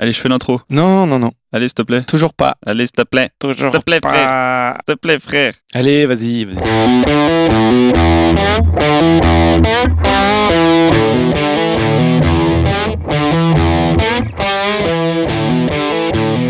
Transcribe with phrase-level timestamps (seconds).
[0.00, 0.60] Allez, je fais l'intro.
[0.70, 1.30] Non, non, non.
[1.52, 2.02] Allez, s'il te plaît.
[2.02, 2.56] Toujours pas.
[2.66, 3.30] Allez, s'il te plaît.
[3.38, 4.10] Toujours S'il te plaît, pas.
[4.10, 4.74] frère.
[4.88, 5.52] S'il te plaît, frère.
[5.72, 6.60] Allez, vas-y, vas-y.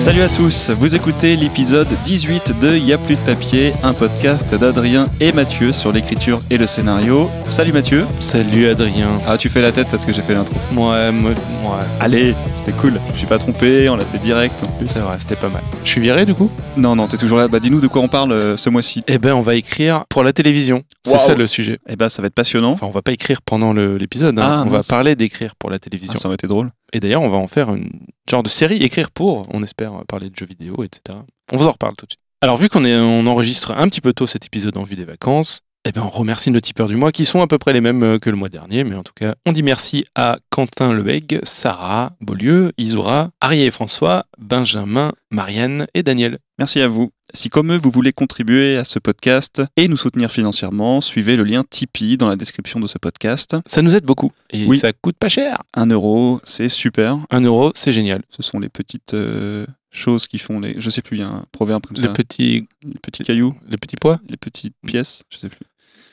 [0.05, 5.09] Salut à tous, vous écoutez l'épisode 18 de Y'a plus de papier, un podcast d'Adrien
[5.19, 7.31] et Mathieu sur l'écriture et le scénario.
[7.47, 8.05] Salut Mathieu.
[8.21, 9.09] Salut Adrien.
[9.27, 10.55] Ah, tu fais la tête parce que j'ai fait l'intro.
[10.77, 11.85] Ouais, moi, ouais.
[12.01, 13.01] Allez, c'était cool.
[13.09, 14.89] Je me suis pas trompé, on l'a fait direct en plus.
[14.89, 15.63] C'est vrai, c'était pas mal.
[15.85, 16.51] Je suis viré du coup?
[16.77, 17.49] Non, non, t'es toujours là.
[17.49, 19.05] Bah, dis-nous de quoi on parle euh, ce mois-ci.
[19.09, 20.83] Eh ben, on va écrire pour la télévision.
[21.07, 21.79] C'est ça le sujet.
[21.89, 22.73] Eh ben, ça va être passionnant.
[22.73, 24.39] Enfin, on va pas écrire pendant l'épisode.
[24.39, 24.61] hein.
[24.61, 26.13] Ah, on va parler d'écrire pour la télévision.
[26.15, 26.71] Ah, ça aurait été drôle.
[26.95, 27.91] Et d'ailleurs, on va en faire une
[28.31, 29.47] genre de série écrire pour.
[29.53, 31.19] On espère euh, parler de jeux vidéo, etc.
[31.53, 32.21] On vous en reparle tout de suite.
[32.41, 35.93] Alors, vu qu'on enregistre un petit peu tôt cet épisode en vue des vacances, eh
[35.93, 38.19] ben, on remercie nos tipeurs du mois qui sont à peu près les mêmes euh,
[38.19, 38.85] que le mois dernier.
[38.85, 43.71] Mais en tout cas, on dit merci à Quentin Lebeg, Sarah Beaulieu, Isoura, Arié et
[43.71, 46.39] François, Benjamin, Marianne et Daniel.
[46.59, 47.11] Merci à vous.
[47.35, 51.45] Si comme eux, vous voulez contribuer à ce podcast et nous soutenir financièrement, suivez le
[51.45, 53.57] lien Tipeee dans la description de ce podcast.
[53.67, 54.31] Ça nous aide beaucoup.
[54.51, 54.77] Et Oui.
[54.79, 55.63] ça coûte pas cher.
[55.75, 57.19] Un euro, c'est super.
[57.31, 58.23] Un euro, c'est génial.
[58.31, 60.77] Ce sont les petites euh, choses qui font les...
[60.79, 62.09] Je sais plus, il y a un proverbe comme Les ça.
[62.13, 64.21] petits, Les petits cailloux, les petits pois.
[64.31, 65.67] les petites pièces, je sais plus.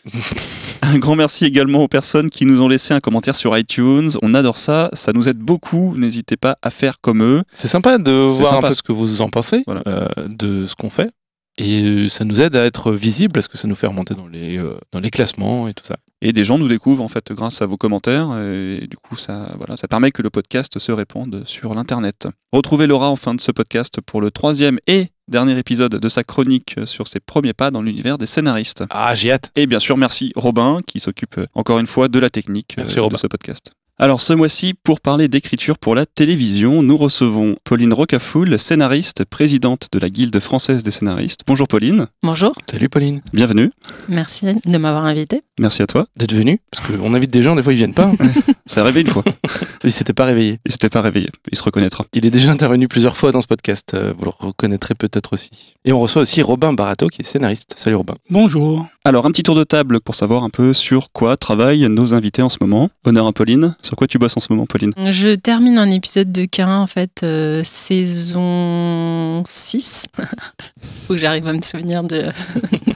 [0.81, 4.09] un grand merci également aux personnes qui nous ont laissé un commentaire sur iTunes.
[4.21, 5.95] On adore ça, ça nous aide beaucoup.
[5.97, 7.43] N'hésitez pas à faire comme eux.
[7.53, 8.67] C'est sympa de voir sympa.
[8.67, 9.83] un peu ce que vous en pensez Voilà.
[9.87, 11.11] euh, de ce qu'on fait.
[11.57, 14.27] Et euh, ça nous aide à être visible parce que ça nous fait remonter dans
[14.27, 15.97] les, euh, dans les classements et tout ça.
[16.21, 19.53] Et des gens nous découvrent en fait grâce à vos commentaires et du coup ça,
[19.57, 22.27] voilà, ça permet que le podcast se répande sur l'internet.
[22.51, 26.23] Retrouvez Laura en fin de ce podcast pour le troisième et dernier épisode de sa
[26.23, 28.83] chronique sur ses premiers pas dans l'univers des scénaristes.
[28.91, 29.51] Ah, j'ai hâte.
[29.55, 33.09] Et bien sûr merci Robin qui s'occupe encore une fois de la technique Merci, euh,
[33.09, 33.71] de ce podcast.
[34.03, 39.89] Alors ce mois-ci, pour parler d'écriture pour la télévision, nous recevons Pauline Rocafoul, scénariste, présidente
[39.91, 41.41] de la Guilde française des scénaristes.
[41.45, 43.21] Bonjour Pauline, Bonjour, Salut Pauline.
[43.31, 43.69] bienvenue,
[44.09, 45.43] merci de m'avoir invité.
[45.59, 46.07] merci à toi.
[46.17, 46.57] D'être venu.
[46.71, 48.11] Parce qu'on invite des gens, des fois ils viennent pas.
[48.65, 49.23] Ça arrivé une fois,
[49.83, 50.57] il s'était pas réveillé.
[50.65, 52.03] il s'était pas réveillé, il se reconnaîtra.
[52.15, 53.93] Il est déjà intervenu plusieurs fois dans ce podcast.
[53.93, 55.51] euh, Vous le reconnaîtrez peut-être aussi.
[55.85, 57.75] Et on reçoit aussi Robin Barato qui est scénariste.
[57.77, 58.15] Salut Robin.
[58.31, 58.87] Bonjour.
[59.03, 62.43] Alors, un petit tour de table pour savoir un peu sur quoi travaillent nos invités
[62.43, 62.91] en ce moment.
[63.03, 63.75] Honneur à Pauline.
[63.81, 64.93] Sur quoi tu bosses en ce moment, Pauline?
[65.09, 70.05] Je termine un épisode de K, en fait, euh, saison 6.
[71.07, 72.25] Faut que j'arrive à me souvenir de,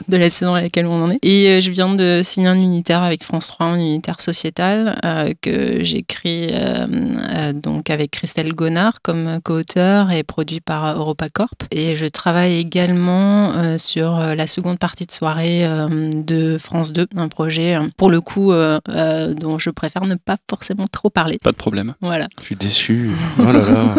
[0.08, 1.20] de la saison à laquelle on en est.
[1.24, 5.34] Et euh, je viens de signer un unitaire avec France 3, un unitaire sociétal euh,
[5.42, 11.64] que j'écris euh, donc avec Christelle Gonard comme co-auteur et produit par EuropaCorp.
[11.72, 17.78] Et je travaille également sur la seconde partie de soirée de France 2, un projet
[17.98, 21.38] pour le coup dont je préfère ne pas forcément trop parler.
[21.42, 21.96] Pas de problème.
[22.02, 22.28] Voilà.
[22.40, 23.12] Je suis déçu.
[23.40, 23.96] Oh là là.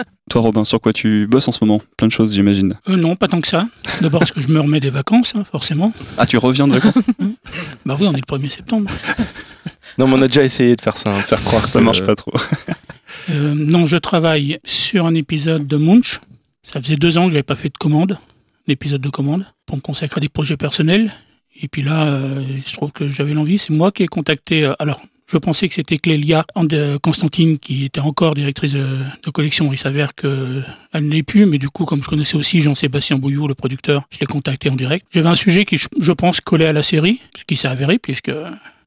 [0.28, 1.80] Toi, Robin, sur quoi tu bosses en ce moment?
[1.96, 2.74] Plein de choses, j'imagine.
[2.88, 3.66] Euh, non, pas tant que ça.
[4.00, 5.92] D'abord parce que je me remets des vacances, hein, forcément.
[6.18, 6.98] Ah, tu reviens de vacances?
[7.84, 8.90] Bah oui, on est le 1er septembre.
[9.98, 11.84] Non, mais on a déjà essayé de faire ça, hein, de faire croire Ça que-
[11.84, 12.32] marche pas trop.
[13.30, 16.20] Euh, non, je travaille sur un épisode de Munch.
[16.64, 18.18] Ça faisait deux ans que j'avais pas fait de commande,
[18.66, 21.12] d'épisode de commande, pour me consacrer à des projets personnels.
[21.62, 23.58] Et puis là, euh, il se trouve que j'avais l'envie.
[23.58, 24.64] C'est moi qui ai contacté.
[24.64, 25.00] euh, alors,
[25.30, 26.44] je pensais que c'était Clélia
[27.02, 29.72] Constantine qui était encore directrice de, de collection.
[29.72, 30.64] Il s'avère qu'elle
[30.94, 34.18] ne l'est plus, mais du coup, comme je connaissais aussi Jean-Sébastien Bouillou, le producteur, je
[34.20, 35.06] l'ai contacté en direct.
[35.10, 38.30] J'avais un sujet qui, je, pense, collait à la série, ce qui s'est avéré, puisque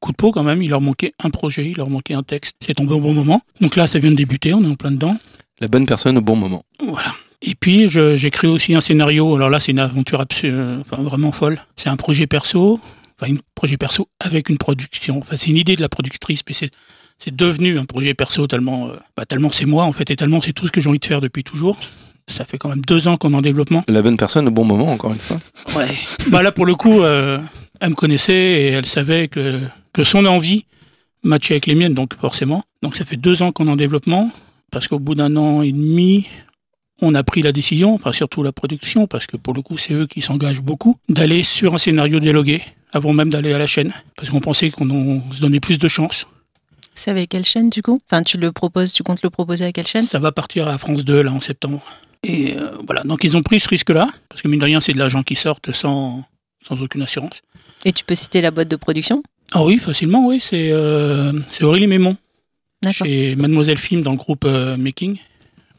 [0.00, 2.54] coup de peau quand même, il leur manquait un projet, il leur manquait un texte.
[2.64, 3.42] C'est tombé au bon moment.
[3.60, 5.16] Donc là, ça vient de débuter, on est en plein dedans.
[5.60, 6.64] La bonne personne au bon moment.
[6.82, 7.12] Voilà.
[7.42, 9.34] Et puis, j'écris aussi un scénario.
[9.34, 11.58] Alors là, c'est une aventure absu- euh, enfin, vraiment folle.
[11.76, 12.80] C'est un projet perso,
[13.20, 15.18] enfin, un projet perso avec une production.
[15.18, 16.70] Enfin, c'est une idée de la productrice, mais c'est,
[17.18, 20.40] c'est devenu un projet perso tellement, euh, bah, tellement c'est moi, en fait, et tellement
[20.40, 21.78] c'est tout ce que j'ai envie de faire depuis toujours.
[22.28, 23.84] Ça fait quand même deux ans qu'on est en développement.
[23.88, 25.38] La bonne personne au bon moment, encore une fois.
[25.76, 25.88] Ouais.
[26.28, 27.40] bah là, pour le coup, euh,
[27.80, 29.58] elle me connaissait et elle savait que,
[29.92, 30.64] que son envie
[31.22, 32.62] matchait avec les miennes, donc forcément.
[32.82, 34.30] Donc ça fait deux ans qu'on est en développement,
[34.70, 36.26] parce qu'au bout d'un an et demi,
[37.02, 39.94] on a pris la décision, enfin surtout la production, parce que pour le coup, c'est
[39.94, 43.92] eux qui s'engagent beaucoup, d'aller sur un scénario dialogué, avant même d'aller à la chaîne,
[44.16, 46.26] parce qu'on pensait qu'on on se donnait plus de chances.
[46.94, 47.98] C'est avec quelle chaîne du coup?
[48.10, 50.04] Enfin, tu le proposes, tu comptes le proposer à quelle chaîne?
[50.04, 51.82] Ça va partir à France 2, là, en septembre.
[52.22, 54.92] Et euh, voilà, donc ils ont pris ce risque-là, parce que mine de rien, c'est
[54.92, 56.24] de l'argent qui sortent sans,
[56.66, 57.40] sans aucune assurance.
[57.84, 59.22] Et tu peux citer la boîte de production?
[59.52, 60.38] Ah oui, facilement, oui.
[60.40, 61.32] C'est euh,
[61.62, 62.16] Aurélie Mémon,
[62.90, 65.16] chez Mademoiselle Film dans le groupe euh, Making,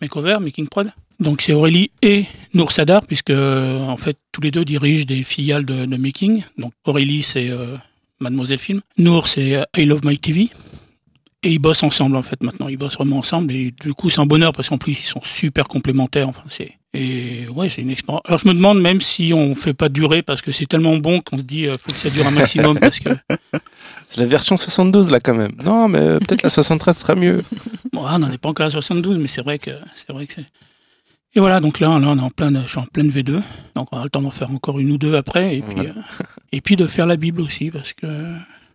[0.02, 0.92] Makeover, Making Prod.
[1.22, 2.26] Donc c'est Aurélie et
[2.56, 6.44] Nour Sadar, puisque euh, en fait tous les deux dirigent des filiales de, de Making.
[6.58, 7.78] Donc Aurélie c'est euh,
[8.20, 10.50] Mademoiselle Film, Nour c'est euh, I Love My TV.
[11.44, 12.68] Et ils bossent ensemble en fait maintenant.
[12.68, 15.22] Ils bossent vraiment ensemble et du coup c'est un bonheur parce qu'en plus ils sont
[15.24, 16.28] super complémentaires.
[16.28, 18.22] Enfin c'est et ouais c'est une expérience.
[18.26, 21.22] Alors je me demande même si on fait pas durer parce que c'est tellement bon
[21.22, 23.10] qu'on se dit euh, faut que ça dure un maximum parce que
[24.10, 25.54] C'est la version 72 là quand même.
[25.64, 27.44] Non, mais peut-être la 73 sera mieux.
[27.94, 30.26] bon, ah, on n'en est pas encore à 72 mais c'est vrai que c'est vrai
[30.26, 30.46] que c'est.
[31.36, 33.42] Et voilà donc là, là on est en pleine je suis en pleine V2
[33.76, 35.94] donc on aura le temps d'en faire encore une ou deux après et puis euh,
[36.52, 38.08] et puis de faire la Bible aussi parce que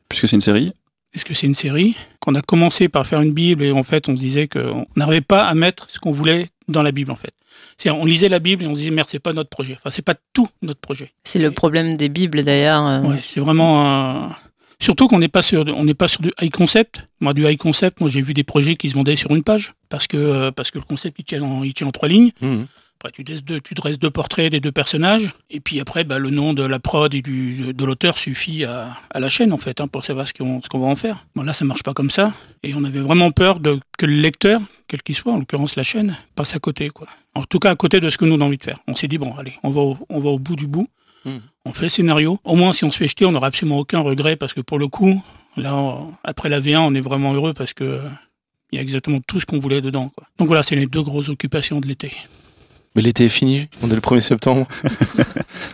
[0.08, 0.72] Puisque c'est une série.
[1.14, 4.08] Est-ce que c'est une série qu'on a commencé par faire une Bible et en fait
[4.08, 7.16] on se disait qu'on n'arrivait pas à mettre ce qu'on voulait dans la Bible en
[7.16, 7.32] fait.
[7.78, 9.74] C'est on lisait la Bible et on se disait merde c'est pas notre projet.
[9.78, 11.12] Enfin c'est pas tout notre projet.
[11.24, 12.86] C'est le problème des Bibles d'ailleurs.
[12.86, 14.36] euh, Ouais, c'est vraiment un...
[14.80, 17.02] surtout qu'on n'est pas sur on n'est pas sur du high concept.
[17.20, 19.74] Moi du high concept, moi j'ai vu des projets qui se vendaient sur une page
[19.88, 22.32] parce que euh, parce que le concept il tient en, il tient en trois lignes.
[22.40, 22.66] Mhm.
[22.98, 26.18] Après, tu, dresses deux, tu dresses deux portraits des deux personnages, et puis après, bah,
[26.18, 29.58] le nom de la prod et du, de l'auteur suffit à, à la chaîne, en
[29.58, 31.26] fait, hein, pour savoir ce qu'on ce qu'on va en faire.
[31.34, 32.32] Bon, là, ça marche pas comme ça,
[32.62, 35.82] et on avait vraiment peur de, que le lecteur, quel qu'il soit, en l'occurrence la
[35.82, 37.06] chaîne, passe à côté, quoi.
[37.34, 38.78] En tout cas, à côté de ce que nous on a envie de faire.
[38.88, 40.88] On s'est dit, bon, allez, on va au, on va au bout du bout,
[41.26, 41.40] Mhm.
[41.66, 42.38] On fait le scénario.
[42.44, 44.78] Au moins, si on se fait jeter, on n'aura absolument aucun regret, parce que pour
[44.78, 45.22] le coup,
[45.56, 48.00] là, on- après la V1, on est vraiment heureux, parce que euh,
[48.72, 50.26] il y a exactement tout ce qu'on voulait dedans, quoi.
[50.38, 52.12] Donc voilà, c'est les deux grosses occupations de l'été.
[52.94, 54.66] Mais l'été est fini, on est le 1er septembre.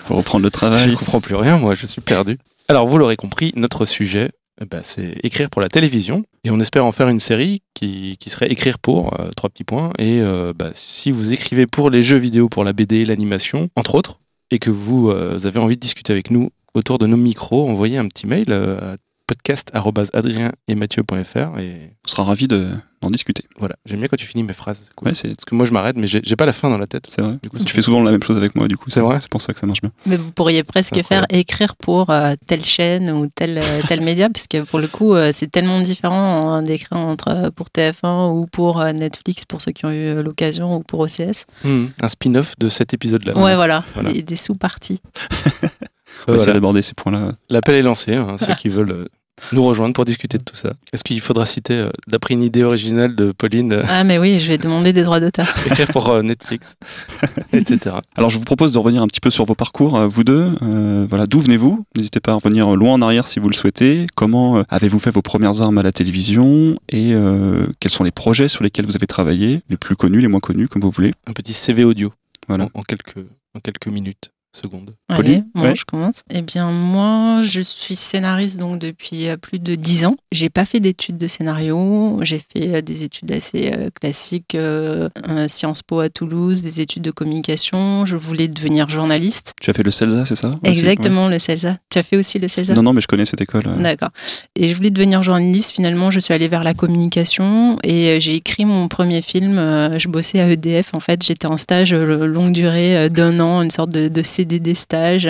[0.05, 0.91] Faut reprendre le Je travail.
[0.91, 2.39] ne comprends plus rien, moi, je suis perdu.
[2.69, 4.31] Alors, vous l'aurez compris, notre sujet,
[4.61, 6.25] eh ben, c'est écrire pour la télévision.
[6.45, 9.65] Et on espère en faire une série qui, qui serait écrire pour, euh, trois petits
[9.65, 9.93] points.
[9.99, 13.95] Et euh, bah, si vous écrivez pour les jeux vidéo, pour la BD, l'animation, entre
[13.95, 14.19] autres,
[14.53, 17.97] et que vous, euh, avez envie de discuter avec nous autour de nos micros, envoyez
[17.97, 18.97] un petit mail euh, à
[19.37, 22.71] podcast.adrien et On sera ravis de-
[23.01, 23.43] d'en discuter.
[23.59, 24.89] voilà, j'aime bien quand tu finis mes phrases.
[24.97, 25.09] cool.
[25.09, 26.87] Ouais, c'est Parce que moi, je m'arrête, mais j'ai j'ai pas la fin dans la
[26.87, 27.07] tête.
[27.09, 27.37] c'est vrai.
[27.43, 28.89] Du coup, Tu fais souvent la même chose avec moi, du coup.
[28.91, 29.91] C'est vrai C'est pour ça que ça marche bien.
[30.07, 31.27] Mais vous pourriez presque faire Incroyable.
[31.37, 35.31] écrire pour euh, telle chaîne ou tel, euh, tel média, puisque pour le coup, euh,
[35.33, 39.85] c'est tellement différent hein, d'écrire entre, pour TF1 ou pour euh, Netflix, pour ceux qui
[39.85, 41.47] ont eu l'occasion, ou pour OCS.
[41.65, 43.37] Hmm, un spin-off de cet épisode-là.
[43.37, 44.13] Ouais, voilà, Voilà.
[44.13, 45.01] des, des sous-parties.
[46.29, 47.33] On va essayer d'aborder ces points-là.
[47.49, 49.05] L'appel est lancé, hein, ceux qui veulent euh,
[49.53, 50.73] nous rejoindre pour discuter de tout ça.
[50.93, 54.39] Est-ce qu'il faudra citer, euh, d'après une idée originale de Pauline, euh, Ah, mais oui,
[54.41, 55.47] je vais demander des droits d'auteur.
[55.67, 56.77] écrire pour euh, Netflix,
[57.53, 57.97] etc.
[58.17, 60.55] Alors, je vous propose de revenir un petit peu sur vos parcours, euh, vous deux.
[60.63, 61.85] Euh, voilà, d'où venez-vous?
[61.97, 64.07] N'hésitez pas à revenir loin en arrière si vous le souhaitez.
[64.15, 66.77] Comment euh, avez-vous fait vos premières armes à la télévision?
[66.89, 69.63] Et euh, quels sont les projets sur lesquels vous avez travaillé?
[69.69, 71.13] Les plus connus, les moins connus, comme vous voulez.
[71.27, 72.13] Un petit CV audio
[72.49, 72.65] Voilà.
[72.75, 73.19] en, en quelques,
[73.57, 74.95] en quelques minutes, secondes.
[75.09, 75.75] Allez, Ouais.
[75.75, 76.23] je commence.
[76.31, 80.15] Eh bien, moi, je suis scénariste donc depuis euh, plus de dix ans.
[80.31, 82.19] J'ai pas fait d'études de scénario.
[82.23, 85.09] J'ai fait euh, des études assez euh, classiques, euh,
[85.49, 88.05] Sciences Po à Toulouse, des études de communication.
[88.07, 89.55] Je voulais devenir journaliste.
[89.61, 91.77] Tu as fait le CELSA, c'est ça Exactement, le CELSA.
[91.91, 92.49] Tu as fait aussi le.
[92.49, 92.75] CELSA?
[92.75, 93.65] Non, non, mais je connais cette école.
[93.79, 94.11] D'accord.
[94.57, 95.73] Et je voulais devenir journaliste.
[95.73, 99.57] Finalement, je suis allée vers la communication et j'ai écrit mon premier film.
[99.99, 100.95] Je bossais à EDF.
[100.95, 105.29] En fait, j'étais en stage longue durée d'un an, une sorte de, de CDD stage.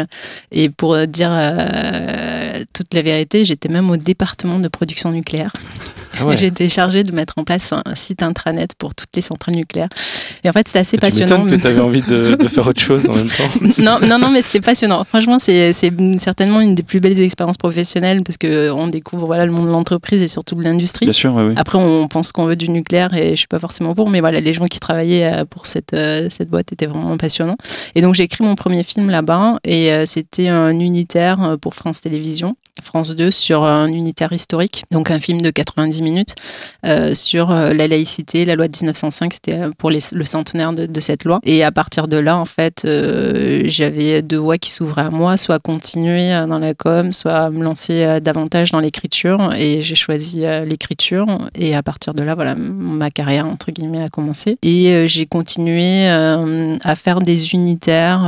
[0.50, 5.52] Et pour dire euh, toute la vérité, j'étais même au département de production nucléaire.
[6.18, 6.36] Ah ouais.
[6.36, 9.88] J'étais chargée de mettre en place un, site intranet pour toutes les centrales nucléaires.
[10.44, 11.44] Et en fait, c'était assez Tu passionnant.
[11.44, 13.68] m'étonnes que tu avais envie de, de faire autre chose en même temps.
[13.82, 15.04] non, non, non, mais c'était passionnant.
[15.04, 15.72] Franchement, c'est
[16.18, 19.72] certainement une des plus belles expériences professionnelles parce que on découvre voilà le monde de
[19.72, 21.06] l'entreprise et surtout de l'industrie.
[21.06, 21.54] Bien sûr, oui, oui.
[21.56, 24.40] Après, on pense qu'on veut du nucléaire et je suis pas forcément pour, mais voilà,
[24.40, 27.56] les gens qui travaillaient euh, pour cette, euh, cette boîte étaient vraiment passionnants.
[27.94, 31.74] Et donc, j'ai écrit mon premier film là-bas et euh, c'était un unitaire euh, pour
[31.74, 36.34] France Télévisions, France 2, sur un unitaire historique, donc un film de 90 minutes
[36.86, 41.00] euh, sur euh, la laïcité, la loi de 1905, c'était euh, pour le centenaire de,
[41.00, 41.40] cette loi.
[41.44, 42.86] Et à partir de là, en fait,
[43.66, 48.20] j'avais deux voies qui s'ouvraient à moi, soit continuer dans la com, soit me lancer
[48.20, 49.52] davantage dans l'écriture.
[49.56, 51.26] Et j'ai choisi l'écriture.
[51.54, 54.58] Et à partir de là, voilà, ma carrière, entre guillemets, a commencé.
[54.62, 58.22] Et j'ai continué à faire des unitaires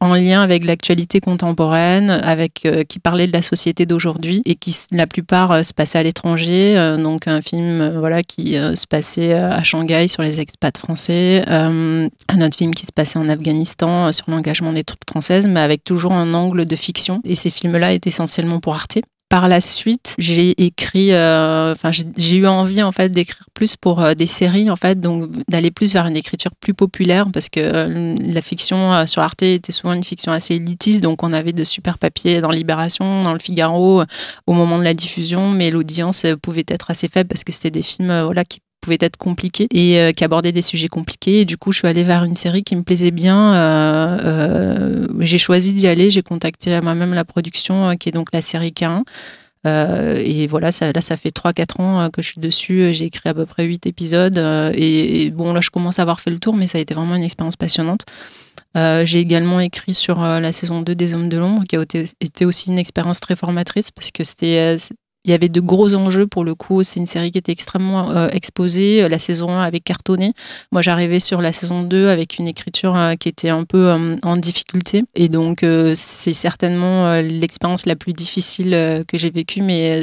[0.00, 5.06] en lien avec l'actualité contemporaine, avec, qui parlait de la société d'aujourd'hui et qui, la
[5.06, 6.76] plupart, euh, se passaient à l'étranger.
[6.76, 11.44] Euh, donc, un film euh, voilà, qui se passait à Shanghai sur les expats français,
[11.48, 12.08] un
[12.40, 16.12] autre film qui se passait en Afghanistan sur l'engagement des troupes françaises, mais avec toujours
[16.12, 17.20] un angle de fiction.
[17.24, 18.98] Et ces films-là étaient essentiellement pour Arte.
[19.30, 24.00] Par la suite, j'ai écrit, euh, enfin j'ai- eu envie en fait d'écrire plus pour
[24.02, 27.60] euh, des séries en fait, donc d'aller plus vers une écriture plus populaire parce que
[27.60, 31.62] euh, la fiction sur Arte était souvent une fiction assez élitiste, donc on avait de
[31.62, 34.02] super papiers dans Libération, dans le Figaro
[34.48, 37.82] au moment de la diffusion, mais l'audience pouvait être assez faible parce que c'était des
[37.82, 41.40] films voilà qui pouvaient être compliqués et euh, qui abordaient des sujets compliqués.
[41.40, 43.54] Et du coup, je suis allée vers une série qui me plaisait bien.
[43.54, 46.10] Euh, euh, j'ai choisi d'y aller.
[46.10, 49.02] J'ai contacté moi-même la production, euh, qui est donc la série K1.
[49.64, 52.92] et voilà, ça, là, ça fait 3-4 ans que je suis dessus.
[52.92, 54.38] J'ai écrit à peu près 8 épisodes.
[54.74, 57.14] Et, bon, là, je commence à avoir fait le tour, mais ça a été vraiment
[57.14, 58.06] une expérience passionnante.
[58.74, 62.70] j'ai également écrit sur la saison 2 des Hommes de l'Ombre, qui a été aussi
[62.70, 64.76] une expérience très formatrice parce que c'était
[65.24, 66.82] il y avait de gros enjeux pour le coup.
[66.82, 69.06] C'est une série qui était extrêmement euh, exposée.
[69.08, 70.32] La saison 1 avait cartonné.
[70.72, 74.16] Moi, j'arrivais sur la saison 2 avec une écriture euh, qui était un peu euh,
[74.22, 75.04] en difficulté.
[75.14, 79.62] Et donc, c'est certainement l'expérience la plus difficile que j'ai vécue.
[79.62, 80.02] Mais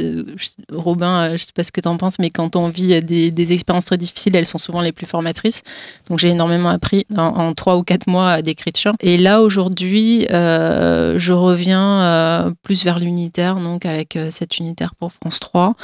[0.71, 3.85] Robin, je sais pas ce que tu en penses, mais quand on vit des, expériences
[3.85, 5.63] très difficiles, elles sont souvent les plus formatrices.
[6.09, 8.93] Donc, j'ai énormément appris en, trois ou quatre mois d'écriture.
[8.99, 15.75] Et là, aujourd'hui, je reviens plus vers l'unitaire, donc avec cette unitaire pour France 3.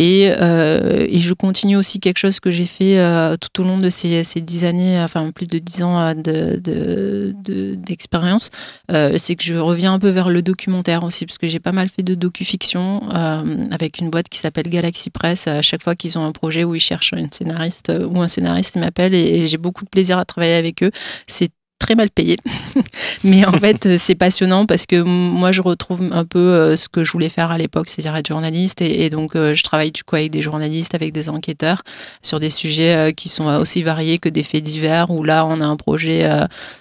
[0.00, 3.88] Euh, et, je continue aussi quelque chose que j'ai fait euh, tout au long de
[3.88, 7.32] ces, ces dix années, enfin plus de dix ans euh,
[7.76, 8.50] d'expérience.
[8.88, 11.72] De, c'est que je reviens un peu vers le documentaire aussi, parce que j'ai pas
[11.72, 13.08] mal fait de docu-fiction
[13.70, 15.46] avec une boîte qui s'appelle Galaxy Press.
[15.46, 18.74] À chaque fois qu'ils ont un projet où ils cherchent une scénariste ou un scénariste,
[18.76, 20.90] ils m'appellent et, et j'ai beaucoup de plaisir à travailler avec eux.
[21.26, 21.50] C'est
[21.84, 22.36] très mal payé.
[23.24, 26.88] Mais en fait, euh, c'est passionnant parce que moi, je retrouve un peu euh, ce
[26.88, 28.80] que je voulais faire à l'époque, c'est-à-dire être journaliste.
[28.80, 31.82] Et, donc, euh, je travaille du coup avec des journalistes, avec des enquêteurs
[32.22, 35.66] sur des sujets qui sont aussi variés que des faits divers, où là, on a
[35.66, 36.28] un projet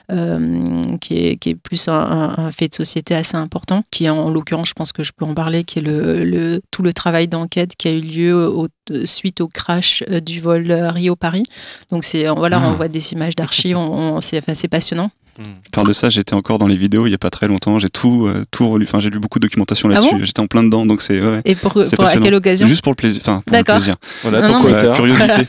[0.09, 4.69] qui, est, qui est plus un, fait de société assez important, qui est en l'occurrence,
[4.69, 7.75] je pense que je peux en parler, qui est le, le tout le travail d'enquête
[7.77, 8.67] qui a eu lieu au,
[9.05, 11.45] suite au crash du vol Rio-Paris.
[11.89, 12.75] Donc, c'est voilà, on ah.
[12.75, 13.77] voit des images d'archives,
[14.21, 15.57] c'est enfin, passionnant passionnant.
[15.71, 17.79] Par de ça, j'étais encore dans les vidéos il n'y a pas très longtemps.
[17.79, 18.85] J'ai tout, euh, tout relu.
[18.85, 20.25] Enfin, j'ai lu beaucoup de documentation ah là-dessus.
[20.25, 21.21] j'étais en plein dedans, donc c'est.
[21.21, 22.67] Ouais, Et pour, pour à quelle occasion?
[22.67, 23.21] Juste pour le plaisir.
[23.21, 23.95] Enfin, pour le plaisir.
[24.21, 25.47] Voilà, ton curiosité.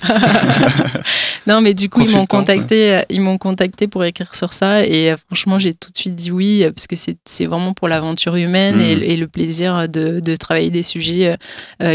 [1.46, 2.94] non, mais du coup, ils m'ont contacté.
[2.94, 6.14] Euh, ils m'ont contacté pour écrire sur ça, et euh, franchement, j'ai tout de suite
[6.14, 9.20] dit oui parce que c'est vraiment pour l'aventure humaine et, hmm.
[9.20, 11.36] le plaisir de, de, travailler des sujets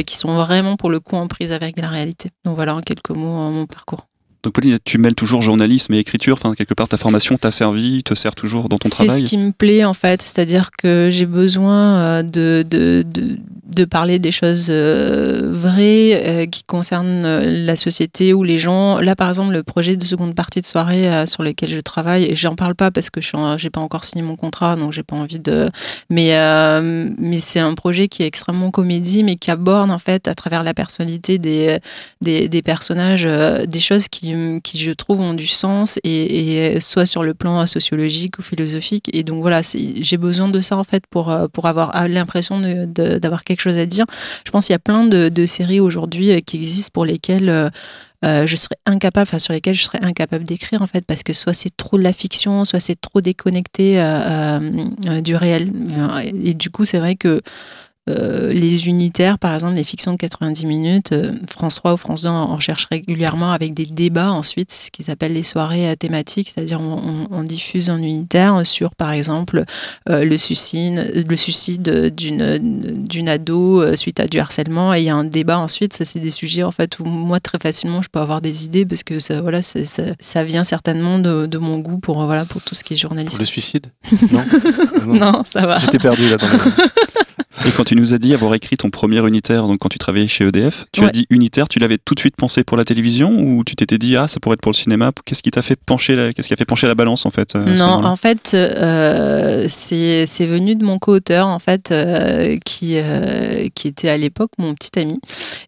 [0.05, 2.29] qui sont vraiment pour le coup en prise avec la réalité.
[2.45, 4.08] Donc voilà, en quelques mots, mon parcours.
[4.43, 8.03] Donc Pauline, tu mêles toujours journalisme et écriture, enfin quelque part ta formation t'a servi,
[8.03, 11.09] te sert toujours dans ton travail C'est ce qui me plaît en fait, c'est-à-dire que
[11.11, 13.37] j'ai besoin euh, de, de, de,
[13.75, 18.99] de, parler des choses euh, vraies euh, qui concernent la société ou les gens.
[18.99, 22.35] Là par exemple le projet de seconde partie de soirée sur lequel je travaille, et
[22.35, 25.15] j'en parle pas parce que je n'ai pas encore signé mon contrat, donc j'ai pas
[25.15, 25.69] envie de...
[26.09, 26.29] Mais,
[27.17, 30.63] mais c'est un projet qui est extrêmement comédie, mais qui aborde en fait à travers
[30.63, 31.79] la personnalité des,
[32.21, 37.33] des, personnages des choses qui qui, je trouve, ont du sens, et, soit sur le
[37.33, 39.09] plan sociologique ou philosophique.
[39.13, 43.43] Et donc voilà, j'ai besoin de ça en fait pour, euh, pour avoir l'impression d'avoir
[43.43, 44.05] quelque chose à dire.
[44.45, 48.45] Je pense qu'il y a plein de, séries aujourd'hui euh, qui existent pour lesquelles euh,
[48.45, 51.53] je serais incapable, enfin sur lesquelles je serais incapable d'écrire en fait, parce que soit
[51.53, 53.93] c'est trop de la fiction, soit c'est trop déconnecté
[55.23, 55.71] du réel.
[56.43, 57.41] Et du coup, c'est vrai que
[58.09, 62.23] euh, les unitaires, par exemple, les fictions de 90 minutes, euh, France 3 ou France
[62.23, 66.81] 2 en, cherchent régulièrement avec des débats ensuite, ce qu'ils appellent les soirées thématiques, c'est-à-dire
[66.81, 69.63] on, diffuse en unitaire sur, par exemple,
[70.09, 75.09] euh, le suicide, le suicide d'une, d'une ado suite à du harcèlement, et il y
[75.09, 75.93] a un débat ensuite.
[75.93, 78.85] Ça, c'est des sujets en fait où moi très facilement je peux avoir des idées
[78.85, 79.79] parce que ça, voilà, ça,
[80.19, 83.37] ça, vient certainement de, de, mon goût pour voilà pour tout ce qui est journalisme.
[83.37, 83.87] Pour le suicide?
[84.31, 84.43] Non?
[85.05, 85.77] non, ça va.
[85.77, 86.37] J'étais perdu là.
[86.37, 86.47] Dans
[87.65, 90.27] Et quand tu nous as dit avoir écrit ton premier unitaire, donc quand tu travaillais
[90.27, 93.31] chez EDF, tu as dit unitaire, tu l'avais tout de suite pensé pour la télévision
[93.31, 95.11] ou tu t'étais dit ah ça pourrait être pour le cinéma?
[95.25, 97.55] Qu'est-ce qui t'a fait pencher la, qu'est-ce qui a fait pencher la balance en fait
[97.55, 103.67] Non, en fait euh, c'est, c'est venu de mon co-auteur en fait euh, qui euh,
[103.75, 105.19] qui était à l'époque mon petit ami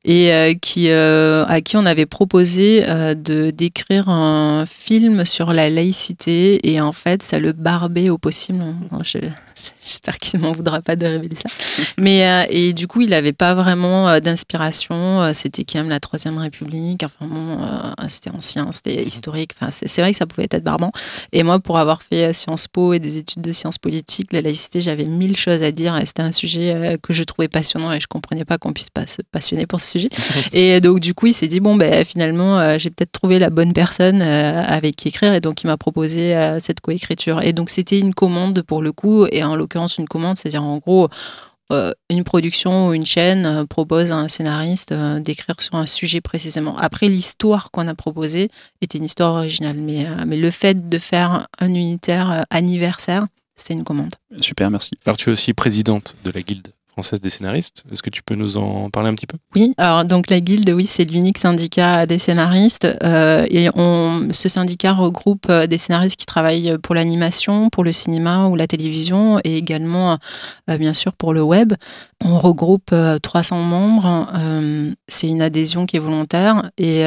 [0.04, 2.84] et qui à qui on avait proposé
[3.16, 8.64] de d'écrire un film sur la laïcité et en fait ça le barbait au possible.
[9.84, 11.50] j'espère qu'il ne m'en voudra pas de révéler ça.
[11.98, 15.22] Mais euh, et du coup, il n'avait pas vraiment euh, d'inspiration.
[15.22, 17.04] Euh, c'était quand même la Troisième République.
[17.04, 17.60] Enfin bon,
[18.08, 19.52] c'était ancien, c'était historique.
[19.60, 20.92] Enfin, c'est vrai que ça pouvait être barbant.
[21.32, 24.82] Et moi, pour avoir fait Sciences Po et des études de sciences politiques, la laïcité,
[24.82, 25.98] j'avais mille choses à dire.
[25.98, 29.08] Et c'était un sujet que je trouvais passionnant et je comprenais pas qu'on puisse pas
[29.08, 30.10] se passionner pour ce sujet.
[30.54, 33.74] et donc du coup, il s'est dit bon ben finalement, j'ai peut-être trouvé la bonne
[33.74, 35.34] personne avec qui écrire.
[35.34, 37.42] Et donc il m'a proposé cette coécriture.
[37.42, 40.78] Et donc c'était une commande pour le coup, et en l'occurrence une commande, c'est-à-dire en
[40.78, 41.10] gros
[41.72, 45.86] euh, une production ou une chaîne euh, propose à un scénariste euh, d'écrire sur un
[45.86, 46.76] sujet précisément.
[46.78, 48.50] Après, l'histoire qu'on a proposée
[48.82, 53.86] était une histoire originale, mais, mais le fait de faire un unitaire anniversaire, c'est une
[53.86, 54.14] commande.
[54.42, 54.92] Super, merci.
[55.06, 57.84] Alors, tu es aussi présidente de la Guilde française des scénaristes.
[57.92, 59.38] Est-ce que tu peux nous en parler un petit peu?
[59.56, 62.88] Oui, alors donc la Guilde, oui, c'est l'unique syndicat des scénaristes.
[63.04, 67.92] euh, et on, ce syndicat regroupe euh, des scénaristes qui travaillent pour l'animation, pour le
[67.92, 70.20] cinéma ou la télévision et également,
[70.70, 71.74] euh, bien sûr, pour le web.
[72.24, 74.28] On regroupe euh, 300 membres.
[75.08, 77.04] c'est une adhésion qui est volontaire et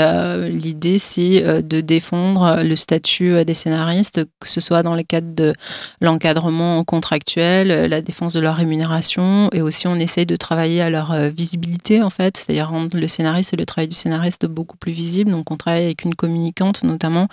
[0.51, 5.53] l'idée, c'est de défendre le statut des scénaristes, que ce soit dans le cadre de
[6.01, 11.13] l'encadrement contractuel, la défense de leur rémunération et aussi on essaye de travailler à leur
[11.13, 14.93] euh, visibilité en fait, c'est-à-dire rendre le scénariste et le travail du scénariste beaucoup plus
[14.93, 15.31] visible.
[15.31, 17.29] Donc on travaille avec une communicante notamment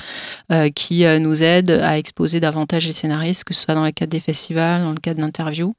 [0.52, 3.92] euh, qui euh, nous aide à exposer davantage les scénaristes, que ce soit dans le
[3.92, 5.76] cadre des festivals, dans le cadre d'interviews.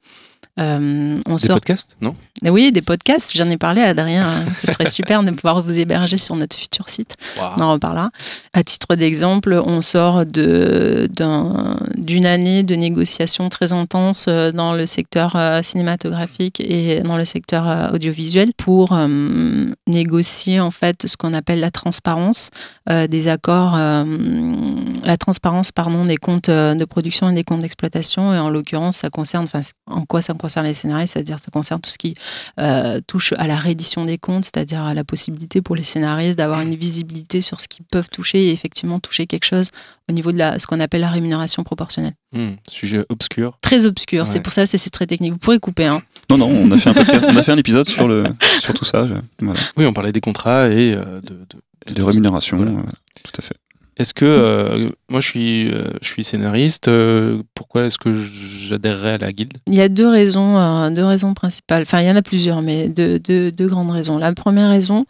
[0.59, 1.97] Euh, on Des sort podcasts?
[2.01, 2.15] Non?
[2.49, 4.27] Oui, des podcasts, j'en ai parlé à Adrien.
[4.27, 4.43] hein.
[4.65, 7.15] Ce serait super de pouvoir vous héberger sur notre futur site.
[7.57, 8.09] On en reparlera.
[8.53, 11.09] À titre d'exemple, on sort de-
[11.95, 17.25] d'une année de négociations très intenses euh, dans le secteur euh, cinématographique et dans le
[17.25, 19.07] secteur euh, audiovisuel pour euh,
[19.87, 22.49] négocier en fait ce qu'on appelle la transparence
[22.89, 24.03] euh, des accords, euh,
[25.03, 28.33] la transparence pardon des comptes de production et des comptes d'exploitation.
[28.33, 31.79] Et en l'occurrence, ça concerne, enfin, en quoi ça concerne les scénaristes, c'est-à-dire ça concerne
[31.81, 32.13] tout ce qui
[32.59, 36.61] euh, touche à la reddition des comptes, c'est-à-dire à la possibilité pour les scénaristes d'avoir
[36.61, 39.69] une visibilité sur ce qu'ils peuvent toucher et effectivement toucher quelque chose
[40.09, 42.13] au niveau de la, ce qu'on appelle la rémunération proportionnelle.
[42.33, 43.57] Hmm, Sujet obscur.
[43.61, 45.33] Très obscur, c'est pour ça c'est c'est très technique.
[45.33, 45.85] Vous pourrez couper.
[45.85, 46.01] Hein.
[46.29, 48.23] Non, non, on a fait un podcast, on a fait un épisode sur, le,
[48.61, 49.05] sur tout ça.
[49.07, 49.13] je-
[49.45, 49.59] voilà.
[49.77, 51.45] Oui, on parlait des contrats et euh, de,
[51.87, 52.71] de, De rémunération, Voilà.
[52.71, 52.83] euh,
[53.23, 53.55] tout à fait.
[53.97, 59.13] Est-ce que euh, moi je suis, euh, je suis scénariste euh, Pourquoi est-ce que j'adhérerais
[59.13, 59.53] à la guilde?
[59.67, 61.83] Il y a deux raisons, euh, deux raisons principales.
[61.83, 64.17] Enfin, il y en a plusieurs, mais deux, deux, deux grandes raisons.
[64.17, 65.05] La première raison,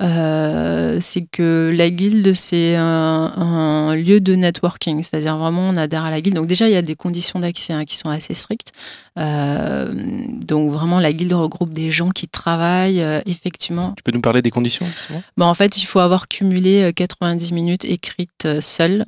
[0.00, 6.10] c'est que la guilde, c'est un, un lieu de networking, c'est-à-dire vraiment on adhère à
[6.10, 6.36] la guilde.
[6.36, 8.72] Donc déjà, il y a des conditions d'accès hein, qui sont assez strictes.
[9.16, 13.94] Donc vraiment, la guilde regroupe des gens qui travaillent effectivement.
[13.96, 14.86] Tu peux nous parler des conditions?
[15.36, 19.04] Bon, en fait, il faut avoir cumulé euh, 90 minutes écrites euh, seul.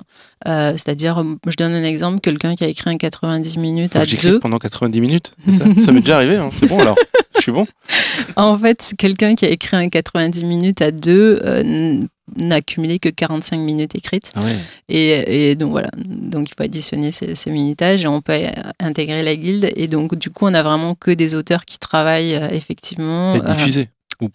[0.47, 4.07] Euh, c'est-à-dire, je donne un exemple, quelqu'un qui a écrit un 90 minutes Faut à
[4.07, 4.39] deux.
[4.39, 6.97] pendant 90 minutes c'est Ça, Ça m'est déjà arrivé, hein, c'est bon alors.
[7.37, 7.67] Je suis bon.
[8.37, 12.01] En fait, quelqu'un qui a écrit un 90 minutes à deux euh,
[12.43, 14.33] n'a cumulé que 45 minutes écrites.
[14.35, 14.57] Ah ouais.
[14.89, 18.39] Et, et donc voilà, donc il faut additionner ces, ces minutages et on peut
[18.81, 19.71] intégrer la guilde.
[19.77, 23.39] Et donc du coup, on a vraiment que des auteurs qui travaillent euh, effectivement.
[23.39, 23.55] Pas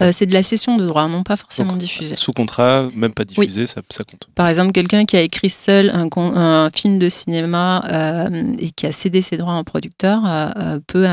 [0.01, 2.15] euh, c'est de la session de droit, non pas forcément diffusée.
[2.15, 4.27] Sous contrat, même pas diffusé, ça, ça compte.
[4.35, 8.91] Par exemple, quelqu'un qui a écrit seul un, film de cinéma euh, et qui a
[8.91, 11.07] cédé ses droits à un producteur euh, peut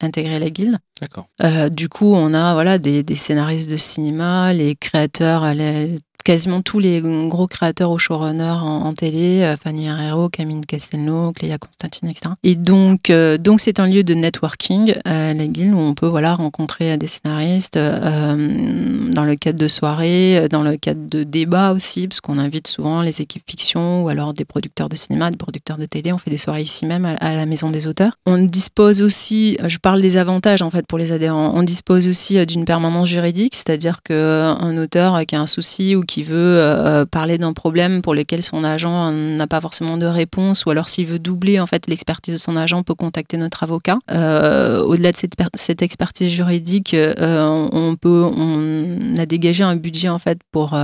[0.00, 0.76] intégrer la guilde.
[1.00, 1.28] D'accord.
[1.70, 5.98] Du coup, on a voilà des, des scénaristes de cinéma, les créateurs, les-
[6.28, 11.56] quasiment tous les gros créateurs au showrunner en, télé, euh, Fanny Herrero, Camille Castelnau, Cléa
[11.56, 12.34] Constantine, etc.
[12.42, 16.06] Et donc, euh, donc c'est un lieu de networking, euh, la guilde, où on peut
[16.06, 18.36] voilà rencontrer des scénaristes euh,
[19.10, 22.68] dans le cadre de soirées, euh, dans le cadre de débats aussi, parce qu'on invite
[22.68, 26.12] souvent les équipes fiction ou alors des producteurs de cinéma, des producteurs de télé.
[26.12, 28.12] On fait des soirées ici même à, à la Maison des auteurs.
[28.26, 32.36] On dispose aussi, je parle des avantages en fait pour les adhérents, on dispose aussi
[32.36, 36.58] euh, d'une permanence juridique, c'est-à-dire qu'un auteur euh, qui a un souci ou qui veut
[36.60, 40.88] euh, parler d'un problème pour lequel son agent n'a pas forcément de réponse, ou alors
[40.88, 43.98] s'il veut doubler en fait l'expertise de son agent, peut contacter notre avocat.
[44.10, 49.76] Euh, Au-delà de cette, per- cette expertise juridique, euh, on- peut, on a dégagé un
[49.76, 50.76] budget en fait pour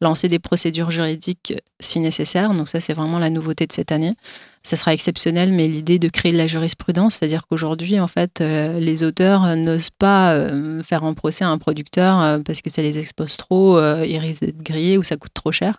[0.00, 2.52] lancer des procédures juridiques si nécessaire.
[2.54, 4.12] Donc ça, c'est vraiment la nouveauté de cette année.
[4.62, 8.78] Ça sera exceptionnel, mais l'idée de créer de la jurisprudence, c'est-à-dire qu'aujourd'hui, en fait, euh,
[8.80, 12.82] les auteurs n'osent pas euh, faire un procès à un producteur euh, parce que ça
[12.82, 15.78] les expose trop, ils risquent d'être grillés ou ça coûte trop cher.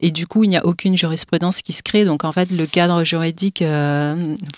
[0.00, 2.04] Et du coup, il n'y a aucune jurisprudence qui se crée.
[2.04, 3.64] Donc, en fait, le cadre juridique,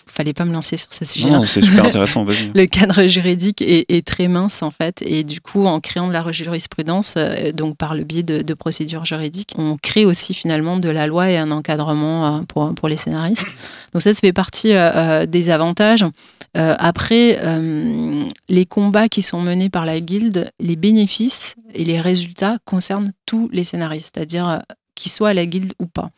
[0.07, 1.31] fallait pas me lancer sur ce sujet.
[1.31, 2.27] Non, non, c'est super intéressant.
[2.55, 6.13] Le cadre juridique est, est très mince en fait, et du coup, en créant de
[6.13, 7.17] la jurisprudence,
[7.55, 11.31] donc par le biais de, de procédures juridiques, on crée aussi finalement de la loi
[11.31, 13.49] et un encadrement pour, pour les scénaristes.
[13.93, 16.05] Donc ça, ça fait partie euh, euh, des avantages.
[16.57, 22.01] Euh, après, euh, les combats qui sont menés par la guilde, les bénéfices et les
[22.01, 24.63] résultats concernent tous les scénaristes, c'est-à-dire
[24.95, 26.11] qu'ils soient à la guilde ou pas.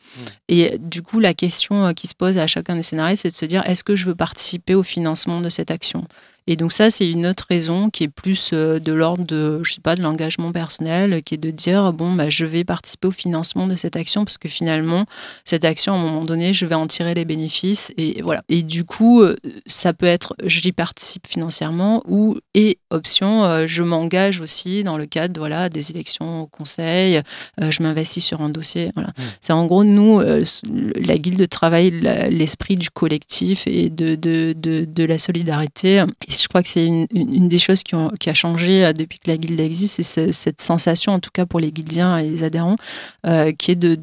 [0.48, 3.44] Et du coup, la question qui se pose à chacun des scénaristes, c'est de se
[3.44, 6.04] dire est-ce que je veux participer au financement de cette action?
[6.46, 9.72] Et donc ça, c'est une autre raison qui est plus euh, de l'ordre de, je
[9.72, 13.12] sais pas, de l'engagement personnel, qui est de dire bon, bah, je vais participer au
[13.12, 15.06] financement de cette action parce que finalement,
[15.44, 18.42] cette action, à un moment donné, je vais en tirer les bénéfices et voilà.
[18.50, 23.82] Et du coup, euh, ça peut être, j'y participe financièrement ou et option, euh, je
[23.82, 27.22] m'engage aussi dans le cadre, voilà, des élections au conseil,
[27.58, 29.12] je m'investis sur un dossier, voilà.
[29.40, 35.04] C'est en gros nous, la guilde travaille l'esprit du collectif et de de, de, de
[35.04, 36.04] la solidarité.
[36.28, 39.36] Et je crois que c'est une, des choses qui, a changé euh, depuis que la
[39.36, 42.76] guilde existe, c'est ce- cette sensation, en tout cas pour les guildiens et les adhérents,
[43.26, 43.96] euh, qui est de,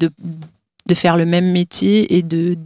[0.94, 2.56] faire le même métier et de,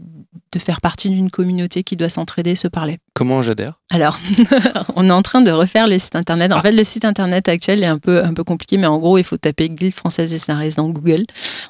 [0.53, 2.99] de faire partie d'une communauté qui doit s'entraider, se parler.
[3.17, 4.19] Comment j'adhère Alors,
[4.95, 6.53] on est en train de refaire le site internet.
[6.53, 9.17] En fait, le site internet actuel est un peu, un peu compliqué, mais en gros,
[9.17, 11.25] il faut taper Guilde française des scénaristes dans Google.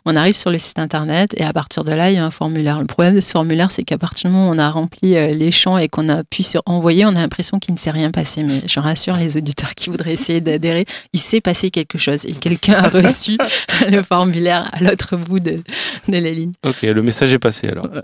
[0.04, 2.32] On arrive sur le site internet et à partir de là, il y a un
[2.32, 2.80] formulaire.
[2.80, 5.28] Le problème de ce formulaire, c'est qu'à partir du moment où on a rempli euh,
[5.28, 8.42] les champs et qu'on appuie sur envoyer, on a l'impression qu'il ne s'est rien passé.
[8.42, 12.32] Mais je rassure les auditeurs qui voudraient essayer d'adhérer, il s'est passé quelque chose et
[12.32, 13.38] quelqu'un a reçu
[13.88, 15.62] le formulaire à l'autre bout de,
[16.08, 16.50] de la ligne.
[16.66, 17.86] Ok, le message est passé alors.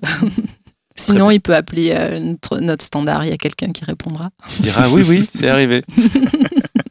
[1.03, 3.25] Sinon, il peut appeler euh, notre, notre standard.
[3.25, 4.31] Il y a quelqu'un qui répondra.
[4.57, 5.83] Tu diras oui, oui, c'est arrivé.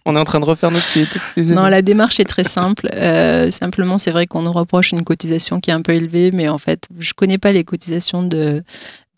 [0.05, 1.09] On est en train de refaire notre site.
[1.37, 2.89] Non, la démarche est très simple.
[2.93, 6.49] Euh, simplement, c'est vrai qu'on nous reproche une cotisation qui est un peu élevée, mais
[6.49, 8.63] en fait, je connais pas les cotisations de,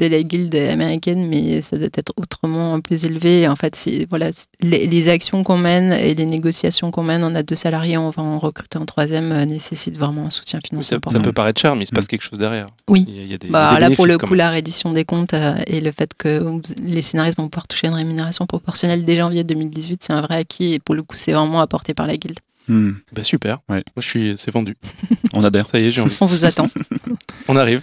[0.04, 3.48] de la guilde américaine, mais ça doit être autrement plus élevé.
[3.48, 4.30] En fait, c'est voilà,
[4.62, 8.10] les, les actions qu'on mène et les négociations qu'on mène, on a deux salariés, on
[8.10, 11.76] va en recruter un troisième, euh, nécessite vraiment un soutien financier Ça, peut paraître cher,
[11.76, 12.08] mais il se passe Mm.
[12.08, 12.68] quelque chose derrière.
[12.90, 13.06] Oui.
[13.08, 14.18] Il y a, il y a des, Bah, il y a des là, pour le
[14.18, 17.88] coup, la reddition des comptes euh, et le fait que les scénaristes vont pouvoir toucher
[17.88, 21.32] une rémunération proportionnelle dès janvier 2018, c'est un vrai acquis et pour le coup, c'est
[21.34, 22.40] vraiment apporté par la guilde.
[22.68, 23.60] Hmm, Bah, super.
[23.70, 23.84] Ouais.
[23.96, 24.76] Moi, je suis, c'est vendu.
[25.34, 25.68] on adhère.
[25.72, 26.16] Ça y est, j'ai envie.
[26.22, 26.70] On vous attend.
[27.50, 27.82] On arrive.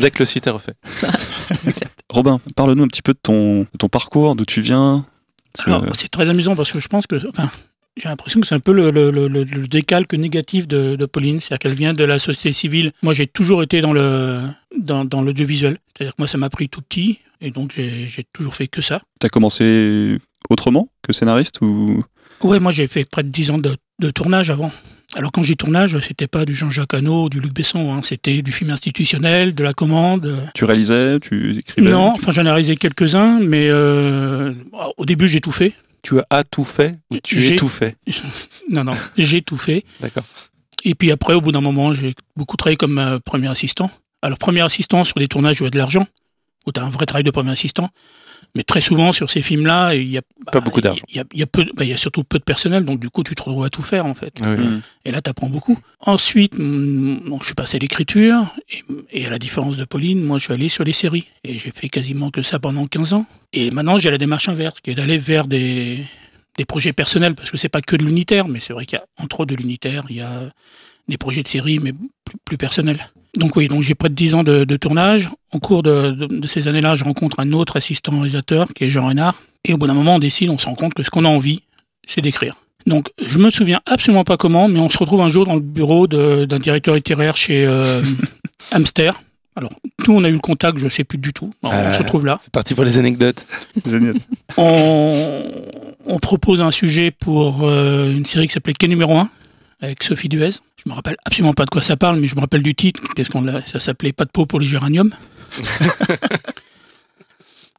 [0.00, 0.74] Dès que le site est refait.
[2.10, 5.06] Robin, parle-nous un petit peu de ton, de ton parcours, d'où tu viens.
[5.64, 7.16] Que- c'est très amusant parce que je pense que.
[7.28, 7.50] Enfin,
[7.96, 11.06] j'ai l'impression que c'est un peu le, le- le- le- le décalque négatif de, de
[11.06, 12.92] Pauline, c'est-à-dire qu'elle vient de la société civile.
[13.02, 14.42] Moi, j'ai toujours été dans le
[14.78, 18.24] dans, dans l'audiovisuel, c'est-à-dire que moi, ça m'a pris tout petit, et donc j'ai j'ai
[18.32, 19.00] toujours fait que ça.
[19.18, 20.18] T'as commencé
[20.50, 22.04] autrement que scénariste ou?
[22.42, 24.72] Ouais, moi, j'ai fait près de 10 ans de, de tournage avant.
[25.14, 28.52] Alors, quand j'ai tournage, c'était pas du Jean-Jacques Hano, du Luc Besson, hein, c'était du
[28.52, 30.50] film institutionnel, de la commande.
[30.54, 34.52] tu réalisais, tu écrivais Non, tu- enfin, j'en ai réalisé quelques-uns, mais euh,
[34.98, 35.72] au début, j'ai tout fait.
[36.02, 37.96] Tu as tout fait ou tu J'ai- es tout fait
[38.70, 39.84] Non, non, j'ai tout fait.
[40.00, 40.24] D'accord.
[40.84, 43.90] Et puis après, au bout d'un moment, j'ai beaucoup travaillé comme euh, premier assistant.
[44.22, 46.06] Alors, premier assistant sur des tournages où il y a de l'argent,
[46.66, 47.88] où tu as un vrai travail de premier assistant.
[48.54, 51.02] Mais très souvent, sur ces films-là, il y a Pas beaucoup d'argent.
[51.08, 52.84] Il y a, il y a peu, bah, il y a surtout peu de personnel,
[52.84, 54.34] donc du coup, tu te retrouves à tout faire, en fait.
[54.40, 54.46] Oui.
[54.46, 54.80] Hmm.
[55.04, 55.78] Et là, tu apprends beaucoup.
[56.00, 58.46] Ensuite, mm, donc, je suis passé à l'écriture.
[58.70, 61.28] Et, et à la différence de Pauline, moi, je suis allé sur les séries.
[61.44, 63.26] Et j'ai fait quasiment que ça pendant 15 ans.
[63.52, 66.04] Et maintenant, j'ai la démarche inverse, qui est d'aller vers des,
[66.56, 69.00] des projets personnels, parce que c'est pas que de l'unitaire, mais c'est vrai qu'il y
[69.00, 70.50] a entre autres de l'unitaire, il y a
[71.06, 73.10] des projets de séries, mais plus, plus personnels.
[73.38, 75.30] Donc oui, donc j'ai près de 10 ans de, de tournage.
[75.52, 78.88] Au cours de, de- de ces années-là, je rencontre un autre assistant réalisateur, qui est
[78.88, 79.34] Jean Renard.
[79.64, 81.28] Et au bout d'un moment, on décide, on se rend compte que ce qu'on a
[81.28, 81.62] envie,
[82.06, 82.56] c'est d'écrire.
[82.86, 85.60] Donc, je me souviens absolument pas comment, mais on se retrouve un jour dans le
[85.60, 88.02] bureau d'un directeur littéraire chez euh,
[88.72, 89.20] Hamster.
[89.56, 89.72] Alors,
[90.06, 91.50] nous, on a eu le contact, je sais plus du tout.
[91.62, 91.92] Alors, on Euh.
[91.94, 92.38] se retrouve là.
[92.40, 93.46] C'est parti pour les anecdotes.
[93.84, 94.14] Génial.
[94.56, 95.42] On,
[96.06, 99.28] on propose un sujet pour euh, une série qui s'appelait Quai numéro 1
[99.80, 100.50] avec Sophie Duez.
[100.84, 103.02] Je me rappelle absolument pas de quoi ça parle, mais je me rappelle du titre,
[103.14, 105.14] parce qu'on ça s'appelait Pas de peau pour les géraniums.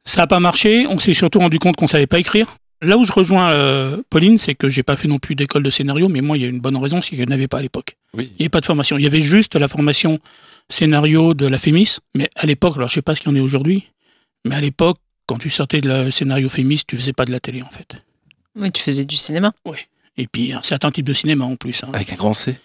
[0.04, 0.86] ça n'a pas marché.
[0.88, 2.56] On s'est surtout rendu compte qu'on savait pas écrire.
[2.82, 5.70] Là où je rejoins euh, Pauline, c'est que j'ai pas fait non plus d'école de
[5.70, 7.62] scénario, mais moi, il y a une bonne raison, c'est que je n'avais pas à
[7.62, 7.96] l'époque.
[8.14, 8.32] Oui.
[8.32, 8.96] Il n'y avait pas de formation.
[8.96, 10.18] Il y avait juste la formation
[10.70, 11.98] scénario de la Fémis.
[12.14, 13.88] Mais à l'époque, alors je sais pas ce qu'il y en est aujourd'hui,
[14.46, 17.40] mais à l'époque, quand tu sortais de la scénario Fémis, tu faisais pas de la
[17.40, 17.96] télé en fait.
[18.56, 19.52] Oui, tu faisais du cinéma.
[20.16, 21.82] Et puis un certain type de cinéma en plus.
[21.84, 21.90] hein.
[21.92, 22.58] Avec un grand C.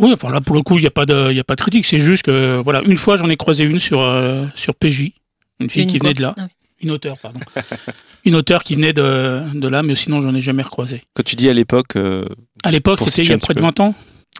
[0.00, 1.54] Oui, enfin là pour le coup, il n'y a pas de, il y a pas
[1.54, 1.86] de critique.
[1.86, 5.12] C'est juste que voilà, une fois j'en ai croisé une sur euh, sur PJ,
[5.60, 6.48] une fille Une qui venait de là, Ah oui.
[6.82, 7.38] une auteure pardon,
[8.24, 11.04] une auteure qui venait de, de là, mais sinon j'en ai jamais recroisé.
[11.14, 12.24] Quand tu dis à l'époque, euh,
[12.64, 13.64] À l'époque, c'était il y a près de peu.
[13.66, 13.94] 20 ans,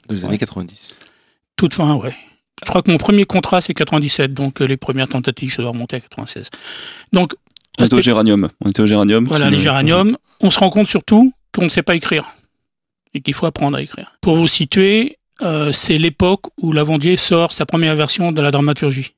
[0.09, 0.29] dans les Ouais.
[0.31, 0.97] années 90.
[1.57, 2.15] toute fin, ouais.
[2.65, 5.71] Je crois que mon premier contrat c'est 97, donc euh, les premières tentatives ça doit
[5.71, 6.49] remonter à 96.
[7.13, 7.35] Donc
[7.79, 8.49] On était au géranium.
[8.61, 9.25] On était au géranium.
[9.25, 10.17] Voilà, les géraniums.
[10.41, 12.27] On se rend compte surtout qu'on ne sait pas écrire
[13.15, 14.17] et qu'il faut apprendre à écrire.
[14.21, 19.15] Pour vous situer, euh, c'est l'époque où Lavandier sort sa première version de la dramaturgie.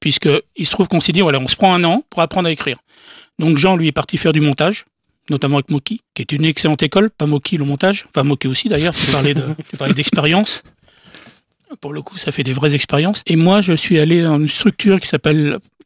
[0.00, 2.48] Puisque il se trouve qu'on s'est dit, voilà, on se prend un an pour apprendre
[2.48, 2.78] à écrire.
[3.38, 4.84] Donc Jean, lui, est parti faire du montage,
[5.30, 8.68] notamment avec Moki, qui est une excellente école, pas Moki le montage, enfin Moki aussi
[8.68, 9.34] d'ailleurs, tu parlais
[9.94, 10.62] d'expérience.
[11.80, 13.22] Pour le coup, ça fait des vraies expériences.
[13.26, 15.10] Et moi, je suis allé dans une structure qui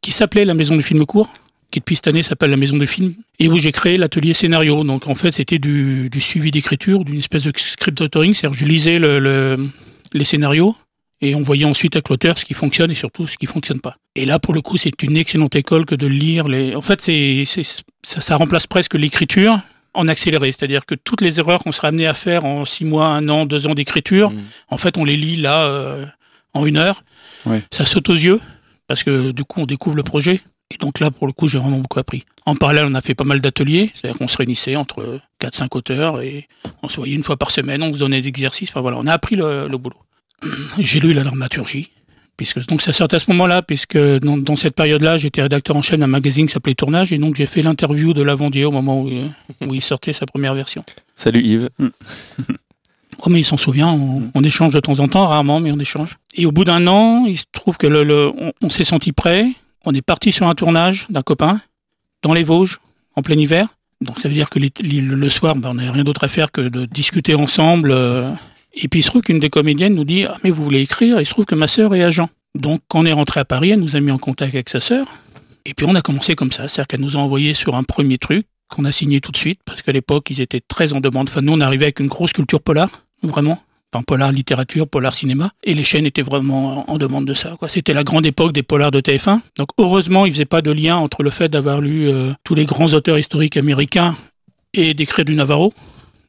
[0.02, 1.30] qui s'appelait la Maison du film court,
[1.70, 4.82] qui depuis cette année s'appelle la Maison du film, et où j'ai créé l'atelier scénario.
[4.84, 8.64] Donc en fait, c'était du, du suivi d'écriture, d'une espèce de script authoring, c'est-à-dire je
[8.64, 9.68] lisais le, le-
[10.12, 10.74] les scénarios
[11.20, 13.96] et on voyait ensuite avec l'auteur ce qui fonctionne et surtout ce qui fonctionne pas.
[14.16, 16.74] Et là, pour le coup, c'est une excellente école que de lire les.
[16.74, 17.44] En fait, c'est,
[18.02, 19.60] ça, ça remplace presque l'écriture
[19.94, 23.06] en accéléré, c'est-à-dire que toutes les erreurs qu'on serait amené à faire en six mois,
[23.06, 24.38] un an, deux ans d'écriture, Mm.
[24.70, 26.06] en fait, on les lit là euh,
[26.54, 27.02] en une heure.
[27.70, 28.40] Ça saute aux yeux
[28.86, 30.40] parce que du coup, on découvre le projet.
[30.72, 32.24] Et donc là, pour le coup, j'ai vraiment beaucoup appris.
[32.46, 36.20] En parallèle, on a fait pas mal d'ateliers, c'est-à-dire qu'on se réunissait entre 4-5 auteurs
[36.20, 36.48] et
[36.82, 38.70] on se voyait une fois par semaine, on se donnait des exercices.
[38.70, 39.96] Enfin voilà, on a appris le, le boulot.
[40.78, 41.90] J'ai lu la dramaturgie,
[42.36, 45.82] puisque donc ça sortait à ce moment-là, puisque dans, dans cette période-là, j'étais rédacteur en
[45.82, 49.02] chaîne d'un magazine qui s'appelait Tournage, et donc j'ai fait l'interview de Lavandier au moment
[49.02, 49.10] où,
[49.66, 50.84] où il sortait sa première version.
[51.14, 51.68] Salut Yves.
[53.22, 55.78] Oh, mais il s'en souvient, on, on, échange de temps en temps, rarement, mais on
[55.78, 56.16] échange.
[56.34, 59.12] Et au bout d'un an, il se trouve que le, le on, on s'est senti
[59.12, 59.46] prêt.
[59.84, 61.60] On est parti sur un tournage d'un copain
[62.22, 62.80] dans les Vosges,
[63.16, 63.66] en plein hiver.
[64.00, 66.62] Donc ça veut dire que le soir, ben, on n'avait rien d'autre à faire que
[66.62, 67.90] de discuter ensemble.
[67.90, 68.30] Euh,
[68.74, 71.20] et puis il se trouve qu'une des comédiennes nous dit Ah, mais vous voulez écrire?
[71.20, 72.28] Il se trouve que ma sœur est agent.
[72.54, 74.80] Donc quand on est rentré à Paris, elle nous a mis en contact avec sa
[74.80, 75.06] sœur.
[75.66, 78.18] Et puis on a commencé comme ça, c'est-à-dire qu'elle nous a envoyé sur un premier
[78.18, 81.28] truc qu'on a signé tout de suite, parce qu'à l'époque, ils étaient très en demande.
[81.28, 82.88] Enfin, nous, on arrivait avec une grosse culture polar,
[83.22, 83.60] vraiment.
[83.92, 85.52] Enfin, polar littérature, polar cinéma.
[85.64, 87.56] Et les chaînes étaient vraiment en demande de ça.
[87.58, 87.68] Quoi.
[87.68, 89.40] C'était la grande époque des polars de TF1.
[89.56, 92.66] Donc, heureusement, ils faisaient pas de lien entre le fait d'avoir lu euh, tous les
[92.66, 94.16] grands auteurs historiques américains
[94.74, 95.72] et d'écrire du Navarro.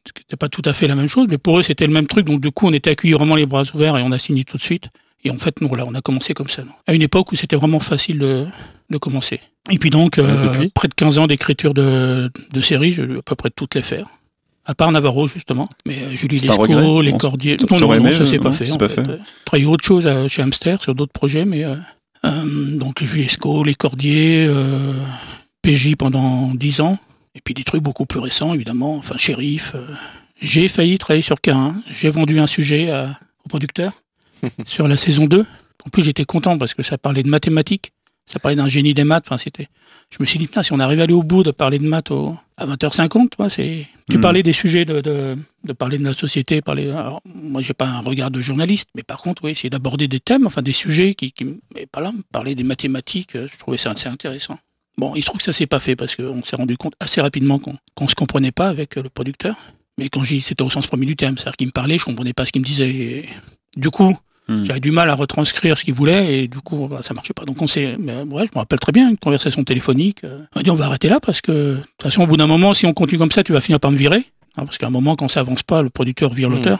[0.04, 2.26] C'était pas tout à fait la même chose, mais pour eux, c'était le même truc.
[2.26, 4.56] Donc, du coup, on était accueillis vraiment les bras ouverts et on a signé tout
[4.56, 4.88] de suite.
[5.24, 6.62] Et en fait, nous, voilà, on a commencé comme ça.
[6.62, 6.72] Non.
[6.88, 8.46] À une époque où c'était vraiment facile de,
[8.90, 9.38] de, commencer.
[9.70, 13.22] Et puis donc, euh, près de 15 ans d'écriture de, de séries, je vais à
[13.22, 14.08] peu près toutes les faire.
[14.64, 15.66] À part Navarro, justement.
[15.86, 17.56] Mais euh, Julie Lescaut, Les Cordiers.
[17.70, 18.78] Non, non, non, ça s'est pas fait.
[18.78, 19.02] Pas fait.
[19.44, 21.64] Travaillé autre chose à, chez Hamster, sur d'autres projets, mais.
[21.64, 21.76] Euh,
[22.24, 24.94] euh, donc, Julie Lescaut, Les Cordiers, euh,
[25.62, 26.98] PJ pendant 10 ans.
[27.34, 28.96] Et puis des trucs beaucoup plus récents, évidemment.
[28.96, 29.74] Enfin, Shérif.
[30.40, 31.74] J'ai failli travailler sur K1.
[31.90, 33.92] J'ai vendu un sujet à, au producteur
[34.66, 35.44] sur la saison 2.
[35.86, 37.92] En plus, j'étais content parce que ça parlait de mathématiques,
[38.26, 39.24] ça parlait d'un génie des maths.
[39.26, 39.68] Enfin, c'était.
[40.12, 41.88] Je me suis dit, putain, si on arrive à aller au bout de parler de
[41.88, 42.36] maths au...
[42.58, 43.86] à 20h50, toi, c'est.
[44.10, 44.20] Tu Mhm.
[44.22, 46.90] parlais des sujets de, de, de parler de notre société, parler.
[46.90, 50.20] Alors, moi, j'ai pas un regard de journaliste, mais par contre, oui, essayer d'aborder des
[50.20, 53.78] thèmes, enfin des sujets qui, qui, mais pas là, parler des mathématiques, euh, je trouvais
[53.78, 54.58] ça assez intéressant.
[54.98, 57.22] Bon, il se trouve que ça s'est pas fait parce qu'on s'est rendu compte assez
[57.22, 59.56] rapidement qu'on qu'on se comprenait pas avec euh, le producteur.
[59.96, 62.04] Mais quand j'ai dit c'était au sens premier du terme, c'est-à-dire qu'il me parlait, je
[62.04, 62.90] comprenais pas ce qu'il me disait.
[62.90, 63.28] Et
[63.78, 64.14] du coup,
[64.60, 64.64] Hmm.
[64.64, 67.44] j'avais du mal à retranscrire ce qu'il voulait et du coup, bah, ça marchait pas.
[67.44, 70.24] Donc on s'est, ouais, je me rappelle très bien une conversation téléphonique.
[70.24, 72.36] euh, On a dit on va arrêter là parce que de toute façon, au bout
[72.36, 74.24] d'un moment, si on continue comme ça, tu vas finir par me virer.
[74.56, 76.54] Hein, parce qu'à un moment, quand ça avance pas, le producteur vire Hmm.
[76.56, 76.78] l'auteur.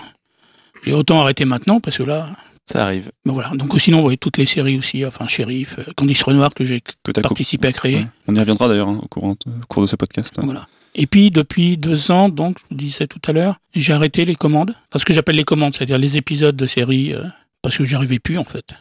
[0.85, 2.29] J'ai autant arrêté maintenant parce que là,
[2.67, 3.11] Ça arrive.
[3.25, 3.51] mais voilà.
[3.55, 6.83] Donc sinon, vous voyez toutes les séries aussi, enfin Shérif, euh, Candice Renoir que j'ai
[7.23, 7.97] participé à créer.
[7.97, 8.07] Ouais.
[8.29, 10.39] On y reviendra d'ailleurs hein, au, courant, au cours de ce podcast.
[10.43, 10.67] Voilà.
[10.95, 14.35] Et puis depuis deux ans, donc je vous disais tout à l'heure, j'ai arrêté les
[14.35, 14.73] commandes.
[14.91, 17.23] Enfin, ce que j'appelle les commandes, c'est-à-dire les épisodes de séries, euh,
[17.63, 18.75] parce que j'arrivais plus en fait.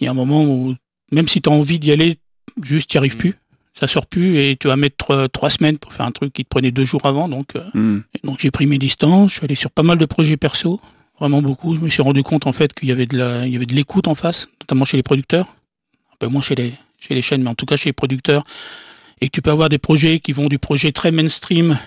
[0.00, 0.74] Il y a un moment où,
[1.10, 2.18] même si tu as envie d'y aller,
[2.62, 3.34] juste t'y arrives plus.
[3.74, 6.44] Ça sort plus et tu vas mettre euh, trois semaines pour faire un truc qui
[6.44, 7.28] te prenait deux jours avant.
[7.28, 9.30] Donc, euh, et donc j'ai pris mes distances.
[9.30, 10.80] Je suis allé sur pas mal de projets perso,
[11.18, 11.76] vraiment beaucoup.
[11.76, 13.66] Je me suis rendu compte en fait qu'il y avait de la, il y avait
[13.66, 15.46] de l'écoute en face, notamment chez les producteurs,
[16.12, 18.44] un peu moins chez les, chez les chaînes, mais en tout cas chez les producteurs,
[19.20, 21.78] et que tu peux avoir des projets qui vont du projet très mainstream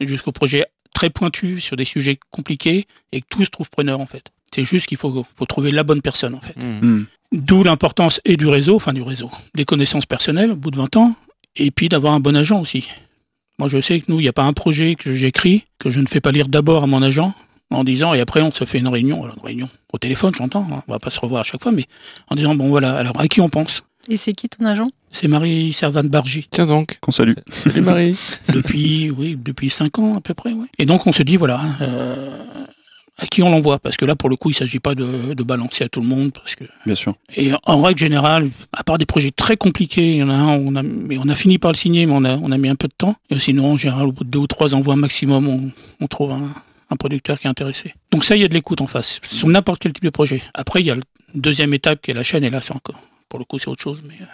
[0.00, 4.06] jusqu'au projet très pointu sur des sujets compliqués, et que tout se trouve preneur en
[4.06, 4.30] fait.
[4.54, 6.56] C'est juste qu'il faut, faut trouver la bonne personne en fait.
[6.56, 6.86] Hmm.
[6.86, 7.04] Hmm.
[7.32, 10.96] D'où l'importance et du réseau, enfin du réseau, des connaissances personnelles au bout de 20
[10.96, 11.14] ans,
[11.56, 12.88] et puis d'avoir un bon agent aussi.
[13.58, 16.00] Moi, je sais que nous, il n'y a pas un projet que j'écris que je
[16.00, 17.34] ne fais pas lire d'abord à mon agent
[17.70, 20.66] en disant, et après, on se fait une réunion, alors, une réunion au téléphone, j'entends,
[20.70, 21.86] hein, on va pas se revoir à chaque fois, mais
[22.28, 23.82] en disant, bon voilà, alors à qui on pense?
[24.08, 24.88] Et c'est qui ton agent?
[25.10, 26.98] C'est Marie Servane Bargy, Tiens donc.
[27.00, 27.34] Qu'on salue.
[27.50, 28.16] Salut Marie.
[28.52, 30.66] depuis, oui, depuis 5 ans à peu près, ouais.
[30.78, 32.36] Et donc, on se dit, voilà, euh,
[33.22, 35.42] à qui on l'envoie Parce que là, pour le coup, il s'agit pas de, de
[35.42, 37.14] balancer à tout le monde, parce que Bien sûr.
[37.36, 40.48] Et en règle générale, à part des projets très compliqués, il y en a un,
[40.56, 42.68] on a, mais on a fini par le signer, mais on a, on a mis
[42.68, 43.14] un peu de temps.
[43.30, 46.32] Et sinon, en général, au bout de deux ou trois envois maximum, on, on trouve
[46.32, 46.52] un,
[46.90, 47.94] un producteur qui est intéressé.
[48.10, 50.42] Donc ça, il y a de l'écoute en face, sur n'importe quel type de projet.
[50.54, 51.02] Après, il y a la
[51.34, 53.82] deuxième étape qui est la chaîne, et là, c'est encore, pour le coup, c'est autre
[53.82, 54.02] chose.
[54.06, 54.26] Mais euh,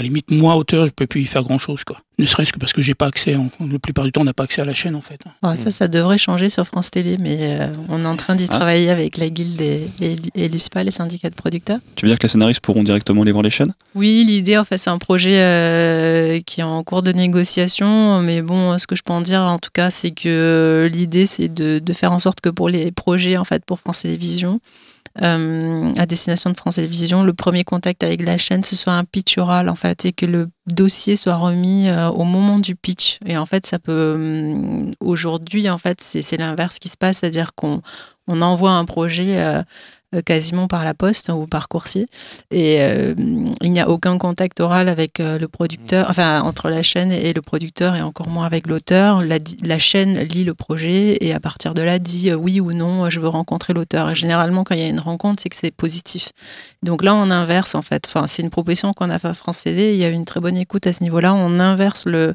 [0.00, 1.98] à la limite, moi, auteur, je peux plus y faire grand-chose, quoi.
[2.18, 4.32] Ne serait-ce que parce que j'ai pas accès, en, la plupart du temps, on n'a
[4.34, 5.20] pas accès à la chaîne, en fait.
[5.42, 8.44] Ah, Ça, ça devrait changer sur France Télé, mais euh, on est en train d'y
[8.50, 8.56] Ah.
[8.56, 11.78] travailler avec la guilde et, et, et l'USPA, les syndicats de producteurs.
[11.96, 13.72] Tu veux dire que les scénaristes pourront directement aller voir les chaînes?
[13.94, 18.20] Oui, l'idée, en fait, c'est un projet euh, qui est en cours de négociation.
[18.20, 21.48] Mais bon, ce que je peux en dire, en tout cas, c'est que l'idée, c'est
[21.52, 24.60] de, de faire en sorte que pour les projets, en fait, pour France Télévisions,
[25.20, 29.04] euh, à destination de France Télévisions, le premier contact avec la chaîne, ce soit un
[29.04, 33.18] pitch oral, en fait, et que le dossier soit remis euh, au moment du pitch.
[33.26, 34.12] Et en fait, ça peut.
[34.14, 37.82] hum, Aujourd'hui, en fait, c'est c'est l'inverse qui se passe, c'est-à-dire qu'on
[38.28, 39.62] on envoie un projet.
[40.12, 42.08] Euh, quasiment par la poste ou par coursier.
[42.50, 43.14] Et euh,
[43.62, 47.32] il n'y a aucun contact oral avec euh, le producteur enfin entre la chaîne et
[47.32, 49.22] le producteur et encore moins avec l'auteur.
[49.22, 53.20] La, chaîne lit le projet et à partir de là dit oui ou non je
[53.20, 54.10] veux rencontrer l'auteur.
[54.10, 56.32] Et généralement quand il y a une rencontre c'est que c'est positif
[56.82, 58.04] Donc là, on inverse en fait.
[58.06, 59.92] Enfin, c'est une proposition qu'on a fait à France Télé.
[59.92, 61.34] Il y a eu une très bonne écoute à ce niveau-là.
[61.34, 62.34] On inverse le,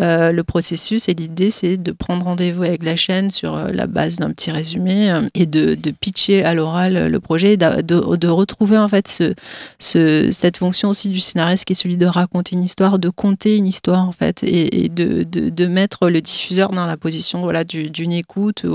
[0.00, 3.86] euh, le processus et l'idée, c'est de prendre rendez-vous avec la chaîne sur euh, la
[3.86, 8.76] base d'un petit résumé euh, et de, pitcher à l'oral le projet, de, de, retrouver
[8.76, 9.34] en fait ce,
[9.78, 13.56] ce, cette fonction aussi du scénariste qui est celui de raconter une histoire, de conter
[13.56, 17.62] une histoire en fait et, et de, de, mettre le diffuseur dans la position voilà,
[17.62, 18.66] d'une écoute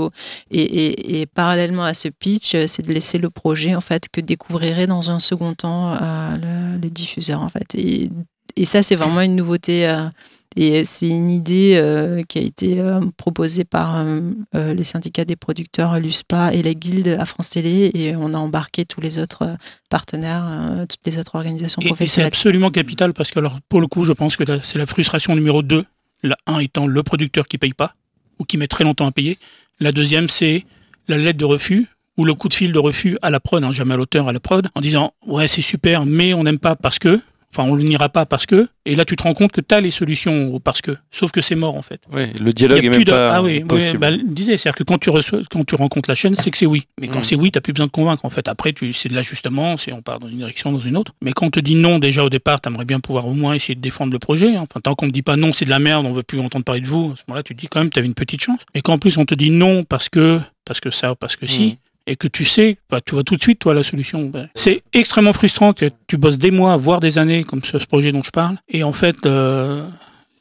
[0.50, 4.86] et, et, parallèlement à ce pitch, c'est de laisser le projet en fait que découvrirait
[4.86, 7.74] dans un second temps le, le, diffuseur en fait.
[7.74, 8.10] Et,
[8.56, 9.88] et ça, c'est vraiment une nouveauté.
[9.88, 10.08] Euh,
[10.56, 15.36] et c'est une idée euh, qui a été euh, proposée par euh, le syndicat des
[15.36, 17.92] producteurs, l'USPA et la Guilde à France Télé.
[17.94, 19.56] Et on a embarqué tous les autres
[19.88, 22.26] partenaires, toutes les autres organisations et, professionnelles.
[22.26, 24.86] Et c'est absolument capital parce que, alors, pour le coup, je pense que c'est la
[24.86, 25.84] frustration numéro 2.
[26.22, 27.94] La 1 étant le producteur qui paye pas
[28.38, 29.38] ou qui met très longtemps à payer.
[29.78, 30.66] La deuxième, c'est
[31.06, 33.72] la lettre de refus ou le coup de fil de refus à la prod, hein,
[33.72, 36.76] jamais à l'auteur, à la prod, en disant ouais c'est super, mais on n'aime pas
[36.76, 37.20] parce que,
[37.52, 39.80] enfin on n'ira pas parce que, et là tu te rends compte que tu as
[39.80, 42.00] les solutions au parce que, sauf que c'est mort en fait.
[42.12, 43.10] Oui, le dialogue est même de...
[43.10, 43.98] pas ah oui, possible.
[44.02, 46.58] Oui, bah, disais, c'est-à-dire que quand tu, reçois, quand tu rencontres la chaîne, c'est que
[46.58, 46.86] c'est oui.
[47.00, 47.24] Mais quand mmh.
[47.24, 48.48] c'est oui, tu n'as plus besoin de convaincre en fait.
[48.48, 51.12] Après, tu, c'est de l'ajustement, c'est on part dans une direction, dans une autre.
[51.22, 53.54] Mais quand on te dit non déjà au départ, tu aimerais bien pouvoir au moins
[53.54, 54.58] essayer de défendre le projet.
[54.58, 56.64] Enfin, tant qu'on ne dit pas non, c'est de la merde, on veut plus entendre
[56.64, 58.60] parler de vous, à ce moment-là, tu te dis quand même, avais une petite chance.
[58.74, 61.66] Et qu'en plus on te dit non parce que, parce que ça, parce que si.
[61.66, 64.24] Mmh et que tu sais, bah, tu vois tout de suite, toi, la solution.
[64.24, 65.72] Bah, c'est extrêmement frustrant.
[65.72, 68.56] Tu, tu, bosses des mois, voire des années, comme ce, ce projet dont je parle,
[68.68, 69.88] et en fait, euh,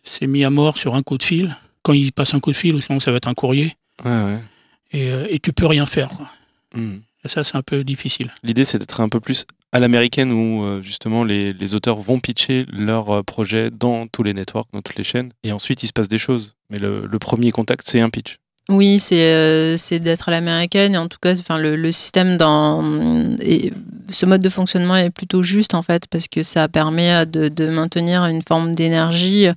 [0.04, 1.56] c'est mis à mort sur un coup de fil.
[1.84, 3.76] Quand il passe un coup de fil, ou sinon ça va être un courrier.
[4.04, 4.40] Ouais, ouais.
[4.92, 6.10] Et, euh, et, tu peux rien faire.
[6.76, 8.34] Et ça, c'est un peu difficile.
[8.44, 12.20] L'idée, c'est d'être un peu plus à l'américaine où euh, justement les, les, auteurs vont
[12.20, 15.88] pitcher leur euh, projet dans tous les networks, dans toutes les chaînes, et ensuite il
[15.88, 16.56] se passe des choses.
[16.72, 18.40] Mais le, le premier contact, c'est un pitch.
[18.70, 20.94] Oui, c'est euh, d'être à l'américaine.
[20.94, 22.84] Et en tout cas, enfin le, le système dans
[23.42, 23.74] et
[24.12, 27.68] ce mode de fonctionnement est plutôt juste en fait parce que ça permet de, de
[27.68, 29.48] maintenir une forme d'énergie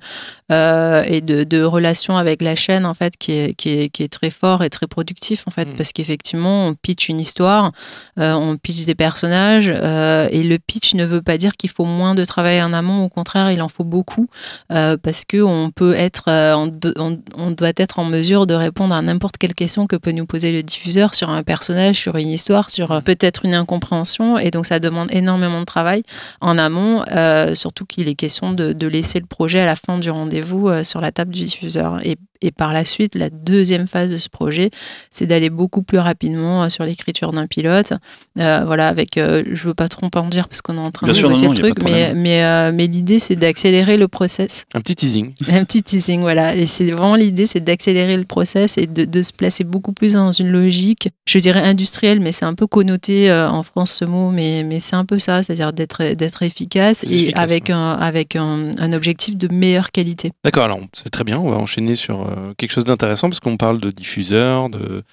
[0.51, 4.03] euh, et de, de, relation avec la chaîne en fait qui est, qui est, qui
[4.03, 5.65] est très fort et très productif en fait.
[5.65, 5.75] Mmh.
[5.75, 7.71] parce qu'effectivement on pitch une histoire,
[8.19, 12.15] euh, on pitch des personnages et le pitch ne veut pas dire qu'il faut moins
[12.15, 14.27] de travail en amont, au contraire il en faut beaucoup
[14.69, 16.25] parce que on peut être,
[16.57, 20.51] on, doit être en mesure de répondre à n'importe quelle question que peut nous poser
[20.51, 24.79] le diffuseur sur un personnage, sur une histoire, sur peut-être une incompréhension et donc ça
[24.79, 26.03] demande énormément de travail
[26.41, 30.09] en amont, euh, surtout qu'il est question de, laisser le projet à la fin du
[30.09, 31.99] rendez-vous euh, sur la table du diffuseur.
[32.43, 34.69] Et, par la suite, la deuxième phase de ce projet,
[35.09, 37.93] c'est d'aller beaucoup plus rapidement euh, sur l'écriture d'un pilote.
[38.39, 41.07] Euh, voilà, avec, euh, je veux pas trop en dire parce qu'on est en train
[41.07, 44.65] Bien de sûr, négocier non, le truc, mais, mais, mais l'idée c'est d'accélérer le process.
[44.73, 45.33] Un petit teasing.
[45.49, 46.55] Un petit teasing, voilà.
[46.55, 50.13] Et c'est vraiment l'idée, c'est d'accélérer le process et de, de, se placer beaucoup plus
[50.13, 54.31] dans une logique, je dirais industrielle, mais c'est un peu connoté en France ce mot,
[54.31, 57.73] mais, mais c'est un peu ça, c'est-à-dire d'être d'être efficace et efficace, avec, ouais.
[57.73, 60.31] un, avec un, un, objectif de meilleure qualité.
[60.43, 63.57] D'accord, alors c'est très bien, on va enchaîner sur euh, quelque chose d'intéressant parce qu'on
[63.57, 65.03] parle de diffuseurs, de,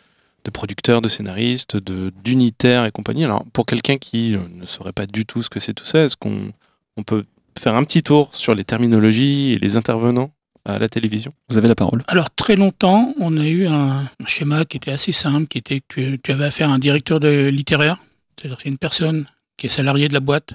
[0.45, 1.77] de producteurs, de scénaristes,
[2.25, 3.25] d'unitaires et compagnie.
[3.25, 6.05] Alors pour quelqu'un qui euh, ne saurait pas du tout ce que c'est tout ça,
[6.05, 6.53] est-ce qu'on
[6.97, 7.25] on peut
[7.59, 10.31] faire un petit tour sur les terminologies et les intervenants
[10.65, 11.33] à la télévision?
[11.49, 12.03] Vous avez la parole.
[12.09, 15.87] Alors très longtemps, on a eu un, schéma qui était assez simple, qui était que
[15.89, 17.99] tu, tu avais affaire à un directeur de littéraire,
[18.37, 20.55] c'est-à-dire c'est une personne qui est salarié de la boîte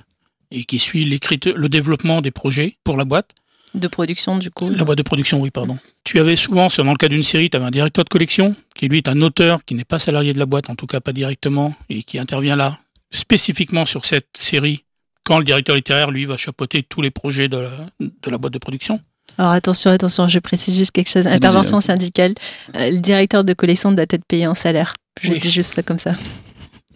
[0.52, 3.32] et qui suit le développement des projets pour la boîte.
[3.76, 4.70] De production, du coup.
[4.70, 5.78] La boîte de production, oui, pardon.
[6.04, 8.88] Tu avais souvent, dans le cas d'une série, tu avais un directeur de collection, qui
[8.88, 11.12] lui est un auteur qui n'est pas salarié de la boîte, en tout cas pas
[11.12, 12.80] directement, et qui intervient là,
[13.12, 14.86] spécifiquement sur cette série,
[15.24, 18.54] quand le directeur littéraire, lui, va chapeauter tous les projets de la, de la boîte
[18.54, 19.02] de production.
[19.38, 21.28] Alors attention, attention, je précise juste quelque chose.
[21.28, 22.34] Intervention syndicale.
[22.76, 24.94] Euh, le directeur de collection doit être payé en salaire.
[25.22, 25.40] Je oui.
[25.40, 26.16] dis juste ça comme ça.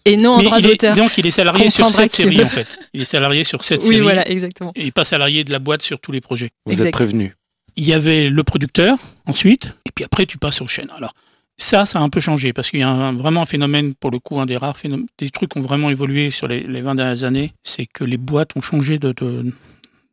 [0.05, 0.95] Et non en droit d'auteur.
[0.95, 2.67] Donc il est salarié sur cette série en fait.
[2.93, 4.01] Il est salarié sur cette oui, série.
[4.01, 4.71] voilà, exactement.
[4.75, 6.49] Et pas salarié de la boîte sur tous les projets.
[6.65, 6.85] Vous Exact.
[6.87, 7.35] êtes prévenu.
[7.75, 10.91] Il y avait le producteur ensuite, et puis après tu passes aux chaînes.
[10.97, 11.13] Alors
[11.57, 14.11] ça, ça a un peu changé parce qu'il y a un, vraiment un phénomène, pour
[14.11, 16.81] le coup, un des rares phénomènes, des trucs qui ont vraiment évolué sur les, les
[16.81, 19.43] 20 dernières années, c'est que les boîtes ont changé de, de,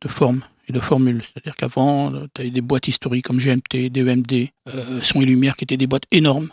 [0.01, 1.21] de forme et de formule.
[1.23, 5.63] C'est-à-dire qu'avant, tu avais des boîtes historiques comme GMT, DEMD, euh, Son et Lumière qui
[5.63, 6.49] étaient des boîtes énormes.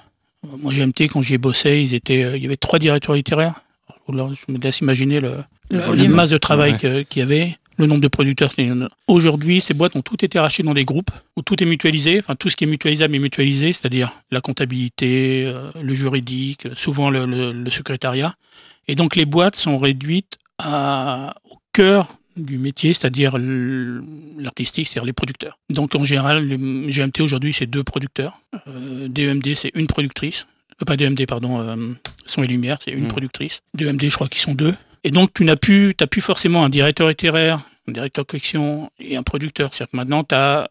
[0.61, 3.55] Moi, GMT, quand j'y ai bossé, ils étaient, euh, il y avait trois directeurs littéraires.
[4.09, 5.39] Alors, je me laisse imaginer le,
[5.71, 7.05] Le masse de travail Ouais.
[7.09, 8.53] qu'il y avait, le nombre de producteurs.
[9.09, 12.19] Aujourd'hui, ces boîtes ont toutes été rachetées dans des groupes où tout est mutualisé.
[12.21, 17.11] Enfin, tout ce qui est mutualisable est mutualisé, c'est-à-dire la comptabilité, euh, le juridique, souvent
[17.11, 18.35] le, le- le secrétariat.
[18.89, 23.37] Et donc, les boîtes sont réduites à, au cœur du métier, c'est-à-dire
[24.39, 25.59] l'artistique, c'est-à-dire les producteurs.
[25.73, 28.39] Donc, en général, les GMT aujourd'hui, c'est deux producteurs.
[28.69, 30.47] Euh, DEMD, c'est une productrice.
[30.81, 31.95] Euh, pas DEMD, pardon, euh,
[32.27, 33.09] Son et Lumière, c'est une Mm.
[33.09, 33.61] productrice.
[33.75, 34.75] DEMD, je crois qu'ils sont deux.
[35.05, 39.17] Et donc, tu n'as plus, t'as plus forcément un directeur littéraire, un directeur collection et
[39.17, 39.73] un producteur.
[39.75, 40.71] C'est-à-dire que maintenant, tu as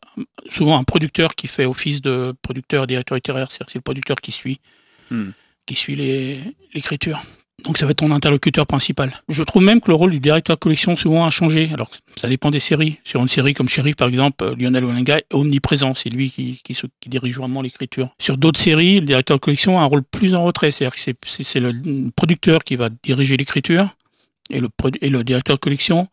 [0.49, 3.51] souvent un producteur qui fait office de producteur, directeur littéraire.
[3.51, 4.59] C'est-à-dire que c'est le producteur qui suit,
[5.11, 5.31] Hmm.
[5.67, 5.95] qui suit
[6.73, 7.21] l'écriture.
[7.65, 9.13] Donc ça va être ton interlocuteur principal.
[9.29, 11.69] Je trouve même que le rôle du directeur de collection souvent a changé.
[11.73, 12.99] Alors ça dépend des séries.
[13.03, 15.93] Sur une série comme Sheriff par exemple, euh, Lionel Olinga est omniprésent.
[15.93, 16.59] C'est lui qui,
[17.05, 18.09] dirige vraiment l'écriture.
[18.19, 20.71] Sur d'autres séries, le directeur de collection a un rôle plus en retrait.
[20.71, 23.95] C'est-à-dire que c'est- le producteur qui va diriger l'écriture
[24.49, 26.07] et le directeur de collection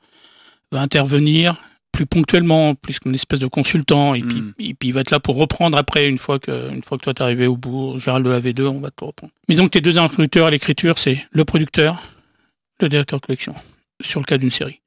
[0.71, 1.57] va intervenir
[1.93, 4.53] plus ponctuellement, plus qu'une espèce de consultant, et, puis, Mm.
[4.59, 7.03] et puis il va être là pour reprendre après, une fois que, une fois que
[7.05, 9.33] toi t'es arrivé au bout, Gérald de la V2, on va te reprendre.
[9.49, 12.01] Mais donc tes deux interlocuteurs à l'écriture, c'est le producteur,
[12.81, 13.55] le directeur de collection,
[14.01, 14.81] sur le cas d'une série.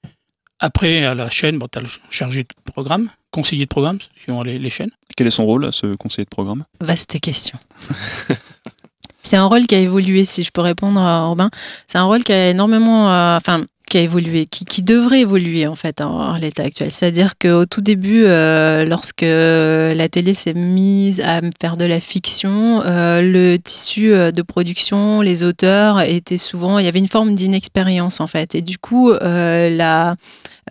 [0.60, 4.43] Après, à la chaîne, bon, tu as le chargé de programme, conseiller de programme, suivant
[4.43, 4.91] les, les chaînes.
[5.18, 6.64] Quel est son rôle, ce conseiller de programme?
[6.80, 7.60] Vaste question.
[9.24, 11.49] c'est un rôle qui a évolué, si je peux répondre à Robin.
[11.88, 15.76] C'est un rôle qui a énormément, euh, enfin, qui a évolué, qui, devrait évoluer en
[15.76, 16.89] fait en, l'état actuel.
[16.89, 22.82] C'est-à-dire qu'au tout début, euh, lorsque la télé s'est mise à faire de la fiction,
[22.84, 27.36] euh, le tissu euh, de production, les auteurs étaient souvent, il y avait une forme
[27.36, 30.16] d'inexpérience en fait, et du coup, la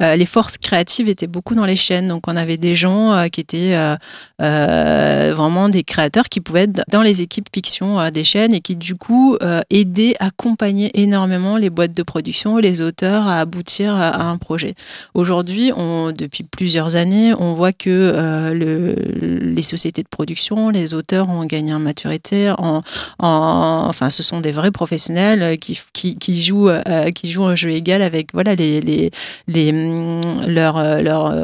[0.01, 2.07] euh, les forces créatives étaient beaucoup dans les chaînes.
[2.07, 3.74] Donc, on avait des gens euh, qui étaient
[4.40, 8.76] euh, vraiment des créateurs qui pouvaient être dans les équipes fiction des chaînes et qui,
[8.76, 9.36] du coup,
[9.70, 14.74] aidaient, accompagnaient énormément les boîtes de production, les auteurs à aboutir à, un projet.
[15.14, 18.95] Aujourd'hui, depuis plusieurs années, on voit que le,
[19.55, 22.53] les sociétés de production, les auteurs ont gagné en maturité.
[22.59, 22.80] En,
[23.18, 26.70] en, enfin, ce sont des vrais professionnels qui, qui, qui jouent,
[27.14, 29.11] qui jouent un jeu égal avec voilà, les, les,
[29.49, 29.72] les
[30.47, 31.35] leur, leur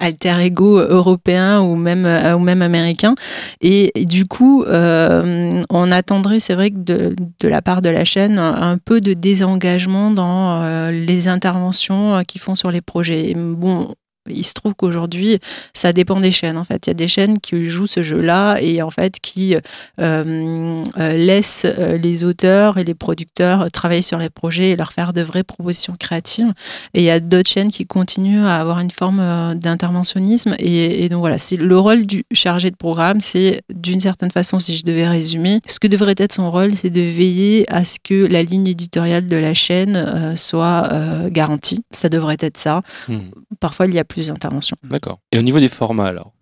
[0.00, 3.14] alter ego européen ou même, ou même américain.
[3.60, 8.38] Et, du coup, euh, on attendrait, c'est vrai que de, la part de la chaîne,
[8.38, 13.30] un peu de désengagement dans euh, les interventions qu'ils font sur les projets.
[13.30, 13.94] Et bon,
[14.28, 15.38] il se trouve qu'aujourd'hui,
[15.74, 16.56] ça dépend des chaînes.
[16.56, 19.54] En fait, il y a des chaînes qui jouent ce jeu-là et en fait qui
[19.54, 19.60] euh,
[20.00, 25.22] euh, laissent les auteurs et les producteurs travailler sur les projets et leur faire de
[25.22, 26.52] vraies propositions créatives.
[26.94, 30.54] Et il y a d'autres chaînes qui continuent à avoir une forme euh, d'interventionnisme.
[30.58, 34.58] Et, et, donc voilà, c'est le rôle du chargé de programme, c'est d'une certaine façon,
[34.58, 37.98] si je devais résumer, ce que devrait être son rôle, c'est de veiller à ce
[38.02, 41.84] que la ligne éditoriale de la chaîne euh, soit euh, garantie.
[41.90, 42.82] Ça devrait être ça.
[43.08, 43.16] Mmh.
[43.60, 44.76] Parfois, il y a plus d'intervention.
[44.82, 45.18] D'accord.
[45.32, 46.32] Et au niveau des formats, alors,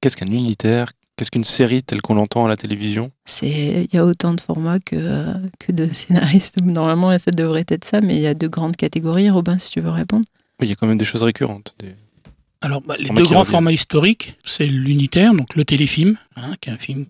[0.00, 3.12] qu'est-ce qu'un unitaire Qu'est-ce qu'une série telle qu'on l'entend à la télévision?
[3.26, 6.56] C'est, il y a autant de formats que, que de scénaristes.
[6.62, 9.28] Normalement, ça devrait être ça, mais il y a deux grandes catégories.
[9.28, 10.24] Robin, si tu veux répondre.
[10.58, 11.74] Oui, il y a quand même des choses récurrentes.
[11.78, 11.94] Des...
[12.62, 16.72] Alors, bah, les deux grands formats historiques, c'est l'unitaire, donc le téléfilm, hein, qui est
[16.72, 17.04] un film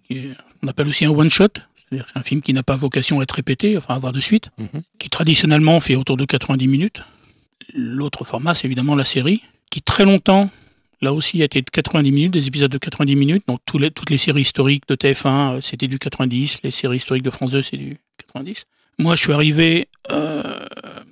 [0.60, 1.48] qu'on appelle aussi un one-shot.
[1.88, 4.20] C'est-à-dire c'est un film qui n'a pas vocation à être répété, enfin à avoir de
[4.20, 4.64] suite, Mhm.
[4.64, 4.82] mm -hmm.
[4.98, 7.02] qui traditionnellement fait autour de 90 minutes.
[7.74, 9.42] L'autre format, c'est évidemment la série,
[9.72, 10.50] qui très longtemps,
[11.00, 13.44] là aussi, a été de 90 minutes, des épisodes de 90 minutes.
[13.48, 17.52] Donc toutes les séries historiques de TF1, c'était du 90, les séries historiques de France
[17.52, 18.66] 2, c'est du 90.
[18.98, 20.42] Moi, je suis arrivé, euh,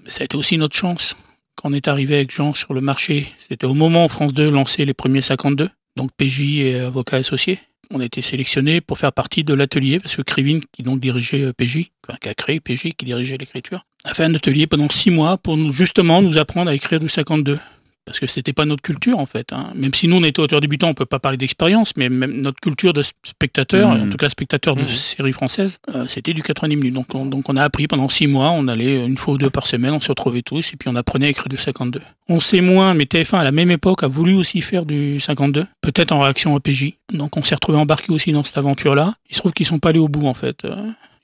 [0.07, 1.17] ça a été aussi notre chance.
[1.57, 4.51] Quand on est arrivé avec Jean sur le marché, c'était au moment où France 2
[4.51, 7.59] lançait les premiers 52, donc PJ et avocats associés.
[7.91, 11.53] On a été sélectionné pour faire partie de l'atelier, parce que Krivine, qui donc dirigeait
[11.55, 15.11] PJ, enfin, qui a créé PJ, qui dirigeait l'écriture, a fait un atelier pendant six
[15.11, 17.59] mois pour justement nous apprendre à écrire du 52
[18.05, 19.53] parce que c'était pas notre culture en fait.
[19.53, 19.71] Hein.
[19.75, 22.61] Même si nous on était auteurs débutants, on peut pas parler d'expérience, mais même notre
[22.61, 24.03] culture de spectateur, mmh.
[24.03, 24.89] en tout cas spectateur de mmh.
[24.89, 26.95] séries françaises, euh, c'était du 90 minutes.
[26.95, 29.51] Donc on, donc on a appris pendant six mois, on allait une fois ou deux
[29.51, 32.01] par semaine, on se retrouvait tous et puis on apprenait à écrire du 52.
[32.29, 35.67] On sait moins, mais TF1 à la même époque a voulu aussi faire du 52,
[35.81, 36.95] peut-être en réaction à PJ.
[37.13, 39.15] Donc on s'est retrouvé embarqué aussi dans cette aventure-là.
[39.29, 40.65] Il se trouve qu'ils sont pas allés au bout en fait.
[40.65, 40.75] Euh,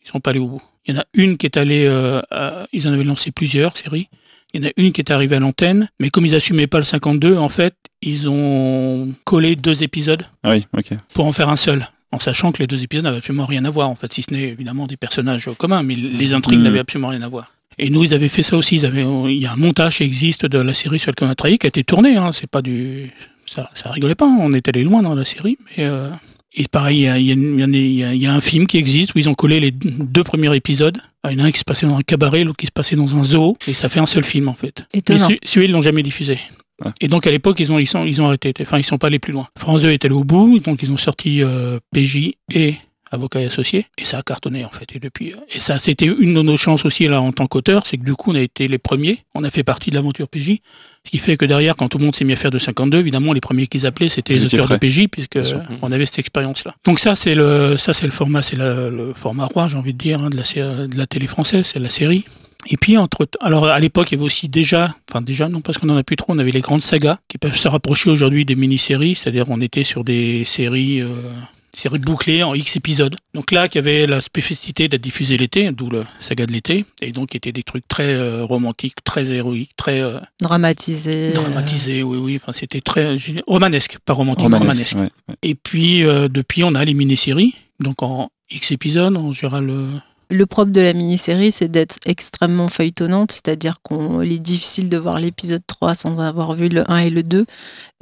[0.04, 0.62] ils sont pas allés au bout.
[0.86, 3.76] Il y en a une qui est allée, euh, à, ils en avaient lancé plusieurs
[3.76, 4.08] séries.
[4.56, 6.78] Il y en a une qui est arrivée à l'antenne, mais comme ils assumaient pas
[6.78, 10.64] le 52, en fait, ils ont collé deux épisodes ah oui,
[11.12, 11.86] pour en faire un seul.
[12.12, 14.32] En sachant que les deux épisodes n'avaient absolument rien à voir, en fait, si ce
[14.32, 16.62] n'est évidemment des personnages communs, mais les intrigues mmh.
[16.62, 17.52] n'avaient absolument rien à voir.
[17.78, 18.76] Et nous, ils avaient fait ça aussi.
[18.76, 21.30] Ils avaient, il y a un montage qui existe de la série sur laquelle on
[21.30, 22.16] a travaillé qui a été tourné.
[22.16, 23.10] Hein, c'est pas du,
[23.44, 24.26] ça, ça rigolait pas.
[24.26, 26.08] On est allé loin dans la série, mais euh...
[26.54, 29.14] et pareil, il y a, il, y a, il y a, un film qui existe
[29.14, 30.98] où ils ont collé les deux premiers épisodes.
[31.30, 32.96] Il y en a un qui se passait dans un cabaret, l'autre qui se passait
[32.96, 34.86] dans un zoo, et ça fait un seul film en fait.
[34.92, 35.28] Étonnant.
[35.28, 36.38] Mais celui-là, ils l'ont jamais diffusé.
[36.84, 36.92] Ouais.
[37.00, 38.52] Et donc à l'époque, ils ont, ils, sont, ils ont arrêté.
[38.60, 39.48] Enfin, ils sont pas allés plus loin.
[39.58, 42.74] France 2 est allé au bout, donc ils ont sorti euh, PJ et
[43.10, 44.94] Avocats et Associés, et ça a cartonné en fait.
[44.94, 47.96] Et depuis, et ça, c'était une de nos chances aussi là en tant qu'auteur, c'est
[47.98, 49.20] que du coup, on a été les premiers.
[49.34, 50.58] On a fait partie de l'aventure PJ,
[51.06, 52.98] ce qui fait que derrière, quand tout le monde s'est mis à faire de 52,
[52.98, 55.38] évidemment, les premiers qu'ils appelaient, c'était les auteurs de PJ, puisque
[55.80, 56.74] on avait cette expérience-là.
[56.84, 59.98] Donc ça, c'est le, ça, c'est le format, c'est le, format roi, j'ai envie de
[59.98, 62.24] dire, hein, de, la, de la télé française, c'est la série.
[62.68, 65.78] Et puis, entre alors à l'époque, il y avait aussi déjà, enfin déjà, non, parce
[65.78, 68.44] qu'on en a plus trop, on avait les grandes sagas qui peuvent se rapprocher aujourd'hui
[68.44, 71.30] des mini-séries, c'est-à-dire on était sur des séries, euh,
[71.76, 73.14] séries bouclées en X épisodes.
[73.34, 77.12] Donc là, qui avait la spécificité d'être diffusé l'été, d'où le saga de l'été, et
[77.12, 81.32] donc qui étaient des trucs très euh, romantiques, très héroïques, très euh, Dramatisé.
[81.32, 83.16] dramatisés, oui, oui, enfin c'était très
[83.46, 84.92] romanesque, pas romantique, romanesque.
[84.92, 85.34] Romanesque, ouais, ouais.
[85.42, 89.68] Et puis euh, depuis, on a les mini-séries, donc en X épisodes, en général.
[89.68, 89.90] euh,
[90.30, 95.18] Le propre de la mini-série, c'est d'être extrêmement feuilletonnante, c'est-à-dire qu'il est difficile de voir
[95.18, 97.44] l'épisode 3 sans avoir vu le 1 et le 2.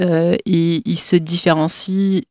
[0.01, 2.23] Euh, et il se différencie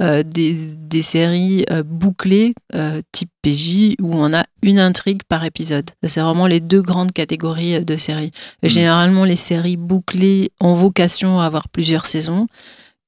[0.00, 5.44] euh, des, des séries euh, bouclées, euh, type PJ, où on a une intrigue par
[5.44, 5.90] épisode.
[6.06, 8.30] C'est vraiment les deux grandes catégories euh, de séries.
[8.62, 8.68] Mm.
[8.68, 12.46] Généralement, les séries bouclées ont vocation à avoir plusieurs saisons.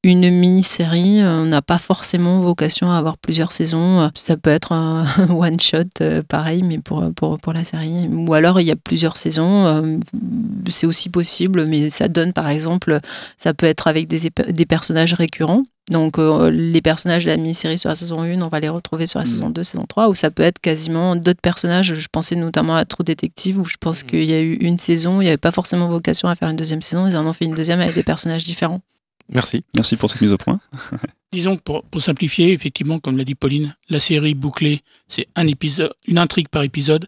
[0.03, 4.11] Une mini-série euh, n'a pas forcément vocation à avoir plusieurs saisons.
[4.15, 8.09] Ça peut être un one-shot, pareil, mais pour, pour, pour la série.
[8.09, 9.99] Ou alors, il y a plusieurs saisons.
[10.69, 13.01] C'est aussi possible, mais ça donne, par exemple,
[13.39, 15.63] ça peut être avec des, des personnages récurrents.
[15.91, 19.07] Donc, euh, les personnages de la mini-série sur la saison 1, on va les retrouver
[19.07, 19.31] sur la Mhm.
[19.31, 21.93] saison 2, saison 3, ou ça peut être quasiment d'autres personnages.
[21.95, 24.09] Je pensais notamment à True Detective, où je pense Mhm.
[24.11, 26.57] qu'il y a eu une saison, il n'y avait pas forcément vocation à faire une
[26.57, 28.81] deuxième saison, ils en ont fait une deuxième avec des personnages différents.
[29.29, 29.63] Merci.
[29.77, 30.59] Merci pour cette mise au point.
[31.33, 35.47] Disons que pour, pour simplifier, effectivement, comme l'a dit Pauline, la série bouclée, c'est un
[35.47, 37.07] épisode, une intrigue par épisode.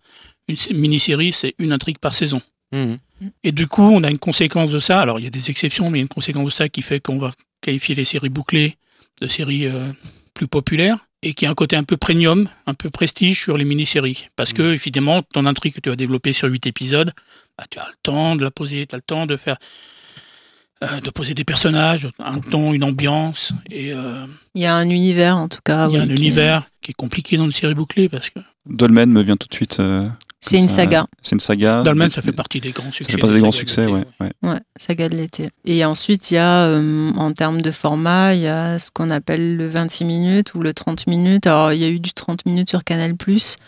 [0.48, 2.40] Une sé- mini-série, c'est une intrigue par saison.
[2.72, 2.98] Mhm.
[3.44, 5.00] Et du coup, on a une conséquence de ça.
[5.00, 6.82] Alors, il y a des exceptions, mais il y a une conséquence de ça qui
[6.82, 7.32] fait qu'on va
[7.66, 8.76] qualifier les séries bouclées
[9.20, 9.92] de séries euh,
[10.34, 13.64] plus populaires et qui a un côté un peu premium, un peu prestige sur les
[13.64, 14.28] mini-séries.
[14.36, 17.12] Parce que, évidemment, ton intrigue que tu vas développer sur 8 épisodes,
[17.58, 19.56] bah, tu as le temps de la poser, tu as le temps de faire.
[20.84, 24.88] euh, de poser des personnages, un ton, une ambiance, et euh, Il y a un
[24.90, 25.88] univers, en tout cas.
[25.88, 28.28] il y a oui, un qui- univers qui est compliqué dans une série bouclée parce
[28.28, 29.78] que Dolmen me vient tout de suite.
[29.80, 30.06] euh,
[30.48, 30.76] C'est une ça.
[30.76, 31.06] saga.
[31.22, 31.82] C'est une saga.
[31.82, 33.04] Dolmen, De- ça fait partie des grands succès.
[33.04, 34.04] Ça fait partie des grands sagas de succès, ouais.
[34.20, 34.32] ouais.
[34.42, 35.50] Ouais, saga de l'été.
[35.64, 39.10] Et ensuite, il y a, euh, en termes de format, il y a ce qu'on
[39.10, 41.46] appelle le 26 minutes ou le 30 minutes.
[41.46, 43.14] Alors, il y a eu du 30 minutes sur Canal+,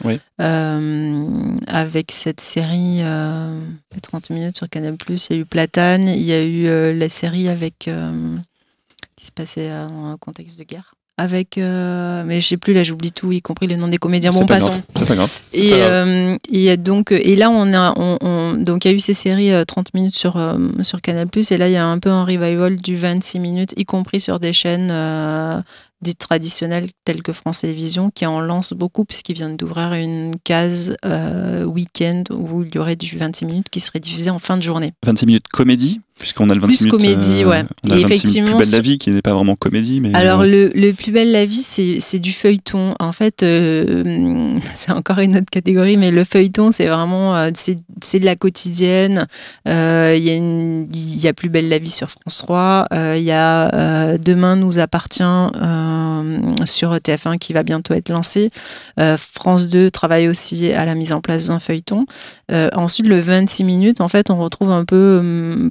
[0.04, 0.20] Oui.
[0.40, 3.58] euh, avec cette série, euh,
[3.94, 6.92] les 30 minutes sur Canal+, il y a eu Platane, il y a eu euh,
[6.94, 8.36] la série avec, euh,
[9.16, 10.94] qui se passait dans un contexte de guerre.
[11.18, 14.30] Avec, euh, mais je sais plus, là j'oublie tout, y compris le nom des comédiens.
[14.30, 14.80] Bon, pas passons.
[14.94, 15.40] pas grave.
[15.52, 19.00] Et, euh, et donc et là on a on, on- donc il y a eu
[19.00, 21.98] ces séries euh, 30 minutes sur euh, sur Canal+ et là il y a un
[21.98, 25.60] peu un revival du 26 minutes y compris sur des chaînes euh,
[26.02, 30.94] dites traditionnelles telles que France Télévisions qui en lancent beaucoup puisqu'ils viennent d'ouvrir une case
[31.04, 34.62] euh, week-end où il y aurait du 26 minutes qui serait diffusé en fin de
[34.62, 34.92] journée.
[35.04, 37.16] 26 minutes comédie, puisqu'on a le 26 Plus minutes.
[37.18, 37.64] comédie, ouais.
[37.86, 39.56] On a Et le 26 minutes effectivement, plus belle la vie, qui n'est pas vraiment
[39.56, 40.14] comédie, mais.
[40.14, 42.94] Alors euh, le, le plus belle la vie, c'est du feuilleton.
[43.00, 48.18] En fait, euh, c'est encore une autre catégorie, mais le feuilleton, c'est vraiment euh, c'est
[48.18, 49.26] de la quotidienne.
[49.68, 52.86] Euh, Il y a une- y a plus belle la vie sur France 3.
[52.92, 58.08] Euh, Il y a euh, Demain nous appartient euh, sur TF1 qui va bientôt être
[58.10, 58.50] lancé.
[59.00, 62.06] Euh, France 2 travaille aussi à la mise en place d'un feuilleton.
[62.52, 65.68] Euh, ensuite, le 26 minutes, en fait, on retrouve un peu.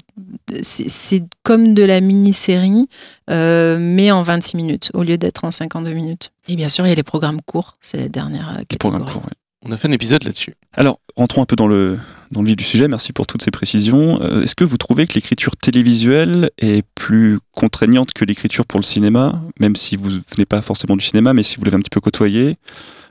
[0.61, 2.87] C'est comme de la mini-série,
[3.29, 6.31] euh, mais en 26 minutes au lieu d'être en 52 minutes.
[6.47, 8.93] Et bien sûr, il y a les programmes courts, c'est la dernière euh, les courts,
[8.93, 9.33] ouais.
[9.65, 10.53] On a fait un épisode là-dessus.
[10.73, 11.97] Alors, rentrons un peu dans le,
[12.31, 12.87] dans le vif du sujet.
[12.87, 14.21] Merci pour toutes ces précisions.
[14.21, 18.85] Euh, Est-ce que vous trouvez que l'écriture télévisuelle est plus contraignante que l'écriture pour le
[18.85, 21.89] cinéma, même si vous venez pas forcément du cinéma, mais si vous l'avez un petit
[21.89, 22.53] peu côtoyé, euh,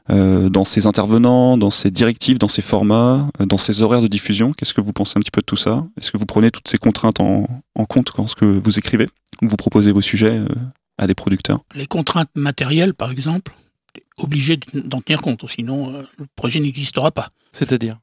[0.09, 4.53] dans ses intervenants, dans ses directives, dans ses formats, euh, dans ses horaires de diffusion
[4.53, 5.85] Qu'est-ce que vous pensez un petit peu de tout ça?
[6.01, 9.09] Est-ce que vous prenez toutes ces contraintes en, en compte quand ce que vous écrivez?
[9.43, 10.47] Ou vous proposez vos sujets euh,
[10.99, 11.59] à des producteurs?
[11.75, 13.53] Les contraintes matérielles, par exemple,
[14.17, 17.29] obligé d'en tenir compte, sinon euh, le projet n'existera pas.
[17.53, 17.99] C'est-à-dire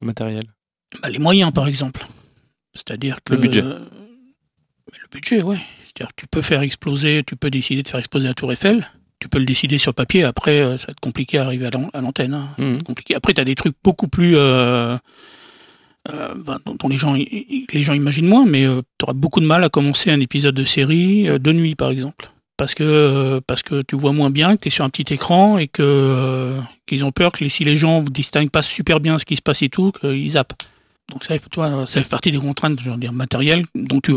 [0.00, 0.44] matériel?
[1.02, 2.06] Bah, les moyens, par exemple.
[2.74, 3.32] C'est-à-dire que.
[3.32, 3.62] Le budget.
[3.62, 3.78] euh,
[4.92, 5.56] le budget, oui.
[5.86, 8.86] C'est-à-dire que tu peux faire exploser, tu peux décider de faire exploser la Tour Eiffel.
[9.20, 10.22] Tu peux le décider sur papier.
[10.24, 12.34] Après, euh, ça va être compliqué à arriver à l'an- à l'antenne.
[12.34, 12.48] hein.
[12.58, 12.82] Mhm.
[12.84, 13.14] compliqué.
[13.14, 14.36] Après, tu as des trucs beaucoup plus.
[14.36, 14.96] euh,
[16.10, 19.62] euh, ben, dont, les, gens, les gens imaginent moins, mais tu auras beaucoup de mal
[19.64, 22.30] à commencer un épisode de série de nuit, par exemple.
[22.56, 25.58] Parce que, parce que tu vois moins bien, que tu es sur un petit écran
[25.58, 26.56] et que
[26.86, 29.36] qu'ils ont peur que les- si les gens ne distinguent pas super bien ce qui
[29.36, 30.54] se passe et tout, qu'ils zappent.
[31.12, 31.34] Donc ça,
[32.02, 34.12] fait partie des contraintes je veux dire, matérielles dont tu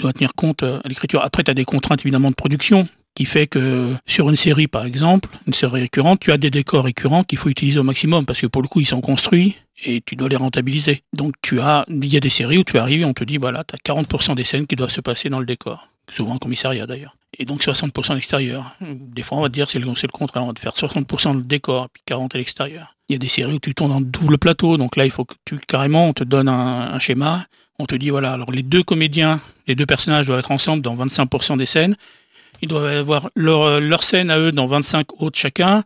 [0.00, 1.22] dois tenir compte à l'écriture.
[1.24, 4.84] Après, tu as des contraintes évidemment de production qui fait que sur une série, par
[4.84, 8.40] exemple, une série récurrente, tu as des décors récurrents qu'il faut utiliser au maximum parce
[8.40, 11.02] que pour le coup, ils sont construits et tu dois les rentabiliser.
[11.12, 13.36] Donc tu as, il y a des séries où tu arrives et on te dit,
[13.36, 15.88] voilà, tu as 40% des scènes qui doivent se passer dans le décor.
[16.10, 17.16] Souvent un commissariat d'ailleurs.
[17.38, 18.76] Et donc 60% à l'extérieur.
[18.80, 21.34] Des fois, on va te dire, c'est le, contraire, on va te faire 60% dans
[21.34, 22.96] le décor puis 40% à l'extérieur.
[23.08, 25.24] Il y a des séries où tu tournes en double plateau, donc là, il faut
[25.24, 27.46] que tu, carrément, on te donne un, un schéma,
[27.78, 30.94] on te dit, voilà, alors les deux comédiens, les deux personnages doivent être ensemble dans
[30.94, 31.96] 25% des scènes,
[32.62, 35.82] ils doivent avoir leur, leur scène à eux dans 25 autres chacun,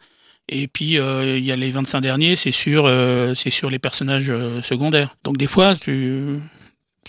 [0.49, 3.79] et puis euh, il y a les 25 derniers, c'est sur, euh, c'est sur les
[3.79, 5.17] personnages euh, secondaires.
[5.25, 6.39] Donc des fois, tu,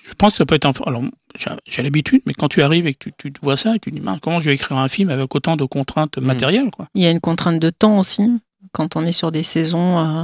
[0.07, 0.72] je pense que ça peut être un.
[0.86, 1.03] Alors
[1.68, 3.95] j'ai- l'habitude, mais quand tu arrives et que tu, tu vois ça, et tu te
[3.95, 6.24] dis comment je vais écrire un film avec autant de contraintes Mhm.
[6.26, 6.88] matérielles, quoi.
[6.95, 8.24] Il y a une contrainte de temps aussi,
[8.72, 10.24] quand on est sur des saisons euh,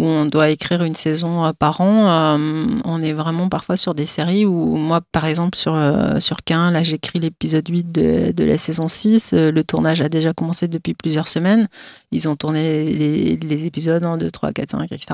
[0.00, 2.08] où on doit écrire une saison euh, par an.
[2.38, 6.38] euh, on est vraiment parfois sur des séries où, moi, par exemple, sur, euh, sur
[6.44, 9.32] Cain, là, j'écris l'épisode 8 de, de la saison 6.
[9.34, 11.68] euh, le tournage a déjà commencé depuis plusieurs semaines.
[12.12, 15.06] Ils ont tourné les, les épisodes 1, 2, 3, 4, 5, etc.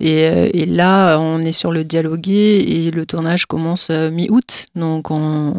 [0.00, 4.66] Et, euh, et là, on est sur le dialogué et le tournage commence mi-août.
[4.74, 5.54] Donc, on-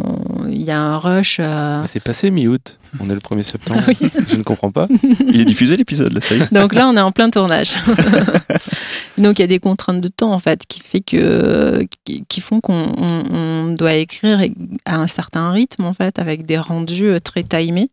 [0.49, 1.39] il y a un rush.
[1.85, 2.79] C'est passé mi-août.
[2.99, 3.81] On est le 1er septembre.
[3.87, 3.97] Oui.
[4.29, 4.87] Je ne comprends pas.
[5.27, 6.53] Il est diffusé l'épisode, là, ça y est.
[6.53, 7.73] Donc là, on est en plein tournage.
[9.17, 13.73] Donc il y a des contraintes de temps en fait qui font qu'on on- on
[13.73, 14.41] doit écrire
[14.85, 17.89] à un certain rythme en fait avec des rendus euh, très timés.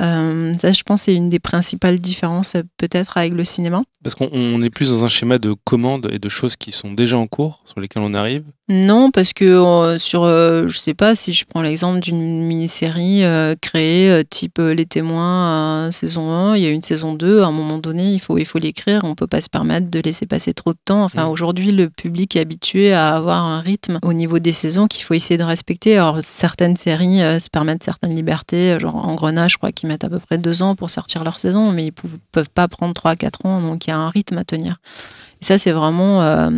[0.00, 3.82] Euh, ça, je pense, c'est une des principales différences euh, peut-être avec le cinéma.
[4.04, 6.92] Parce qu'on on est plus dans un schéma de commandes et de choses qui sont
[6.92, 8.44] déjà en cours, sur lesquelles on arrive.
[8.68, 13.22] Non, parce que euh, sur, euh, je sais pas, si je prends l'exemple d'une mini-série
[13.60, 17.78] créée type Les Témoins saison 1, il y a une saison 2, à un moment
[17.78, 20.72] donné, il faut il faut l'écrire, on peut pas se permettre de laisser passer trop
[20.72, 21.02] de temps.
[21.02, 21.30] Enfin, Mm.
[21.30, 25.14] aujourd'hui, le public est habitué à avoir un rythme au niveau des saisons qu'il faut
[25.14, 25.96] essayer de respecter.
[25.96, 30.18] Alors, certaines séries se permettent certaines libertés, genre Engrenage, je crois qu'ils mettent à peu
[30.18, 33.60] près deux ans pour sortir leur saison, mais ils pouv- peuvent pas prendre 3-4 ans,
[33.60, 34.76] donc il y a un rythme à tenir.
[35.40, 36.50] Et ça, c'est vraiment euh,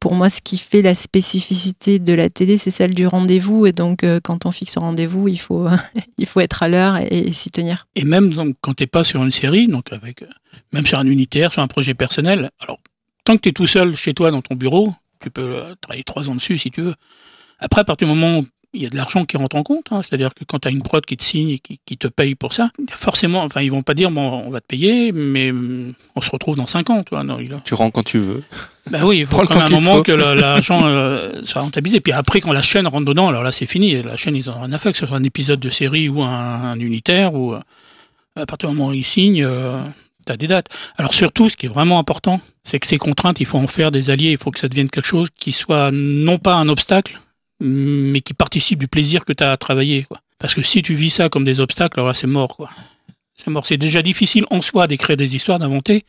[0.00, 3.66] pour moi, ce qui fait la spécificité de la télé, c'est celle du rendez-vous.
[3.66, 5.68] Et donc, euh, quand on fixe un rendez-vous, il faut,
[6.18, 7.86] il faut être à l'heure et, s'y tenir.
[7.94, 10.26] Et même quand tu n'es pas sur une série, donc avec, euh,
[10.72, 12.80] même sur un unitaire, sur un projet personnel, alors
[13.24, 16.30] tant que tu es tout seul chez toi dans ton bureau, tu peux travailler trois
[16.30, 16.94] ans dessus si tu veux.
[17.58, 19.86] Après, à partir du moment où il y a de l'argent qui rentre en compte,
[19.90, 22.06] hein, c'est-à-dire que quand tu as une prod qui te signe et qui, qui te
[22.06, 25.50] paye pour ça, forcément, enfin, ils vont pas dire, bon, on va te payer, mais
[25.50, 27.24] hum, on se retrouve dans cinq ans, toi.
[27.24, 28.42] Non, il a- Tu rends quand tu veux.
[28.90, 30.02] Ben oui, il faut quand même un moment faut.
[30.04, 32.00] que la- l'argent euh, soit rentabilisé.
[32.00, 34.00] Puis après, quand la chaîne rentre dedans, alors là, c'est fini.
[34.02, 36.22] La chaîne, ils ont rien à faire, que ce soit un épisode de série ou
[36.22, 37.60] un, un unitaire, ou euh,
[38.36, 39.82] à partir du moment où ils signent, euh,
[40.26, 40.68] tu as des dates.
[40.96, 43.90] Alors surtout, ce qui est vraiment important, c'est que ces contraintes, il faut en faire
[43.90, 44.30] des alliés.
[44.30, 47.18] Il faut que ça devienne quelque chose qui soit non pas un obstacle,
[47.60, 50.04] mais qui participe du plaisir que tu as à travailler.
[50.04, 50.20] Quoi.
[50.38, 52.56] Parce que si tu vis ça comme des obstacles, alors là, c'est mort.
[52.56, 52.70] quoi.
[53.36, 53.66] C'est mort.
[53.66, 56.04] C'est déjà difficile en soi d'écrire des histoires, d'inventer.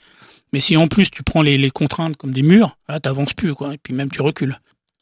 [0.54, 3.54] Mais si en plus tu prends les, les contraintes comme des murs, là t'avances plus
[3.54, 4.60] quoi, et puis même tu recules.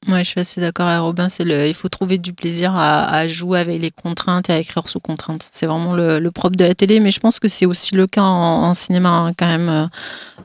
[0.08, 1.28] Ouais, je suis assez d'accord avec Robin.
[1.30, 4.58] C'est le, il faut trouver du plaisir à, à jouer avec les contraintes et à
[4.60, 5.48] écrire sous contrainte.
[5.52, 8.08] C'est vraiment le, le propre de la télé, mais je pense que c'est aussi le
[8.08, 9.70] cas en, en cinéma hein, quand même.
[9.70, 9.88] euh,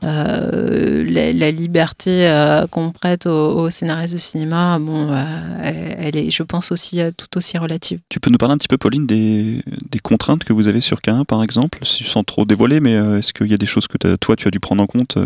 [0.03, 5.23] euh, la, la liberté euh, qu'on prête aux, aux scénaristes de cinéma, bon, euh,
[5.63, 7.99] elle, elle est, je pense aussi tout aussi relative.
[8.09, 10.99] Tu peux nous parler un petit peu, Pauline, des, des contraintes que vous avez sur
[10.99, 14.35] K1, par exemple, sans trop dévoiler, mais est-ce qu'il y a des choses que toi,
[14.35, 15.17] tu as dû prendre en compte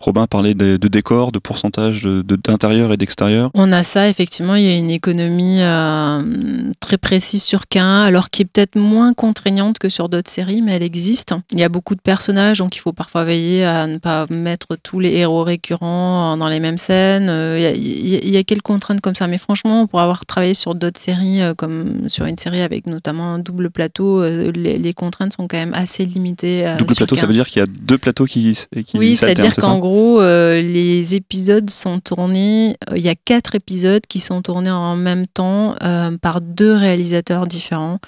[0.00, 3.50] Robin parlait de, de décors, de pourcentage de- de- d'intérieur et d'extérieur.
[3.54, 8.30] On a ça, effectivement, il y a une économie euh, très précise sur K1, alors
[8.30, 11.34] qui est peut-être moins contraignante que sur d'autres séries, mais elle existe.
[11.52, 14.76] Il y a beaucoup de personnages, donc il faut parfois veiller à ne pas mettre
[14.82, 17.26] tous les héros récurrents dans les mêmes scènes.
[17.28, 20.54] Euh, Il y a, il y quelques contraintes comme ça, mais franchement, pour avoir travaillé
[20.54, 24.78] sur d'autres séries, euh, comme sur une série avec notamment un double plateau, euh, les,
[24.78, 26.66] les contraintes sont quand même assez limitées.
[26.66, 27.20] euh, Double plateau, K1.
[27.20, 28.56] ça veut dire qu'il y a deux plateaux qui,
[28.86, 32.76] qui Oui, c'est-à-dire c'est qu'en gros, euh, les épisodes sont tournés.
[32.90, 33.67] euh, Il y a quatre épisodes
[34.08, 37.98] qui sont tournés en même temps euh, par deux réalisateurs différents.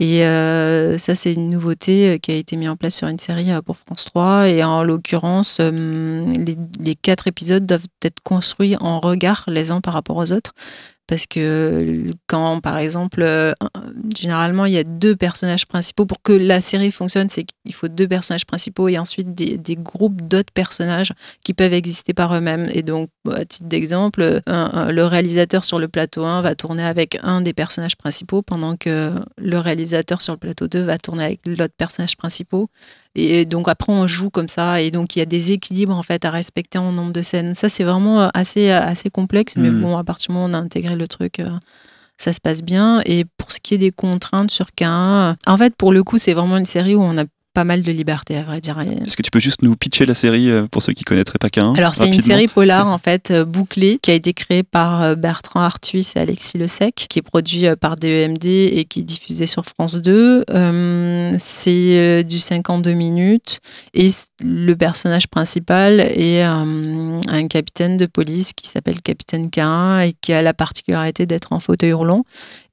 [0.00, 3.18] Et euh, ça, c'est une nouveauté euh, qui a été mise en place sur une
[3.18, 4.48] série pour France 3.
[4.48, 10.16] Et en l'occurrence, les quatre épisodes doivent être construits en regard les uns par rapport
[10.16, 10.52] aux autres.
[11.08, 13.52] Parce que quand, par exemple, euh,
[14.16, 16.06] généralement, il y a deux personnages principaux.
[16.06, 19.76] Pour que la série fonctionne, c'est qu'il faut deux personnages principaux et ensuite des, des
[19.76, 21.12] groupes d'autres personnages
[21.44, 22.68] qui peuvent exister par eux-mêmes.
[22.72, 27.40] Et donc, à titre d'exemple, le réalisateur sur le plateau 1 va tourner avec un
[27.40, 31.74] des personnages principaux pendant que le réalisateur sur le plateau 2 va tourner avec l'autre
[31.76, 32.66] personnage principal.
[33.18, 36.02] Et donc après on joue comme ça et donc il y a des équilibres en
[36.02, 37.54] fait à respecter en nombre de scènes.
[37.54, 39.82] Ça c'est vraiment euh, assez assez complexe mais Mm.
[39.82, 41.50] bon à partir du moment où on a intégré le truc euh,
[42.16, 45.56] ça se passe bien et pour ce qui est des contraintes sur K1 euh, en
[45.58, 47.24] fait pour le coup c'est vraiment une série où on n'a
[47.58, 48.78] pas mal de liberté, à vrai dire.
[48.78, 51.48] Est-ce que tu peux juste nous pitcher la série euh, pour ceux qui connaîtraient pas
[51.48, 55.02] qu'un Alors, c'est une série polar, en fait, euh, bouclée, qui a été créée par
[55.02, 59.02] euh, Bertrand Artuis et Alexis Le Sec, qui est produit par DEMD et qui est
[59.02, 60.44] diffusé sur France 2.
[60.48, 63.58] Euh, c'est du 52 minutes
[63.92, 64.08] et
[64.40, 70.32] le personnage principal est euh, un capitaine de police qui s'appelle Capitaine Cain et qui
[70.32, 72.24] a la particularité d'être en fauteuil roulant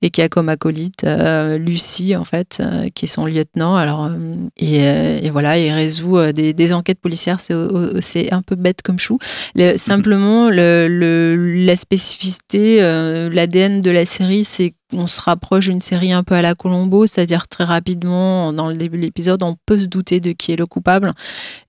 [0.02, 3.76] et qui a comme acolyte euh, Lucie, en fait, euh, qui est son lieutenant.
[3.76, 4.18] Alors, euh,
[4.58, 7.40] et, euh, et voilà, il résout des, des enquêtes policières.
[7.40, 9.18] C'est un peu bête comme chou.
[9.56, 15.68] Le- simplement, le, le- la spécificité, euh, l'ADN de la série, c'est qu'on se rapproche
[15.68, 19.44] d'une série un peu à la Colombo, c'est-à-dire très rapidement, dans le début de l'épisode,
[19.44, 21.14] on peut se douter de qui est le coupable.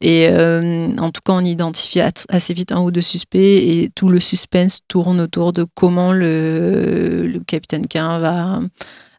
[0.01, 4.09] Et euh, en tout cas, on identifie assez vite un ou deux suspects et tout
[4.09, 8.61] le suspense tourne autour de comment le, capitaine Cain va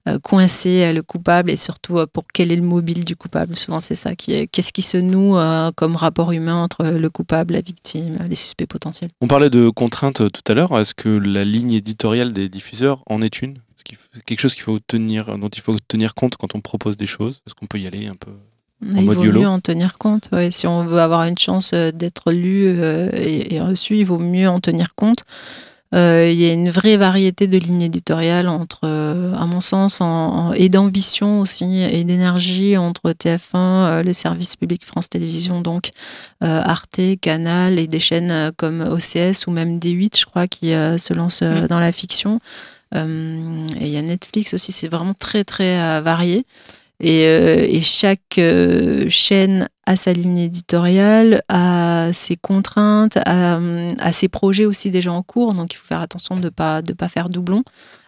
[0.08, 3.56] euh, coincer euh, le coupable et surtout pour quel est le mobile du coupable.
[3.56, 4.16] Souvent, c'est ça.
[4.16, 5.38] Qu'est-ce qui se noue
[5.76, 9.10] comme rapport humain entre le coupable, la victime, les suspects potentiels.
[9.22, 10.78] On parlait de contraintes tout à l'heure.
[10.80, 13.58] Est-ce que la ligne éditoriale des diffuseurs en est une?
[14.26, 17.42] Quelque chose qu'il faut tenir, dont il faut tenir compte quand on propose des choses
[17.46, 18.32] Est-ce qu'on peut y aller un peu
[18.82, 19.42] Il mode vaut YOLO.
[19.42, 20.30] mieux en tenir compte.
[20.32, 20.52] ouais.
[20.52, 24.20] Si on veut avoir une chance euh, d'être lu euh, et, et reçu, il vaut
[24.20, 25.24] mieux en tenir compte.
[25.96, 30.02] Euh, Il y a une vraie variété de lignes éditoriales entre, euh, à mon sens,
[30.02, 30.06] en-
[30.50, 33.56] en- et d'ambition aussi et d'énergie entre TF1,
[33.86, 35.92] euh, le service public France Télévisions, donc
[36.42, 41.42] Arte, Canal et des chaînes comme OCS ou même D8, je crois, qui se lancent
[41.42, 41.68] Mm.
[41.68, 42.42] dans la fiction.
[42.96, 46.46] Euh, et il y a Netflix aussi, c'est vraiment très très euh, varié.
[47.00, 48.40] Et, euh, chaque
[49.10, 53.60] chaîne a sa ligne éditoriale, a ses contraintes, a,
[54.00, 56.82] a ses projets aussi déjà en cours, donc il faut faire attention de ne pas,
[56.82, 57.64] de pas faire doublon,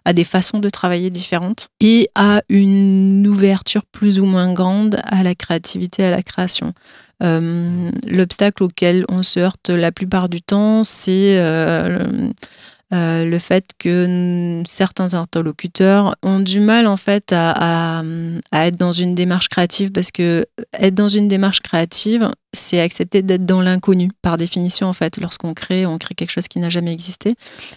[0.05, 5.21] a des façons de travailler différentes et a une ouverture plus ou moins grande à
[5.21, 6.73] la créativité, à la création.
[7.21, 11.37] Euh, L'obstacle auquel on se heurte la plupart du temps, c'est
[12.91, 18.01] euh, le fait que certains interlocuteurs ont du mal en fait à,
[18.51, 23.45] être dans une démarche créative parce que être dans une démarche créative, c'est accepter d'être
[23.45, 25.19] dans l'inconnu par définition en fait.
[25.19, 27.35] Lorsqu'on crée, on crée quelque chose qui n'a jamais existé.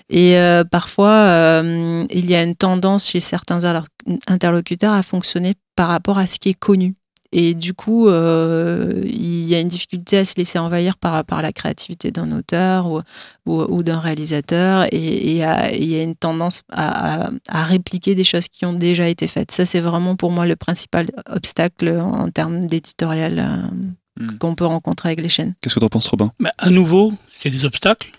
[0.08, 3.84] Et euh, parfois, euh, il y a une tendance chez certains
[4.28, 6.94] interlocuteurs à fonctionner par rapport à ce qui est connu.
[7.32, 11.40] Et du coup, euh, il y a une difficulté à se laisser envahir par, par
[11.40, 13.00] la créativité d'un auteur ou,
[13.46, 14.86] ou, ou d'un réalisateur.
[14.92, 19.08] Et, il y a une tendance à, à- à répliquer des choses qui ont déjà
[19.08, 19.50] été faites.
[19.50, 23.76] Ça, c'est vraiment pour moi le principal obstacle en termes d'éditorial euh,
[24.20, 24.36] Hmm.
[24.36, 25.54] qu'on peut rencontrer avec les chaînes.
[25.62, 26.32] Qu'est-ce que t'en penses, Robin?
[26.38, 28.10] Bah, à nouveau, c'est des obstacles,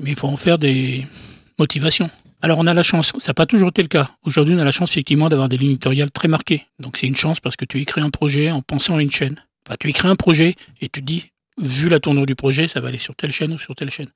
[0.00, 1.04] mais il faut en faire des
[1.58, 2.08] motivations.
[2.42, 4.10] Alors on a la chance, ça n'a pas toujours été le cas.
[4.24, 6.66] Aujourd'hui, on a la chance effectivement d'avoir des lignes éditoriales très marquées.
[6.78, 9.42] Donc c'est une chance parce que tu écris un projet en pensant à une chaîne.
[9.66, 11.30] Enfin, tu écris un projet et tu te dis,
[11.60, 14.08] vu la tournure du projet, ça va aller sur telle chaîne ou sur telle chaîne.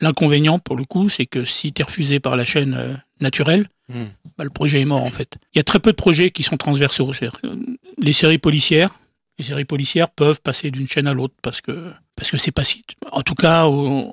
[0.00, 3.68] L'inconvénient, pour le coup, c'est que si tu es refusé par la chaîne euh, naturelle,
[3.88, 4.04] Hmm.
[4.38, 5.36] bah, le projet est mort en fait.
[5.52, 7.10] Il y a très peu de projets qui sont transversaux.
[7.22, 7.56] Euh,
[7.98, 8.94] Les séries policières,
[9.38, 12.64] les séries policières peuvent passer d'une chaîne à l'autre parce que parce que c'est pas
[12.64, 12.84] si.
[13.10, 14.12] En tout cas, au,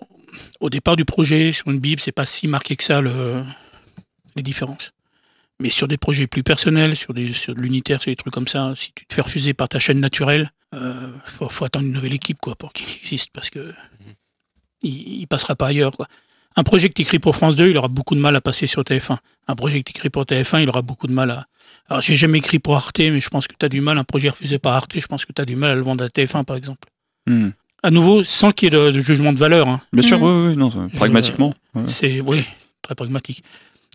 [0.60, 3.44] au départ du projet sur une bible, c'est pas si marqué que ça le,
[4.36, 4.92] les différences.
[5.60, 8.48] Mais sur des projets plus personnels, sur des sur de l'unitaire, sur des trucs comme
[8.48, 12.14] ça, si tu te fais refuser par ta chaîne naturelle, euh, faut, attendre une nouvelle
[12.14, 13.74] équipe quoi pour qu'il existe parce que
[14.82, 15.94] il, passera pas ailleurs.
[16.56, 18.68] Un projet que tu écris pour France 2, il aura beaucoup de mal à passer
[18.68, 19.18] sur TF1.
[19.48, 21.46] Un projet que tu écris pour TF1, il aura beaucoup de mal à.
[21.90, 23.98] Alors, j'ai jamais écrit pour Arte, mais je pense que tu as du mal.
[23.98, 26.04] Un projet refusé par Arte, je pense que tu as du mal à le vendre
[26.04, 26.88] à TF1, par exemple.
[27.28, 27.50] Hmm.
[27.84, 29.68] À nouveau, sans qu'il y ait de, de jugement de valeur.
[29.68, 29.82] hein.
[29.94, 30.24] Bien sûr, Mhm.
[30.26, 31.54] oui, oui, non, pragmatiquement.
[31.76, 31.84] ouais.
[31.88, 32.44] C'est, oui,
[32.82, 33.44] très pragmatique.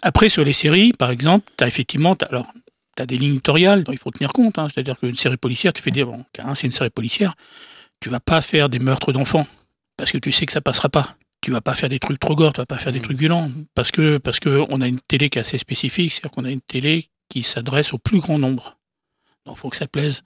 [0.03, 2.17] Après, sur les séries, par exemple, tu as effectivement.
[2.31, 2.47] alors,
[2.97, 4.59] tu as des lignes éditoriales dont il faut tenir compte.
[4.59, 4.69] hein.
[4.73, 6.25] C'est-à-dire qu'une série policière, tu fais dire, bon,
[6.55, 7.35] c'est une série policière.
[8.01, 9.47] Tu vas pas faire des meurtres d'enfants
[9.97, 11.17] parce que tu sais que ça passera pas.
[11.41, 13.51] Tu vas pas faire des trucs trop gore, tu vas pas faire des trucs violents
[13.75, 16.51] parce que parce que on a une télé qui est assez spécifique, c'est-à-dire qu'on a
[16.51, 18.79] une télé qui s'adresse au plus grand nombre.
[19.45, 20.23] Donc, il faut que ça plaise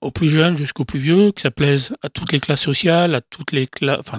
[0.00, 3.20] aux plus jeunes jusqu'aux plus vieux, que ça plaise à toutes les classes sociales, à
[3.20, 4.18] toutes les cla- enfin,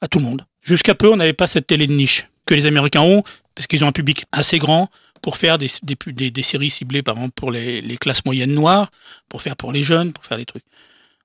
[0.00, 0.46] à tout le monde.
[0.62, 3.22] Jusqu'à peu, on n'avait pas cette télé de niche que les Américains ont,
[3.54, 4.90] parce qu'ils ont un public assez grand
[5.22, 8.52] pour faire des, des, des- des séries ciblées, par exemple, pour les, les classes moyennes
[8.54, 8.90] noires,
[9.28, 10.64] pour faire pour les jeunes, pour faire des trucs.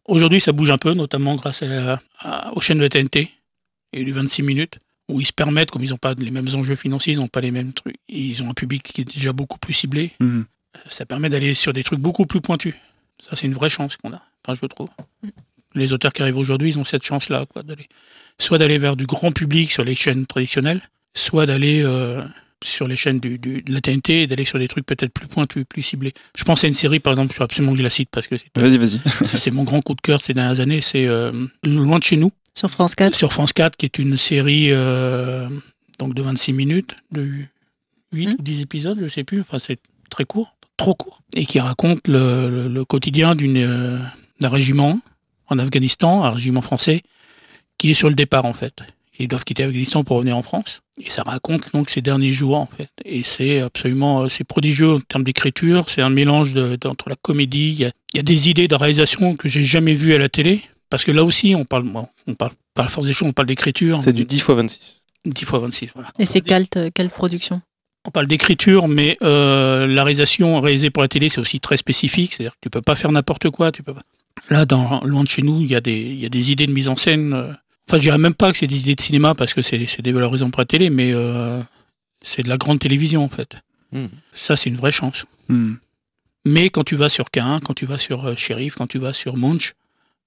[0.06, 3.30] Aujourd'hui, ça bouge un peu, notamment grâce à la- à- aux chaînes de TNT
[3.94, 6.76] et du 26 minutes, où ils se permettent, comme ils n'ont pas les mêmes enjeux
[6.76, 9.58] financiers, ils n'ont pas les mêmes trucs, ils ont un public qui est déjà beaucoup
[9.60, 10.46] plus ciblé, Mhm.
[10.90, 12.76] ça permet d'aller sur des trucs beaucoup plus pointus.
[13.22, 14.90] Ça, c'est une vraie chance qu'on a, enfin, je trouve.
[15.76, 17.88] Les auteurs qui arrivent aujourd'hui, ils ont cette chance-là, quoi, d'aller,
[18.40, 20.82] soit d'aller vers du grand public sur les chaînes traditionnelles,
[21.14, 22.24] soit d'aller euh,
[22.64, 25.28] sur les chaînes du, du- de la TNT et d'aller sur des trucs peut-être plus
[25.28, 26.14] pointus, plus ciblés.
[26.38, 28.28] Je pense à une série, par exemple, je veux absolument que je la cite parce
[28.28, 29.00] que c'est, Vas-y, vas-y.
[29.38, 31.32] c'est mon grand coup de cœur ces dernières années, c'est euh,
[31.64, 33.14] Loin de chez nous, Sur France 4.
[33.16, 35.48] sur France 4, qui est une série euh,
[36.00, 37.50] donc de 26 minutes, de 8
[38.12, 38.36] Hmm.
[38.40, 39.78] ou 10 épisodes, je sais plus, enfin c'est
[40.10, 44.00] très court, trop court, et qui raconte le, le- le quotidien euh,
[44.40, 45.00] d'un régiment
[45.48, 47.04] en Afghanistan, un régiment français,
[47.78, 48.82] qui est sur le départ en fait.
[49.22, 50.82] Ils doivent quitter l'Afghanistan pour revenir en France.
[51.06, 52.90] Et ça raconte donc ces derniers jours en fait.
[53.04, 55.90] Et c'est absolument, euh, c'est prodigieux en termes d'écriture.
[55.90, 57.70] C'est un mélange de, entre la comédie.
[57.72, 60.18] Il y, a, il y a des idées de réalisation que j'ai jamais vues à
[60.18, 60.62] la télé.
[60.90, 63.34] Parce que là aussi, on parle, bon, on parle par la force des choses, on
[63.34, 64.00] parle d'écriture.
[64.00, 65.06] C'est du 10 x 26.
[65.26, 66.12] 10 fois 26, voilà.
[66.18, 67.62] Et c'est euh, Calt Production?
[68.06, 72.34] On parle d'écriture, mais euh, la réalisation réalisée pour la télé, c'est aussi très spécifique.
[72.34, 73.72] C'est-à-dire que tu peux pas faire n'importe quoi.
[73.72, 74.04] Tu peux pas.
[74.50, 76.66] Là, dans loin de chez nous, il y a des, il y a des idées
[76.68, 77.34] de mise en scène.
[77.34, 77.52] euh,
[77.88, 80.04] Enfin, je dirais même pas que c'est des idées de cinéma parce que c'est c'est
[80.04, 81.60] dévalorisant pour la télé, mais euh,
[82.22, 83.56] c'est de la grande télévision en fait.
[83.91, 84.06] Hmm.
[84.32, 85.26] Ça, c'est une vraie chance.
[85.50, 85.74] Hmm.
[86.45, 89.12] Mais quand tu vas sur K1, quand tu vas sur euh, Sheriff, quand tu vas
[89.12, 89.74] sur Munch,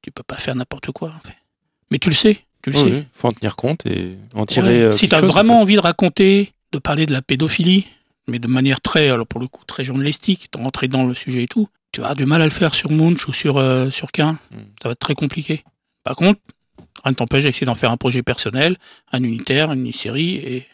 [0.03, 1.11] tu peux pas faire n'importe quoi.
[1.17, 1.37] En fait.
[1.93, 2.91] Mais tu le sais, tu le Oui, sais.
[2.97, 4.67] oui, faut en tenir compte et en tirer.
[4.67, 5.63] Ouais, euh, si tu as chose, en vraiment fait.
[5.63, 7.87] envie de raconter, de parler de la pédophilie,
[8.29, 11.45] mais de manière très, alors pour le coup, très journalistique, de rentrer dans le sujet
[11.45, 13.91] et tout, tu vas avoir du mal à le faire sur Munch ou sur, euh,
[13.91, 14.33] sur Quin.
[14.33, 14.57] Mm.
[14.83, 15.65] Ça va être très compliqué.
[16.05, 16.41] Par contre,
[17.05, 18.77] rien ne t'empêche d'essayer d'en faire un projet personnel,
[19.13, 20.67] un unitaire, une série, et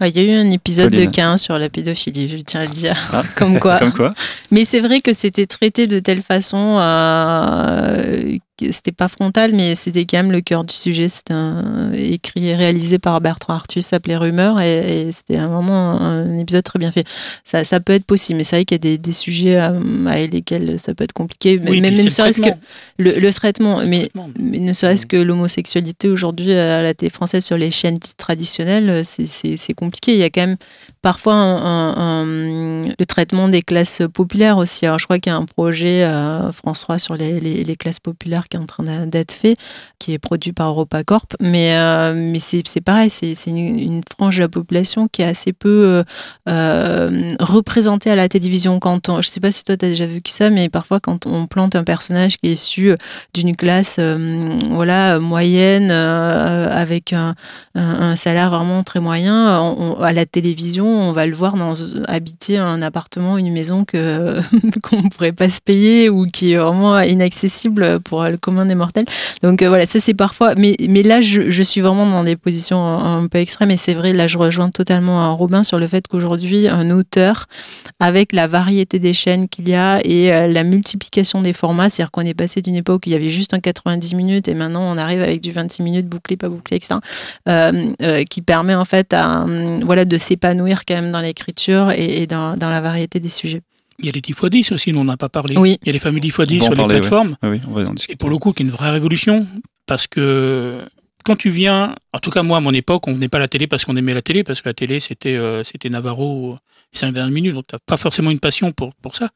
[0.00, 1.06] Ouais, Il y a eu un épisode Pauline.
[1.06, 2.96] de 15 sur la pédophilie, je tiens à le dire.
[3.12, 3.22] Ah.
[3.36, 3.78] Comme quoi.
[3.78, 4.12] Comme quoi
[4.50, 8.36] Mais c'est vrai que c'était traité de telle façon, euh,
[8.70, 11.08] c'était pas frontal, mais c'était quand même le cœur du sujet.
[11.08, 16.00] C'était un- écrit et réalisé par Bertrand Artus, s'appelait Rumeur, et, et c'était un moment
[16.00, 17.06] un épisode très bien fait.
[17.44, 20.32] Ça, ça peut être possible, mais c'est vrai qu'il y a des, des sujets avec
[20.32, 21.58] lesquels ça peut être compliqué.
[21.62, 22.48] Mais même ne serait-ce que
[22.98, 24.30] le, traitement, le mais traitement.
[24.38, 29.74] mais ne serait-ce que l'homosexualité aujourd'hui à la télé française sur les chaînes traditionnelles, c'est
[29.74, 30.12] compliqué.
[30.14, 30.56] Il y a quand même
[31.06, 34.86] parfois le traitement des classes populaires aussi.
[34.86, 38.48] Alors je crois qu'il y a un projet euh, France 3 sur les, classes populaires
[38.48, 39.56] qui est en train d'être fait,
[40.00, 41.36] qui est produit par EuropaCorp.
[41.40, 45.52] Mais, euh, mais c'est pareil, c'est une, une frange de la population qui est assez
[45.52, 46.02] peu
[46.48, 48.80] euh, représentée à la télévision.
[48.80, 51.24] Quand on, je sais pas si toi tu as déjà que ça, mais parfois quand
[51.26, 52.96] on plante un personnage qui est issu
[53.32, 54.00] d'une classe
[54.70, 57.36] voilà moyenne avec un,
[58.16, 61.74] salaire vraiment très moyen à la télévision on va le voir dans,
[62.08, 64.40] habiter un appartement une maison que
[64.82, 68.74] qu'on ne pourrait pas se payer ou qui est vraiment inaccessible pour le commun des
[68.74, 69.04] mortels
[69.42, 72.36] donc euh, voilà ça c'est parfois mais, mais là je, je suis vraiment dans des
[72.36, 75.86] positions un, peu extrêmes et c'est vrai là je rejoins totalement euh, Robin sur le
[75.86, 77.46] fait qu'aujourd'hui un auteur
[78.00, 81.90] avec la variété des chaînes qu'il y a et euh, la multiplication des formats.
[81.90, 84.54] C'est-à-dire qu'on est passé d'une époque où il y avait juste un 90 minutes et
[84.54, 87.00] maintenant on arrive avec du 26 minutes bouclé, pas bouclé, etc.
[88.28, 92.26] qui permet en fait à, hum, voilà, de s'épanouir quand même dans l'écriture et, et
[92.26, 93.62] dans, dans la variété des sujets.
[93.98, 95.56] Il y a les 10 x 10 aussi, dont on n'a pas parlé.
[95.56, 95.78] Oui.
[95.82, 97.36] Il y a les fameux 10 x 10 On va en sur les parler, plateformes.
[97.42, 98.16] Oui, on va en Et discuter.
[98.16, 99.46] pour le coup, qui est une vraie révolution,
[99.86, 100.82] parce que
[101.24, 103.48] quand tu viens, en tout cas moi à mon époque, on venait pas à la
[103.48, 106.56] télé parce qu'on aimait la télé, parce que la télé c'était euh, c'était Navarro euh,
[106.92, 109.30] les cinq dernières minutes, donc t'as pas forcément une passion pour, pour ça.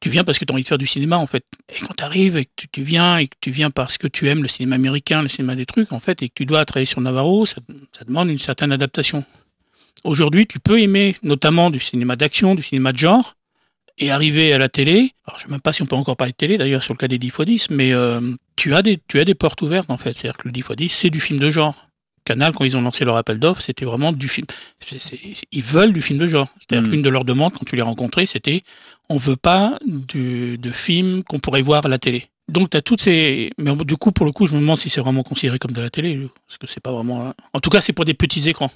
[0.00, 1.44] Tu viens parce que tu as envie de faire du cinéma en fait.
[1.68, 4.08] Et quand tu arrives et que tu, tu viens et que tu viens parce que
[4.08, 6.64] tu aimes le cinéma américain, le cinéma des trucs en fait, et que tu dois
[6.64, 7.60] travailler sur Navarro, ça,
[7.96, 9.24] ça demande une certaine adaptation.
[10.04, 13.34] Aujourd'hui, tu peux aimer notamment du cinéma d'action, du cinéma de genre,
[13.98, 15.12] et arriver à la télé.
[15.26, 16.94] Alors, je ne sais même pas si on peut encore parler de télé, d'ailleurs, sur
[16.94, 18.20] le cas des 10 x 10, mais euh,
[18.56, 20.16] tu, as des, tu as des portes ouvertes, en fait.
[20.16, 21.86] C'est-à-dire que le 10 x 10, c'est du film de genre.
[22.24, 24.46] Canal, quand ils ont lancé leur appel d'offres, c'était vraiment du film.
[25.52, 26.48] ils veulent du film de genre.
[26.60, 26.90] C'est-à-dire Mm.
[26.92, 28.62] qu'une de leurs demandes, quand tu les rencontrais, c'était
[29.08, 32.26] on veut pas du, de films qu'on pourrait voir à la télé.
[32.48, 33.50] Donc, tu as toutes ces.
[33.58, 35.80] Mais du coup, pour le coup, je me demande si c'est vraiment considéré comme de
[35.80, 36.28] la télé.
[36.46, 37.34] Parce que c'est pas vraiment.
[37.54, 38.70] En tout cas, c'est pour des petits écrans.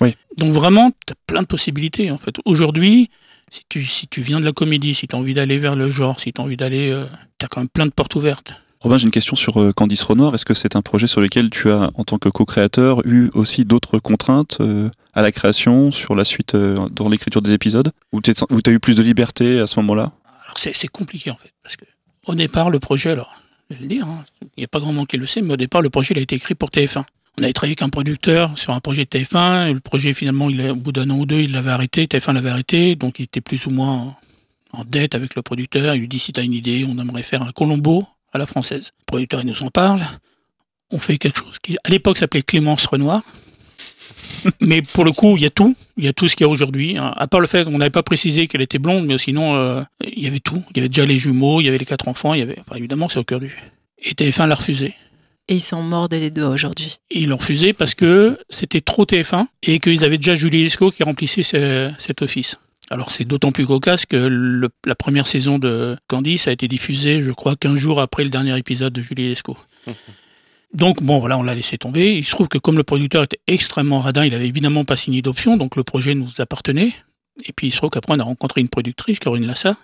[0.00, 0.14] Oui.
[0.36, 2.36] Donc, vraiment, tu as plein de possibilités, en fait.
[2.44, 3.10] Aujourd'hui,
[3.50, 5.88] si tu, si tu viens de la comédie, si tu as envie d'aller vers le
[5.88, 7.04] genre, si tu as envie d'aller.
[7.38, 8.54] tu as quand même plein de portes ouvertes.
[8.84, 10.34] Robin, j'ai une question sur euh, Candice Renoir.
[10.34, 13.64] Est-ce que c'est un projet sur lequel tu as, en tant que co-créateur, eu aussi
[13.64, 17.90] d'autres contraintes euh, à la création, sur la suite, euh, dans l'écriture des épisodes?
[18.12, 20.12] Ou tu as eu plus de liberté à ce moment-là?
[20.44, 21.86] Alors c'est c'est compliqué en fait, parce que
[22.26, 23.34] au départ le projet, alors
[23.70, 25.54] je vais le dire, hein, il n'y a pas grand monde qui le sait, mais
[25.54, 27.04] au départ le projet il a été écrit pour TF1.
[27.38, 30.50] On avait travaillé avec un producteur sur un projet de TF1, et le projet finalement
[30.50, 33.24] il au bout d'un an ou deux il l'avait arrêté, TF1 l'avait arrêté, donc il
[33.24, 34.16] était plus ou moins
[34.72, 35.94] en, dette avec le producteur.
[35.94, 38.46] Il lui dit si tu as une idée, on aimerait faire un Colombo à la
[38.46, 38.92] française.
[39.00, 40.02] Le producteur il nous en parle,
[40.90, 43.22] on fait quelque chose qui à l'époque s'appelait Clémence Renoir.
[44.60, 45.76] mais pour le coup, il y a tout.
[45.96, 46.96] Il y a tout ce qu'il y a aujourd'hui.
[46.98, 47.12] hein.
[47.16, 50.22] À part le fait qu'on n'avait pas précisé qu'elle était blonde, mais sinon, euh, il
[50.22, 50.62] y avait tout.
[50.70, 52.58] Il y avait déjà les jumeaux, il y avait les quatre enfants, il y avait.
[52.60, 53.56] Enfin, évidemment, c'est au cœur du.
[53.98, 54.94] Et TF1 l'a refusé.
[55.48, 56.96] Et ils sont morts les doigts aujourd'hui.
[57.10, 61.02] Ils l'ont refusé parce que c'était trop TF1 et qu'ils avaient déjà Julie Lescaut qui
[61.02, 62.58] remplissait ce- cet office.
[62.90, 67.22] Alors c'est d'autant plus cocasse que le- la première saison de Candice a été diffusée,
[67.22, 69.58] je crois, 15 jours après le dernier épisode de Julie Lescaut.
[70.74, 72.14] Donc bon, voilà, on l'a laissé tomber.
[72.16, 75.22] Il se trouve que comme le producteur était extrêmement radin, il avait évidemment pas signé
[75.22, 76.92] d'option, donc le projet nous appartenait.
[77.46, 79.76] Et puis il se trouve qu'après on a rencontré une productrice, Caroline Lassa,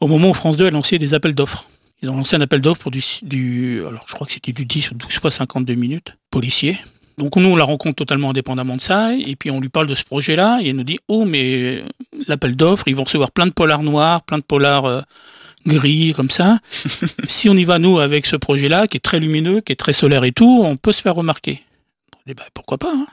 [0.00, 1.68] au moment où France 2 a lancé des appels d'offres.
[2.04, 4.66] Ils ont lancé un appel d'offres pour du, du, alors je crois que c'était du
[4.66, 6.76] 10 ou 12 fois 52 minutes, policier.
[7.16, 9.94] Donc nous, on la rencontre totalement indépendamment de ça, et puis on lui parle de
[9.94, 11.84] ce projet-là, et elle nous dit, oh, mais euh,
[12.28, 15.00] l'appel d'offres, ils vont recevoir plein de polars noirs, plein de polars euh,
[15.66, 16.58] gris, comme ça.
[17.26, 19.94] si on y va, nous, avec ce projet-là, qui est très lumineux, qui est très
[19.94, 21.62] solaire et tout, on peut se faire remarquer.
[22.16, 23.06] On dit, bah, pourquoi pas hein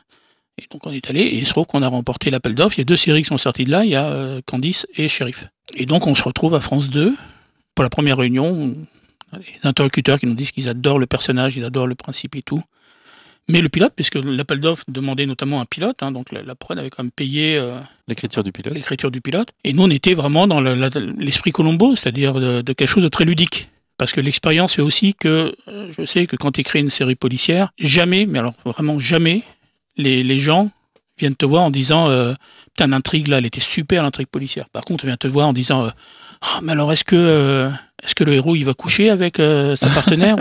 [0.58, 2.78] Et donc on est allé, et il se trouve qu'on a remporté l'appel d'offres.
[2.78, 4.86] Il y a deux séries qui sont sorties de là, il y a euh, Candice
[4.98, 5.48] et Sheriff.
[5.76, 7.16] Et donc on se retrouve à France 2,
[7.76, 8.76] pour la première réunion,
[9.34, 12.61] les interlocuteurs qui nous disent qu'ils adorent le personnage, ils adorent le principe et tout.
[13.47, 16.78] Mais le pilote, puisque l'appel d'offres demandait notamment un pilote, hein, donc la, la prod
[16.78, 18.74] avait quand même payé euh, L'écriture du pilote.
[18.74, 19.49] l'écriture du pilote.
[19.63, 23.26] Et nous, on était vraiment dans l'esprit Colombo, c'est-à-dire de, de quelque chose de très
[23.26, 23.69] ludique.
[23.97, 27.15] Parce que l'expérience fait aussi que, euh, je sais que quand tu écris une série
[27.15, 29.43] policière, jamais, mais alors vraiment jamais,
[29.97, 30.72] les, les gens
[31.17, 32.34] viennent te voir en disant euh,
[32.74, 34.69] Putain, l'intrigue là, elle était super, l'intrigue policière.
[34.69, 35.91] Par contre, on vient te voir en disant
[36.42, 37.70] Ah, mais alors est-ce que, euh,
[38.04, 40.38] est-ce que le héros il va coucher avec euh, sa partenaire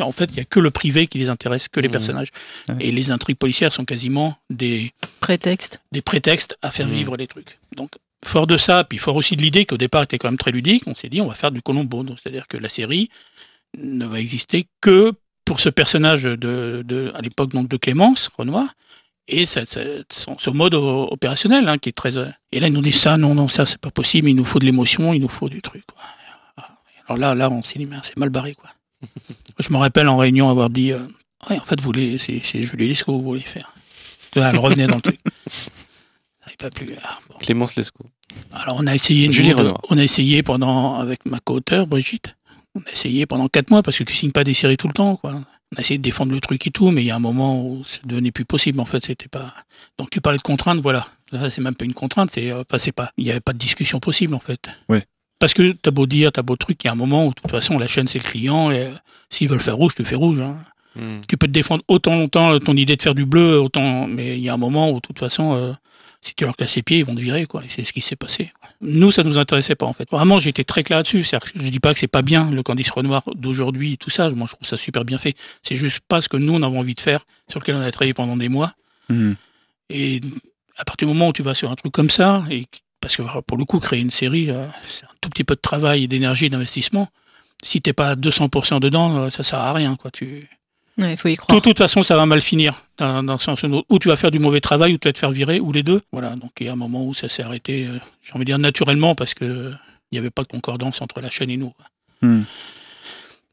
[0.00, 1.92] En fait, il n'y a que le privé qui les intéresse, que les Mhm.
[1.92, 2.28] personnages.
[2.68, 2.74] Ouais.
[2.80, 5.80] Et les intrigues policières sont quasiment des, Prétexte.
[5.92, 6.92] des prétextes à faire Mhm.
[6.94, 7.58] vivre les trucs.
[7.76, 7.90] Donc,
[8.24, 10.82] fort de ça, puis fort aussi de l'idée qu'au départ était quand même très ludique,
[10.86, 12.02] on s'est dit on va faire du Colombo.
[12.02, 13.08] Donc, C'est-à-dire que la série
[13.76, 15.12] ne va exister que
[15.44, 18.66] pour ce personnage de, de- à l'époque donc de Clémence Renoir
[19.28, 22.12] et son, son mode opérationnel hein, qui est très.
[22.52, 24.58] Et là ils nous disent ça, non non ça c'est pas possible, il nous faut
[24.58, 25.84] de l'émotion, il nous faut du truc.
[25.86, 26.02] quoi.
[26.56, 28.70] Ah, Alors là là on s'est dit mais c'est mal barré quoi.
[29.58, 31.06] Je me rappelle en réunion avoir dit euh,
[31.50, 33.72] ouais en fait vous voulez c'est c'est Julie Lescaut que vous voulez faire.
[34.36, 35.20] Elle revenait dans le truc.
[36.58, 36.88] Pas plus.
[37.04, 37.36] Ah, bon.
[37.38, 38.06] Clémence Lescaut.
[38.52, 42.34] Alors on a essayé, Julie de- on a essayé pendant avec ma co-auteure Brigitte,
[42.74, 44.92] on a essayé pendant quatre mois parce que tu signes pas des séries tout le
[44.94, 45.40] temps quoi.
[45.74, 47.62] On a essayé de défendre le truc et tout, mais il y a un moment
[47.62, 49.04] où ça devenait plus possible en fait.
[49.04, 49.54] C'était pas.
[49.98, 51.06] Donc tu parlais de contraintes, voilà.
[51.32, 53.10] Là c'est même pas une contrainte, c'est euh, enfin, c'est pas.
[53.18, 54.70] Il y avait pas de discussion possible en fait.
[54.88, 55.04] Ouais.
[55.38, 57.34] Parce que t'as beau dire, t'as beau truc, il y a un moment où de
[57.34, 58.94] toute façon la chaîne c'est le client et euh,
[59.30, 60.40] s'ils veulent faire rouge, tu fais rouge.
[60.40, 60.56] hein.
[60.96, 61.20] Hmm.
[61.28, 64.42] Tu peux te défendre autant longtemps ton idée de faire du bleu, autant, mais il
[64.42, 65.72] y a un moment où, de toute façon, euh,
[66.20, 67.62] si tu leur casses les pieds, ils vont te virer, quoi.
[67.68, 68.52] C'est ce qui s'est passé.
[68.80, 70.08] Nous, ça nous intéressait pas, en fait.
[70.10, 71.24] Vraiment, j'étais très clair là-dessus.
[71.24, 74.28] Je dis pas que c'est pas bien, le Candice Renoir d'aujourd'hui, tout ça.
[74.30, 75.36] Moi, je trouve ça super bien fait.
[75.62, 77.90] C'est juste pas ce que nous, on avait envie de faire, sur lequel on a
[77.92, 78.74] travaillé pendant des mois.
[79.08, 79.36] Mhm.
[79.90, 80.20] Et
[80.76, 82.66] à partir du moment où tu vas sur un truc comme ça, et
[83.00, 85.60] parce que pour le coup, créer une série, euh, c'est un tout petit peu de
[85.60, 87.08] travail et d'énergie et d'investissement.
[87.62, 90.10] Si t'es pas à 200% dedans, euh, ça sert à rien, quoi.
[90.10, 90.48] Tu,
[90.98, 93.64] Ouais, il faut y de toute façon, ça va mal finir, dans, dans le sens
[93.88, 95.84] où tu vas faire du mauvais travail, ou tu vas te faire virer, ou les
[95.84, 96.02] deux.
[96.10, 98.46] Voilà, donc il y a un moment où ça s'est arrêté, euh, j'ai envie de
[98.46, 99.72] dire naturellement, parce que euh,
[100.10, 101.72] il n'y avait pas de concordance entre la chaîne et nous.
[102.22, 102.44] Mhm.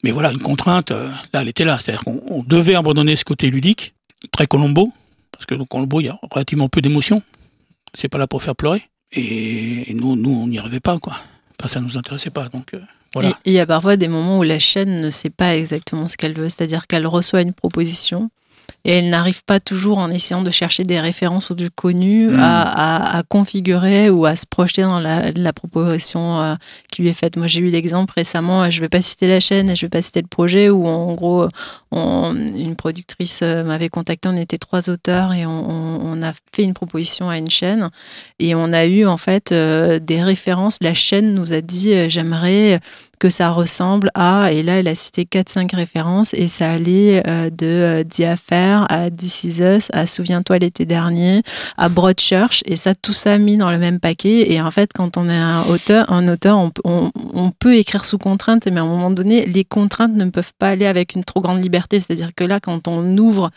[0.04, 1.78] Mais voilà, une contrainte, euh, là, elle était là.
[1.80, 3.93] C'est-à-dire qu'on on devait abandonner ce côté ludique,
[4.32, 4.91] très Colombo,
[5.32, 7.22] parce que dans Colombo, il y a relativement peu d'émotions.
[7.93, 8.84] C'est pas là pour faire pleurer.
[9.12, 11.16] Et, et nous, nous, on n'y arrivait pas, quoi.
[11.60, 12.82] Enfin, ça nous intéressait pas, donc euh,
[13.24, 16.18] Et il y a parfois des moments où la chaîne ne sait pas exactement ce
[16.18, 18.30] qu'elle veut, c'est-à-dire qu'elle reçoit une proposition
[18.84, 22.39] et elle n'arrive pas toujours en essayant de chercher des références ou du connu Mm.
[22.39, 26.55] à, à- à configurer ou à se projeter dans la, la proposition euh,
[26.91, 27.36] qui lui est faite.
[27.38, 29.76] Moi, j'ai eu l'exemple récemment, euh, je ne vais pas citer la chaîne je ne
[29.88, 31.47] vais pas citer le projet, où en gros,
[31.91, 36.32] on- une productrice euh, m'avait contacté, on était trois auteurs et on, on- on a
[36.53, 37.89] fait une proposition à une chaîne
[38.39, 40.78] et on a eu en fait euh, des références.
[40.82, 42.80] La chaîne nous a dit, euh, j'aimerais
[43.20, 47.49] que ça ressemble à, et là elle a cité 4-5 références, et ça allait euh,
[47.49, 51.41] de euh, The Affair à This Is Us, à Souviens-toi l'été dernier,
[51.78, 54.51] à Broadchurch, et ça tout ça mis dans le même paquet.
[54.51, 57.76] Et en fait, quand on est un auteur, un auteur on, peut- on, on peut
[57.78, 61.16] écrire sous contrainte, mais à un moment donné, les contraintes ne peuvent pas aller avec
[61.16, 61.99] une trop grande liberté.
[61.99, 63.51] C'est-à-dire que là, quand on ouvre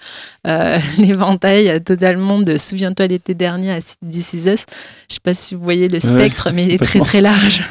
[0.46, 4.64] euh, l'éventail totalement de Souviens-toi l'été dernier à This Is Us,
[5.08, 7.62] je sais pas si vous voyez le spectre, mais il est très très large.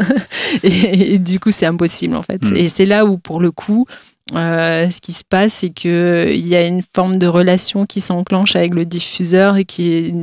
[0.62, 2.42] et, et du coup, c'est impossible en fait.
[2.42, 2.56] Mm.
[2.56, 3.86] Et c'est là où, pour le coup,
[4.34, 8.00] euh, ce qui se passe, c'est que il y a une forme de relation qui
[8.00, 10.14] s'enclenche avec le diffuseur et qui est,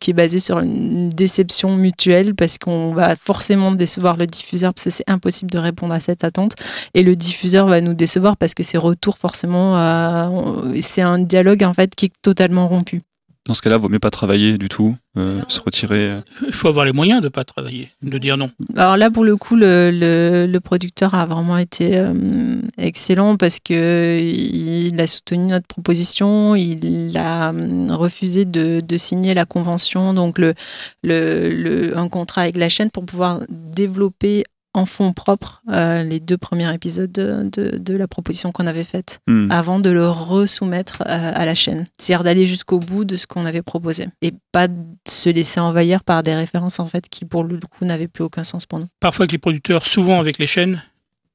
[0.00, 4.84] qui est basée sur une déception mutuelle parce qu'on va forcément décevoir le diffuseur parce
[4.84, 6.54] que c'est impossible de répondre à cette attente
[6.94, 11.62] et le diffuseur va nous décevoir parce que ses retours forcément, euh, c'est un dialogue
[11.62, 13.02] en fait qui est totalement rompu.
[13.48, 16.10] Dans ce cas-là, vaut mieux pas travailler du tout, euh, se retirer.
[16.10, 16.20] euh.
[16.46, 18.52] Il faut avoir les moyens de ne pas travailler, de dire non.
[18.76, 23.58] Alors là, pour le coup, le, le- le producteur a vraiment été euh, excellent parce
[23.58, 27.50] que il a soutenu notre proposition, il a
[27.90, 30.54] refusé de, de signer la convention, donc le,
[31.02, 34.44] le, le- un contrat avec la chaîne pour pouvoir développer
[34.74, 38.84] en fonds propres euh, les deux premiers épisodes de, de- de la proposition qu'on avait
[38.84, 39.50] faite Hmm.
[39.50, 41.84] avant de le resoumettre euh, à la chaîne.
[41.98, 44.74] C'est-à-dire d'aller jusqu'au bout de ce qu'on avait proposé et pas de
[45.06, 48.44] se laisser envahir par des références en fait qui pour le coup n'avaient plus aucun
[48.44, 48.86] sens pour nous.
[49.00, 50.82] Parfois avec les producteurs, souvent avec les chaînes,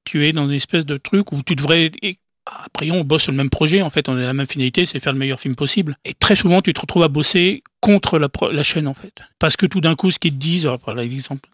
[0.04, 1.92] tu es dans une espèce de truc où tu devrais...
[2.66, 5.00] Après, on bosse sur le même projet, en fait, on a la même finalité, c'est
[5.00, 5.96] faire le meilleur film possible.
[6.06, 9.22] Et très souvent, tu te retrouves à bosser contre la, chaîne, en fait.
[9.40, 11.50] Parce que tout d'un coup, ce qu'ils te disent, par exemple,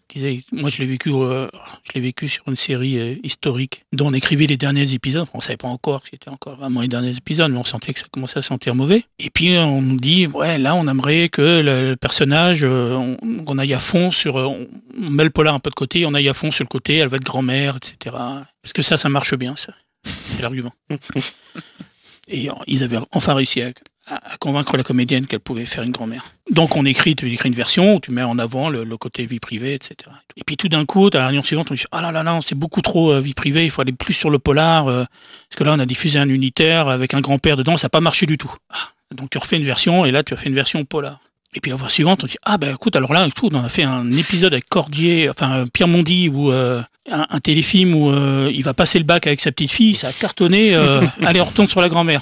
[0.51, 1.47] moi je l'ai vécu, euh,
[1.95, 5.23] vécu sur une série euh, historique dont on écrivait les derniers épisodes.
[5.23, 7.93] Enfin, on savait pas encore que c'était encore vraiment les derniers épisodes, mais on sentait
[7.93, 9.05] que ça commençait à sentir mauvais.
[9.19, 13.15] Et puis on nous dit, ouais, là, on aimerait que le, personnage, euh,
[13.45, 16.13] on, aille à fond sur, euh, on met le polar un peu de côté, on
[16.13, 18.15] aille à fond sur le côté, elle va être grand-mère, etc.
[18.61, 19.73] Parce que ça, ça marche bien, ça.
[20.05, 20.73] C'est l'argument.
[22.27, 23.71] Et ils avaient enfin réussi à,
[24.07, 26.23] à- convaincre la comédienne qu'elle pouvait faire une grand-mère.
[26.49, 29.39] Donc on écrit, tu écris une version où tu mets en avant le, côté vie
[29.39, 29.95] privée, etc.
[30.37, 32.39] Et puis tout d'un coup, à la réunion suivante, on dit ah là là là,
[32.45, 35.03] c'est beaucoup trop euh, vie privée, il faut aller plus sur le polar, euh,
[35.49, 38.01] parce que là on a diffusé un unitaire avec un grand-père dedans, ça n'a pas
[38.01, 38.53] marché du tout.
[38.69, 41.19] Ah, donc tu refais une version et là tu refais une version polar.
[41.55, 43.69] Et puis la fois suivante, on dit ah ben écoute alors là tout, on a
[43.69, 46.85] fait un épisode avec Cordier, enfin euh, Pierre Mondy ou un,
[47.29, 50.13] un téléfilm où euh, il va passer le bac avec sa petite fille, ça a
[50.13, 50.75] cartonné.
[50.75, 52.21] euh, allez on retourne sur la grand-mère.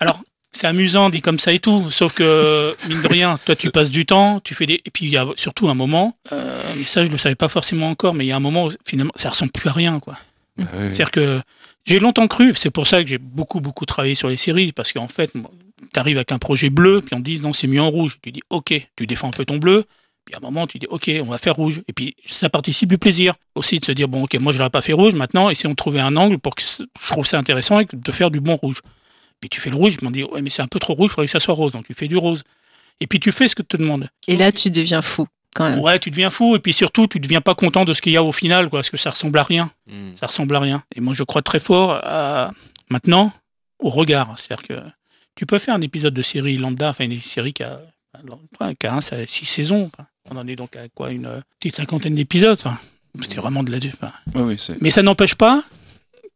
[0.00, 0.20] Alors
[0.52, 3.90] c'est amusant dit comme ça et tout, sauf que mine de rien, toi tu passes
[3.90, 6.84] du temps, tu fais des et puis il y a surtout un moment, euh, mais
[6.84, 9.12] ça je le savais pas forcément encore, mais il y a un moment où finalement
[9.16, 10.16] ça ressemble plus à rien quoi.
[10.58, 10.64] Oui.
[10.88, 11.42] C'est-à-dire que
[11.84, 14.92] j'ai longtemps cru, c'est pour ça que j'ai beaucoup, beaucoup travaillé sur les séries, parce
[14.92, 15.32] qu'en fait,
[15.92, 18.18] tu arrives avec un projet bleu, puis on te dit non, c'est mieux en rouge.
[18.22, 19.84] Tu dis ok, tu défends un peu ton bleu,
[20.24, 21.82] puis à un moment, tu dis ok, on va faire rouge.
[21.88, 24.70] Et puis ça participe du plaisir aussi de se dire bon, ok, moi je l'aurais
[24.70, 27.80] pas fait rouge, maintenant, essayons de trouver un angle pour que je trouve ça intéressant
[27.80, 28.80] et de faire du bon rouge.
[29.40, 31.10] Puis tu fais le rouge, puis on dit ouais, mais c'est un peu trop rouge,
[31.10, 32.42] il faudrait que ça soit rose, donc tu fais du rose.
[33.00, 34.08] Et puis tu fais ce que te demande.
[34.26, 35.80] Et là, tu deviens fou quand même.
[35.80, 38.16] Ouais, tu deviens fou, et puis surtout, tu deviens pas content de ce qu'il y
[38.16, 40.16] a au final, quoi, parce que ça ressemble à rien Mm.
[40.16, 40.82] ça ressemble à rien.
[40.94, 42.50] Et moi, je crois très fort à,
[42.90, 43.32] maintenant
[43.78, 44.34] au regard.
[44.38, 44.82] C'est-à-dire que
[45.36, 47.80] tu peux faire un épisode de série lambda, enfin une série qui a,
[48.80, 49.90] qui a un, ça a six saisons.
[49.94, 52.58] Enfin, On en est donc à quoi Une euh, petite cinquantaine d'épisodes.
[53.22, 53.78] C'est vraiment de la.
[53.78, 54.80] Ouais, oui, c'est.
[54.82, 55.62] mais ça n'empêche pas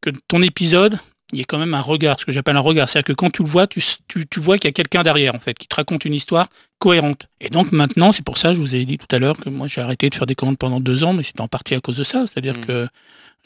[0.01, 0.99] que ton épisode,
[1.33, 2.89] il y ait quand même un regard, ce que j'appelle un regard.
[2.89, 5.35] C'est-à-dire que quand tu le vois, tu, tu, tu vois qu'il y a quelqu'un derrière,
[5.35, 6.49] en fait, qui te raconte une histoire
[6.79, 7.27] cohérente.
[7.41, 9.67] Et donc maintenant, c'est pour ça, je vous ai dit tout à l'heure que moi,
[9.69, 11.97] j'ai arrêté de faire des commandes pendant deux ans, mais c'est en partie à cause
[11.99, 12.25] de ça.
[12.27, 12.65] C'est-à-dire Mm.
[12.67, 12.89] que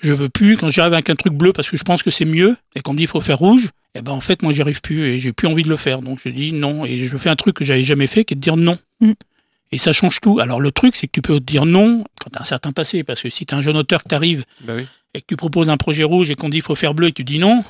[0.01, 2.24] je veux plus, quand j'arrive avec un truc bleu parce que je pense que c'est
[2.24, 4.61] mieux, et qu'on me dit il faut faire rouge, et ben en fait, moi, j'y
[4.61, 6.01] arrive plus et j'ai plus envie de le faire.
[6.01, 8.36] Donc je dis non, et je fais un truc que j'avais jamais fait, qui est
[8.36, 8.78] de dire non.
[9.01, 9.12] Mm.
[9.72, 10.40] Et ça change tout.
[10.40, 13.05] Alors le truc, c'est que tu peux dire non quand tu as un certain passé,
[13.05, 14.86] parce que si tu es un jeune auteur que tu arrives Bah oui.
[15.14, 17.12] et que tu proposes un projet rouge et qu'on dit il faut faire bleu et
[17.12, 17.64] tu dis non,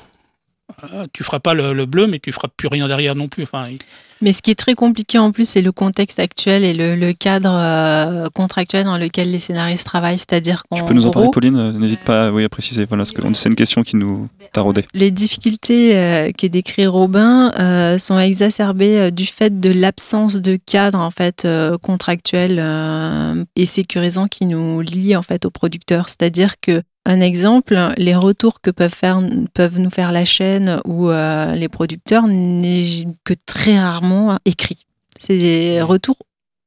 [1.13, 3.43] tu feras pas le, le bleu, mais tu feras plus rien derrière non plus.
[3.43, 3.77] Enfin, il-
[4.21, 7.13] Mais ce qui est très compliqué en plus, c'est le contexte actuel et le, le
[7.13, 10.17] cadre euh, contractuel dans lequel les scénaristes travaillent.
[10.17, 11.77] C'est-à-dire Tu peux nous en parler, Pauline?
[11.77, 12.85] N'hésite pas oui, à préciser.
[12.85, 14.85] Voilà, parce que c'est une question qui nous taraudait.
[14.93, 20.55] les difficultés euh, que décrit Robin euh, sont exacerbées euh, du fait de l'absence de
[20.65, 26.07] cadre en fait euh, contractuel euh, et sécurisant qui nous lie en fait aux producteurs.
[26.09, 29.21] C'est-à-dire que un exemple, les retours que peuvent, faire,
[29.53, 32.83] peuvent nous faire la chaîne ou euh, les producteurs n'est
[33.23, 34.85] que très rarement écrit.
[35.19, 36.17] C'est des retours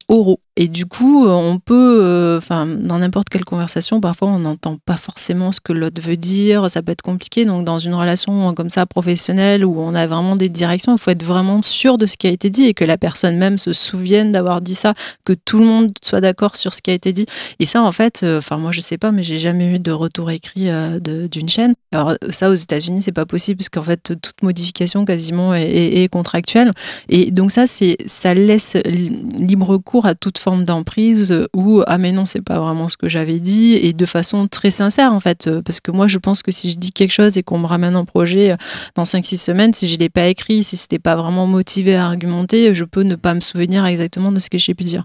[0.09, 0.41] oraux.
[0.61, 4.97] Et du coup, on peut, euh, enfin, dans n'importe quelle conversation, parfois on n'entend pas
[4.97, 7.45] forcément ce que l'autre veut dire, ça peut être compliqué.
[7.45, 11.13] Donc, dans une relation comme ça professionnelle où on a vraiment des directions, il faut
[11.13, 13.73] être vraiment sûr de ce qui a été dit et que la personne même se
[13.73, 14.95] souvienne d'avoir dit ça,
[15.25, 17.27] que tout le monde soit d'accord sur ce qui a été dit.
[17.61, 19.93] Et ça, en fait, euh, enfin, moi je sais pas, mais j'ai jamais eu de
[19.93, 20.99] retour écrit euh,
[21.29, 21.75] d'une chaîne.
[21.93, 25.71] Alors, ça, aux États-Unis, c'est pas possible parce qu'en fait, toute modification quasiment est,
[26.03, 26.73] est- contractuelle.
[27.09, 32.13] Et donc, ça, ça laisse li- libre cours à toute forme d'emprise où ah mais
[32.13, 35.47] non c'est pas vraiment ce que j'avais dit et de façon très sincère en fait
[35.47, 37.67] euh, parce que moi je pense que si je dis quelque chose et qu'on me
[37.67, 38.57] ramène un projet euh,
[38.95, 42.75] dans 5-6 semaines si je l'ai pas écrit si c'était pas vraiment motivé à argumenter
[42.75, 45.05] je peux ne pas me souvenir exactement de ce que j'ai pu dire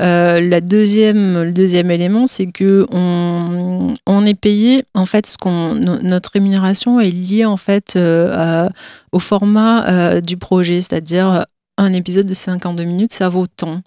[0.00, 5.38] Euh, la deuxième le deuxième élément c'est que on, on est payé en fait ce
[5.38, 8.68] qu'on no- notre rémunération est liée en fait euh,
[9.12, 11.44] au format euh, du projet c'est-à-dire
[11.76, 13.80] un épisode de 52 minutes, ça vaut tant.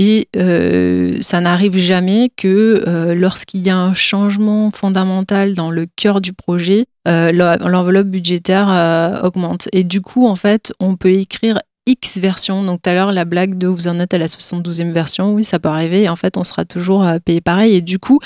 [0.00, 5.86] Et euh, ça n'arrive jamais que euh, lorsqu'il y a un changement fondamental dans le
[5.96, 9.68] cœur du projet, euh, l'en- l'enveloppe budgétaire augmente.
[9.72, 12.62] Et du coup, en fait, on peut écrire X versions.
[12.62, 15.42] Donc tout à l'heure, la blague de vous en êtes à la 72e version, oui,
[15.42, 16.08] ça peut arriver.
[16.08, 17.74] En fait, on sera toujours payé pareil.
[17.74, 18.20] Et du coup,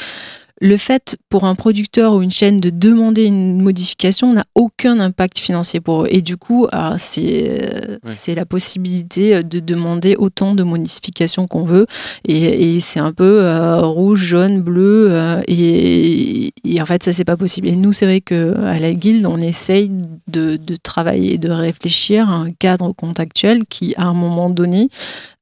[0.64, 5.38] le fait pour un producteur ou une chaîne de demander une modification n'a aucun impact
[5.40, 6.06] financier pour eux.
[6.08, 7.60] Et du coup, alors, c'est
[8.04, 8.12] Ouais.
[8.12, 11.86] c'est la possibilité de demander autant de modifications qu'on veut.
[12.26, 15.08] Et, et c'est un peu euh, rouge, jaune, bleu.
[15.10, 17.66] euh, et, et en fait, ça, c'est pas possible.
[17.68, 19.90] Et nous, c'est vrai qu'à la guilde, on essaye
[20.28, 24.88] de, de travailler, de réfléchir à un cadre contractuel qui, à un moment donné,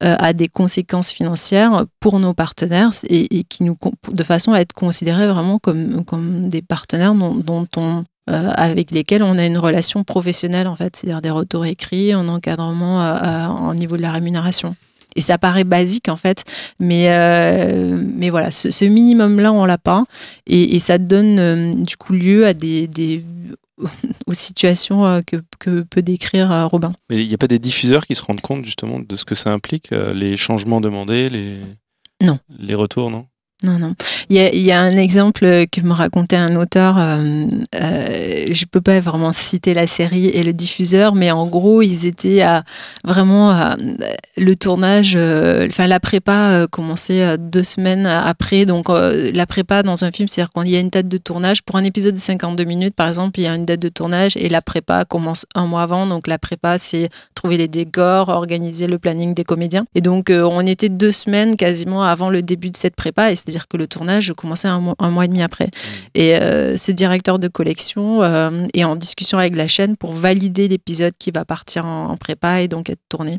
[0.02, 3.76] euh, a des conséquences financières pour nos partenaires et, et qui nous,
[4.12, 8.90] de façon à être considérés vraiment comme, comme des partenaires dont, dont on euh, avec
[8.92, 13.16] lesquels on a une relation professionnelle en fait, c'est-à-dire des retours écrits, un encadrement euh,
[13.22, 14.76] euh, au niveau de la rémunération.
[15.16, 16.44] Et ça paraît basique en fait,
[16.78, 20.04] mais, euh, mais voilà, ce, ce minimum-là, on l'a pas.
[20.46, 23.24] Et, et ça donne euh, du coup lieu à des, des
[24.26, 26.92] aux situations euh, que, que peut décrire euh, Robin.
[27.08, 29.34] Mais il n'y a pas des diffuseurs qui se rendent compte justement de ce que
[29.34, 31.56] ça implique, euh, les changements demandés, les,
[32.22, 32.38] Non.
[32.58, 33.26] les retours, non?
[33.62, 33.94] Non, non.
[34.30, 36.96] Il y a, un exemple que me racontait un auteur.
[36.98, 37.42] Euh,
[37.74, 42.06] euh, je peux pas vraiment citer la série et le diffuseur, mais en gros, ils
[42.06, 42.64] étaient à
[43.04, 43.76] vraiment à-
[44.38, 45.12] le tournage.
[45.14, 48.64] euh, Enfin, la prépa euh, commençait euh, deux semaines après.
[48.64, 51.62] Donc, euh, la prépa dans un film, c'est-à-dire qu'il y a une date de tournage
[51.62, 54.38] pour un épisode de 52 minutes, par exemple, il y a une date de tournage
[54.38, 56.06] et la prépa commence un mois avant.
[56.06, 59.84] Donc, la prépa, c'est trouver les décors, organiser le planning des comédiens.
[59.94, 63.68] Et donc, euh, on était deux semaines quasiment avant le début de cette prépa, c'est-à-dire
[63.68, 65.68] que le tournage commençait un mois, un mois et demi après.
[66.14, 70.68] Et euh, ce directeur de collection euh, est en discussion avec la chaîne pour valider
[70.68, 73.38] l'épisode qui va partir en, en prépa et donc être tourné.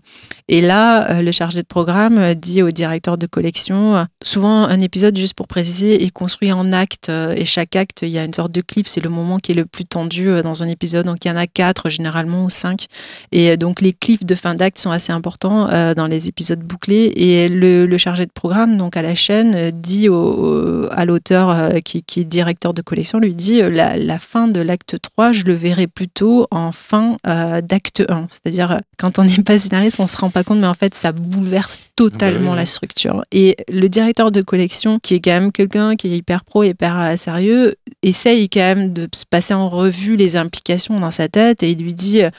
[0.49, 4.79] Et là, euh, le chargé de programme dit au directeur de collection, euh, souvent un
[4.81, 8.25] épisode, juste pour préciser, est construit en actes, euh, et chaque acte, il y a
[8.25, 11.05] une sorte de cliff, c'est le moment qui est le plus tendu dans un épisode,
[11.05, 12.87] donc il y en a quatre généralement ou cinq.
[13.31, 17.13] Et donc les cliffs de fin d'acte sont assez importants dans les épisodes bouclés.
[17.15, 19.71] Et le, le chargé de programme, donc à la chaîne, euh,
[20.01, 23.97] dit au, à l'auteur euh, qui, qui est directeur de collection, lui dit euh, la,
[23.97, 28.25] la fin de l'acte 3, je le verrai plutôt en fin euh, d'acte 1.
[28.27, 31.11] C'est-à-dire, quand on n'est pas scénariste, on se rend pas compte, mais en fait, ça
[31.11, 32.57] bouleverse totalement oui.
[32.57, 33.23] la structure.
[33.31, 37.17] Et le directeur de collection, qui est quand même quelqu'un qui est hyper pro, hyper
[37.17, 41.71] sérieux, essaye quand même de se passer en revue les implications dans sa tête et
[41.71, 42.29] il lui dit, euh,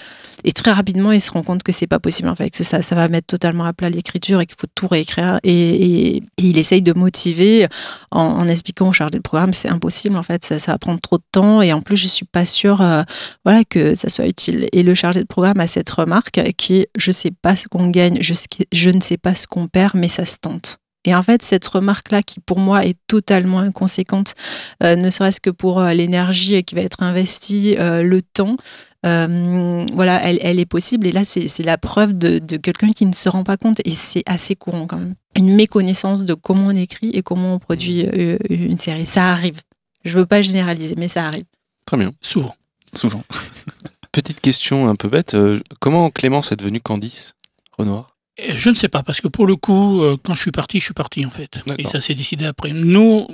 [0.45, 2.83] et très rapidement, il se rend compte que c'est pas possible en fait, que ça,
[2.83, 5.39] ça va mettre totalement à plat l'écriture et qu'il faut tout réécrire.
[5.45, 7.69] Et, il essaye de motiver
[8.11, 11.19] en, expliquant au chargé de programme, c'est impossible en fait, ça, ça va prendre trop
[11.19, 13.03] de temps et en plus, je suis pas sûre euh,
[13.45, 14.69] voilà, que ça soit utile.
[14.73, 17.89] Et le chargé de programme a cette remarque qui est, je sais pas ce qu'on
[17.89, 18.35] gagne, je,
[18.73, 20.82] je ne sais pas ce qu'on perd, mais ça se tente.
[21.05, 24.35] Et en fait, cette remarque-là, qui pour moi est totalement inconséquente,
[24.83, 28.57] euh, ne serait-ce que pour euh, l'énergie qui va être investie, euh, le temps,
[29.05, 31.07] euh, voilà, elle, elle est possible.
[31.07, 33.81] Et là, c'est la preuve de, de quelqu'un qui ne se rend pas compte.
[33.85, 35.15] Et c'est assez courant quand même.
[35.37, 39.07] Une méconnaissance de comment on écrit et comment on produit euh, une série.
[39.07, 39.61] Ça arrive.
[40.05, 41.45] Je veux pas généraliser, mais ça arrive.
[41.87, 42.13] Très bien.
[42.21, 42.55] Souvent.
[42.95, 43.25] Souvent.
[44.13, 47.35] Petite question un peu bête, euh, comment Clémence est devenue Candice
[47.79, 48.12] Renoir?
[48.55, 50.85] Je ne sais pas, parce que pour le coup, euh, quand je suis parti, je
[50.87, 51.63] suis parti en fait.
[51.79, 52.73] Et ça s'est décidé après.
[52.73, 53.27] Nous,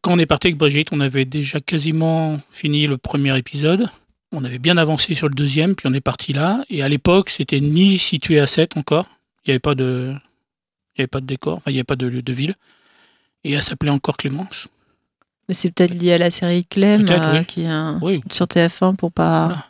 [0.00, 3.88] quand on est parti avec Brigitte, on avait déjà quasiment fini le premier épisode.
[4.32, 6.64] On avait bien avancé sur le deuxième, puis on est parti là.
[6.70, 9.06] Et à l'époque, c'était ni situé à 7 encore.
[9.44, 10.14] Il n'y avait pas de,
[10.96, 12.54] il y avait pas de décor, enfin, il n'y avait pas de lieu de ville.
[13.44, 14.68] Et elle s'appelait encore Clémence.
[15.48, 17.44] Mais c'est peut-être lié à la série Clem, euh, oui.
[17.46, 19.46] qui est un- Oui, sur TF1 pour pas.
[19.46, 19.66] Voilà.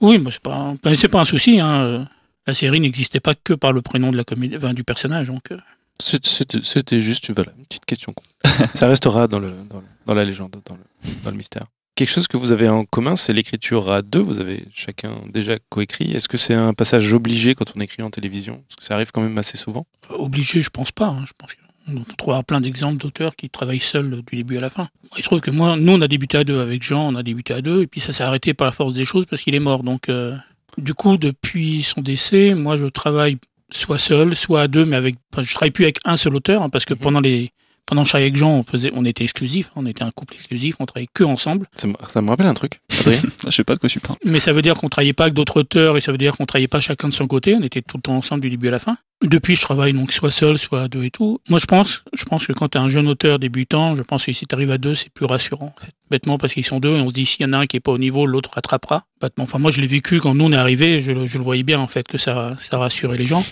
[0.00, 1.58] oui, mais c'est pas, ben, c'est pas un souci.
[1.60, 2.06] Hein.
[2.48, 5.28] Euh, La série n'existait pas que par le prénom de la comédie, enfin, du personnage.
[5.28, 5.58] Donc, euh,
[6.00, 8.14] C'était juste voilà, une petite question.
[8.74, 10.80] Ça restera dans, le, dans, le- dans la légende, dans le,
[11.24, 11.66] dans le mystère.
[11.94, 14.20] Quelque chose que vous avez en commun, c'est l'écriture à deux.
[14.20, 16.12] Vous avez chacun déjà coécrit.
[16.12, 18.62] Est-ce que c'est un passage obligé quand on écrit en télévision?
[18.68, 19.84] Parce que ça arrive quand même assez souvent.
[20.10, 21.06] Obligé, je pense pas.
[21.06, 21.24] hein.
[21.26, 24.88] Je pense qu'on trouvera plein d'exemples d'auteurs qui travaillent seuls du début à la fin.
[25.16, 27.24] Il se trouve que moi, nous, on a débuté à deux avec Jean, on a
[27.24, 29.56] débuté à deux, et puis ça s'est arrêté par la force des choses parce qu'il
[29.56, 29.82] est mort.
[29.82, 30.36] Donc, euh,
[30.78, 33.38] du coup, depuis son décès, moi, je travaille
[33.70, 35.16] soit seul, soit à deux, mais avec.
[35.32, 37.00] Enfin, je travaille plus avec un seul auteur, hein, parce que Mhm.
[37.00, 37.50] pendant les.
[37.88, 40.34] Pendant que je travaillais avec Jean, on, faisait, on était exclusifs, on était un couple
[40.34, 41.66] exclusif, on travaillait que ensemble.
[41.74, 43.20] Ça me, ça me rappelle un truc, Adrien.
[43.46, 44.18] Je sais pas de quoi tu parles.
[44.26, 46.44] Mais ça veut dire qu'on travaillait pas avec d'autres auteurs et ça veut dire qu'on
[46.44, 47.54] travaillait pas chacun de son côté.
[47.54, 48.98] On était tout le temps ensemble du début à la fin.
[49.24, 51.40] Depuis, je travaille donc soit seul, soit à deux et tout.
[51.48, 54.26] Moi, je pense, je pense que quand tu es un jeune auteur débutant, je pense
[54.26, 55.74] que si tu arrives à deux, c'est plus rassurant.
[55.76, 55.90] En fait.
[56.10, 57.76] Bêtement, parce qu'ils sont deux et on se dit s'il y en a un qui
[57.78, 59.04] est pas au niveau, l'autre rattrapera.
[59.20, 59.44] Bêtement.
[59.44, 61.00] Enfin, moi, je l'ai vécu quand nous on est arrivé.
[61.00, 63.44] Je, le- je le voyais bien en fait que ça, ça rassurait les gens.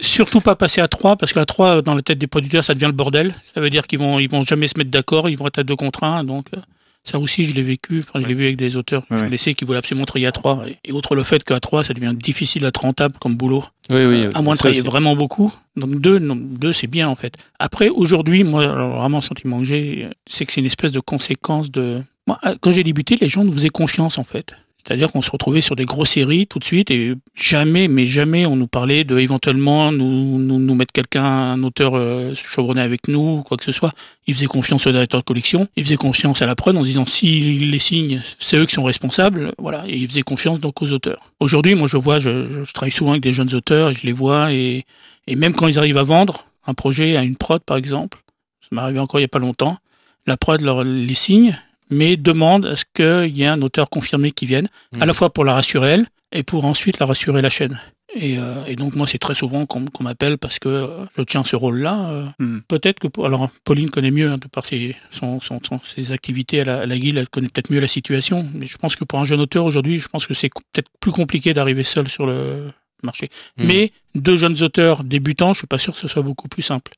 [0.00, 2.86] Surtout pas passer à trois, parce qu'à trois, dans la tête des producteurs, ça devient
[2.86, 3.34] le bordel.
[3.54, 5.64] Ça veut dire qu'ils vont, ils vont jamais se mettre d'accord, ils vont être à
[5.64, 6.24] deux contre un.
[6.24, 6.60] Donc, euh,
[7.04, 8.00] Ça aussi, je l'ai vécu.
[8.06, 9.02] Enfin, je l'ai vu avec des auteurs.
[9.10, 9.30] Ouais, je ouais.
[9.30, 10.64] laissais qui voulaient absolument travailler à trois.
[10.84, 13.64] Et outre le fait qu'à trois, ça devient difficile d'être rentable comme boulot.
[13.90, 14.26] Oui, oui.
[14.34, 14.88] à moins de travailler aussi.
[14.88, 15.52] vraiment beaucoup.
[15.76, 17.36] Donc deux, non, deux c'est bien en fait.
[17.60, 21.00] Après, aujourd'hui, moi, alors, vraiment, le sentiment que j'ai, c'est que c'est une espèce de
[21.00, 22.02] conséquence de.
[22.26, 24.56] Moi, euh, quand j'ai débuté, les gens nous faisaient confiance en fait.
[24.86, 28.46] C'est-à-dire qu'on se retrouvait sur des grosses séries tout de suite et jamais, mais jamais
[28.46, 33.08] on nous parlait de éventuellement nous, nous, nous mettre quelqu'un, un auteur euh, chevronné avec
[33.08, 33.90] nous, quoi que ce soit.
[34.28, 37.04] Ils faisaient confiance au directeur de collection, ils faisaient confiance à la prod en disant
[37.04, 40.92] s'ils les signent, c'est eux qui sont responsables, voilà, et ils faisaient confiance donc aux
[40.92, 41.32] auteurs.
[41.40, 44.12] Aujourd'hui, moi je vois, je, je, travaille souvent avec des jeunes auteurs et je les
[44.12, 44.84] vois et,
[45.26, 48.22] et même quand ils arrivent à vendre un projet à une prod par exemple,
[48.60, 49.78] ça m'est arrivé encore il y a pas longtemps,
[50.26, 51.58] la prod leur les signe
[51.90, 55.06] mais demande à ce qu'il y ait un auteur confirmé qui vienne, à Mhm.
[55.06, 57.80] la fois pour la rassurer elle et pour ensuite la rassurer la chaîne.
[58.14, 61.44] Et, euh, et donc moi c'est très souvent qu'on m'appelle parce que euh, je tiens
[61.44, 62.08] ce rôle-là.
[62.10, 62.62] euh, Mhm.
[62.68, 66.60] Peut-être que alors Pauline connaît mieux hein, de par ses, son, son- son- ses activités
[66.60, 68.48] à la, à la guilde, elle connaît peut-être mieux la situation.
[68.54, 71.12] Mais je pense que pour un jeune auteur aujourd'hui, je pense que c'est peut-être plus
[71.12, 72.70] compliqué d'arriver seul sur le
[73.02, 73.28] marché.
[73.58, 73.66] Mhm.
[73.66, 76.92] Mais deux jeunes auteurs débutants, je suis pas sûr que ce soit beaucoup plus simple.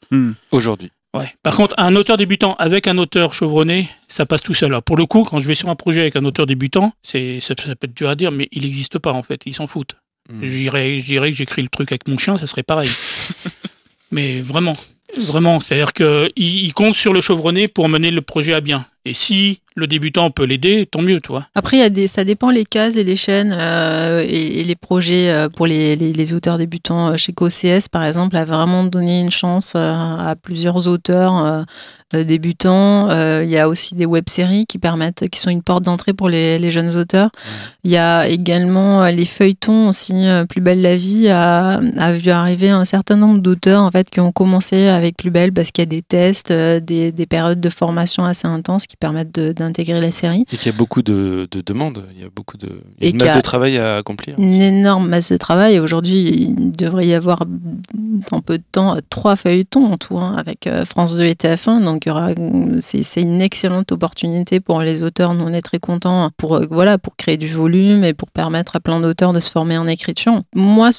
[0.52, 0.90] Aujourd'hui.
[1.16, 1.32] Ouais.
[1.42, 4.70] Par contre, un auteur débutant avec un auteur chevronné, ça passe tout seul.
[4.70, 7.40] Alors, pour le coup, quand je vais sur un projet avec un auteur débutant, c'est
[7.40, 9.42] ça, ça peut être dur à dire, mais il n'existe pas en fait.
[9.46, 9.96] Ils s'en foutent.
[10.30, 10.40] Mhm.
[10.42, 12.90] Je dirais, que j'écris le truc avec mon chien, ça serait pareil.
[14.10, 14.76] mais vraiment,
[15.16, 18.86] vraiment, c'est-à-dire que il, il compte sur le chevronné pour mener le projet à bien.
[19.06, 21.46] Et si le débutant peut l'aider, tant mieux, tu vois.
[21.54, 24.64] Après, il y a des, ça dépend les cases et les chaînes euh, et, et
[24.64, 27.12] les projets euh, pour les, les, les auteurs débutants.
[27.12, 31.64] Euh, Chez COCS, par exemple, a vraiment donné une chance à plusieurs auteurs
[32.14, 33.10] débutants.
[33.10, 36.28] Euh, Il y a aussi des web-séries qui permettent, qui sont une porte d'entrée pour
[36.28, 37.30] les, les jeunes auteurs.
[37.84, 40.14] Il y a également les feuilletons aussi.
[40.48, 44.20] Plus belle la vie a, a vu arriver un certain nombre d'auteurs en fait qui
[44.20, 47.68] ont commencé avec Plus belle parce qu'il y a des tests, des, des périodes de
[47.70, 50.44] formation assez intenses qui permettent de- d'intégrer la série.
[50.52, 52.68] Et qu'il y a beaucoup de, de demandes, il y a beaucoup de,
[53.00, 54.34] il y a une masse a- de travail à accomplir.
[54.38, 55.78] Une énorme masse de travail.
[55.78, 57.44] Aujourd'hui, il devrait y avoir
[58.30, 61.82] dans peu de temps trois feuilletons en tout, hein, avec euh, France 2 et TF1.
[61.84, 62.04] Donc,
[62.80, 65.34] c'est, une excellente opportunité pour les auteurs.
[65.34, 68.76] Nous, on est très contents pour, euh, voilà, pour créer du volume et pour permettre
[68.76, 70.42] à plein d'auteurs de se former en écriture.
[70.54, 70.90] Moi,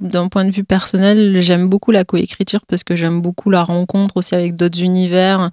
[0.00, 4.16] d'un point de vue personnel, j'aime beaucoup la coécriture parce que j'aime beaucoup la rencontre
[4.16, 5.50] aussi avec d'autres univers.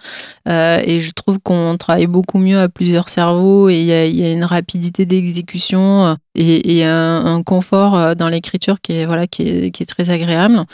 [0.47, 4.31] Euh, et je trouve qu'on travaille beaucoup mieux à plusieurs cerveaux et il y a,
[4.31, 9.85] une rapidité d'exécution euh, et, un, confort euh, dans l'écriture qui est, voilà, qui est,
[9.85, 10.65] très agréable.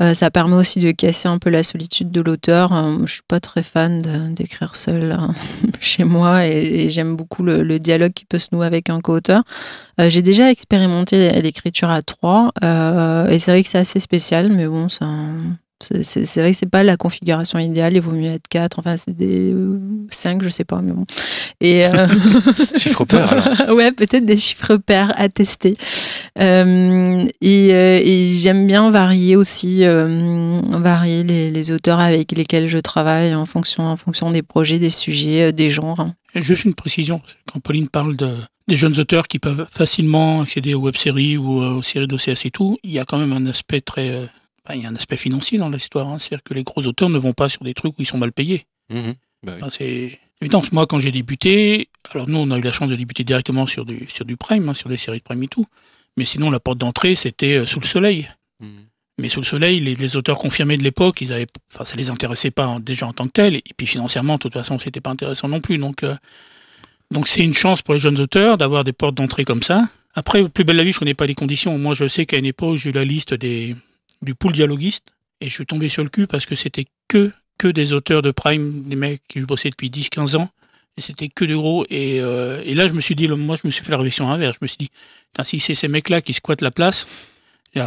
[0.00, 2.72] Euh, ça permet aussi de casser un peu la solitude de l'auteur.
[2.72, 4.00] Euh, Je suis pas très fan
[4.34, 5.34] d'écrire seul hein,
[5.80, 9.42] chez moi et, j'aime beaucoup le, dialogue qui peut se nouer avec un co-auteur.
[9.98, 14.88] J'ai déjà expérimenté l'écriture à trois et c'est vrai que c'est assez spécial, mais bon,
[14.88, 15.06] ça,
[15.80, 17.94] c'est- vrai que c'est pas la configuration idéale.
[17.94, 18.78] Il vaut mieux être quatre.
[18.78, 19.78] Enfin, c'est des euh,
[20.10, 21.04] cinq, je sais pas, mais bon.
[21.60, 22.06] Et euh,
[22.76, 23.76] Chiffre pair, alors.
[23.76, 25.76] ouais, peut-être des chiffres pairs à tester.
[26.38, 32.68] Euh, et euh, et j'aime bien varier aussi, euh, varier les, les auteurs avec lesquels
[32.68, 36.08] je travaille en fonction, en fonction des projets, des sujets, euh, des genres.
[36.34, 37.20] Et Juste une précision,
[37.52, 38.36] quand Pauline parle de,
[38.68, 42.50] des jeunes auteurs qui peuvent facilement accéder aux web-séries ou euh, aux séries d'OCS et
[42.50, 44.28] tout, il y a quand même un aspect très...
[44.74, 46.08] il y a un aspect financier dans l'histoire.
[46.08, 46.18] Hein.
[46.18, 48.32] C'est-à-dire que les gros auteurs ne vont pas sur des trucs où ils sont mal
[48.32, 48.66] payés.
[48.90, 48.98] Bah
[49.46, 49.52] oui.
[49.56, 50.62] Enfin, c'est évident.
[50.72, 53.84] Moi, quand j'ai débuté, alors nous, on a eu la chance de débuter directement sur
[53.84, 55.66] du, sur du Prime, hein, sur des séries de Prime et tout.
[56.16, 58.28] Mais sinon, la porte d'entrée, c'était euh, Sous le Soleil.
[58.60, 58.68] Mhm.
[59.20, 62.08] Mais Sous le Soleil, les, les auteurs confirmés de l'époque, ils avaient, enfin, ça les
[62.10, 63.56] intéressait pas en- déjà en tant que tel.
[63.56, 65.78] Et puis financièrement, de toute façon, c'était pas intéressant non plus.
[65.78, 66.16] Donc, euh,
[67.10, 69.88] donc c'est une chance pour les jeunes auteurs d'avoir des portes d'entrée comme ça.
[70.14, 71.78] Après, Plus belle la vie, je connais pas les conditions.
[71.78, 73.76] Moi, je sais qu'à une époque, j'ai eu la liste des,
[74.22, 75.12] du pool dialoguiste.
[75.40, 78.30] Et je suis tombé sur le cul parce que c'était que, que des auteurs de
[78.30, 80.50] Prime, des mecs qui je bossais depuis 10-15 ans.
[80.96, 81.86] Et c'était que de gros.
[81.90, 84.28] Et, euh, et là, je me suis dit, moi, je me suis fait la réflexion
[84.30, 84.56] inverse.
[84.60, 84.90] Je me suis dit,
[85.44, 87.06] si c'est ces mecs-là qui squattent la place,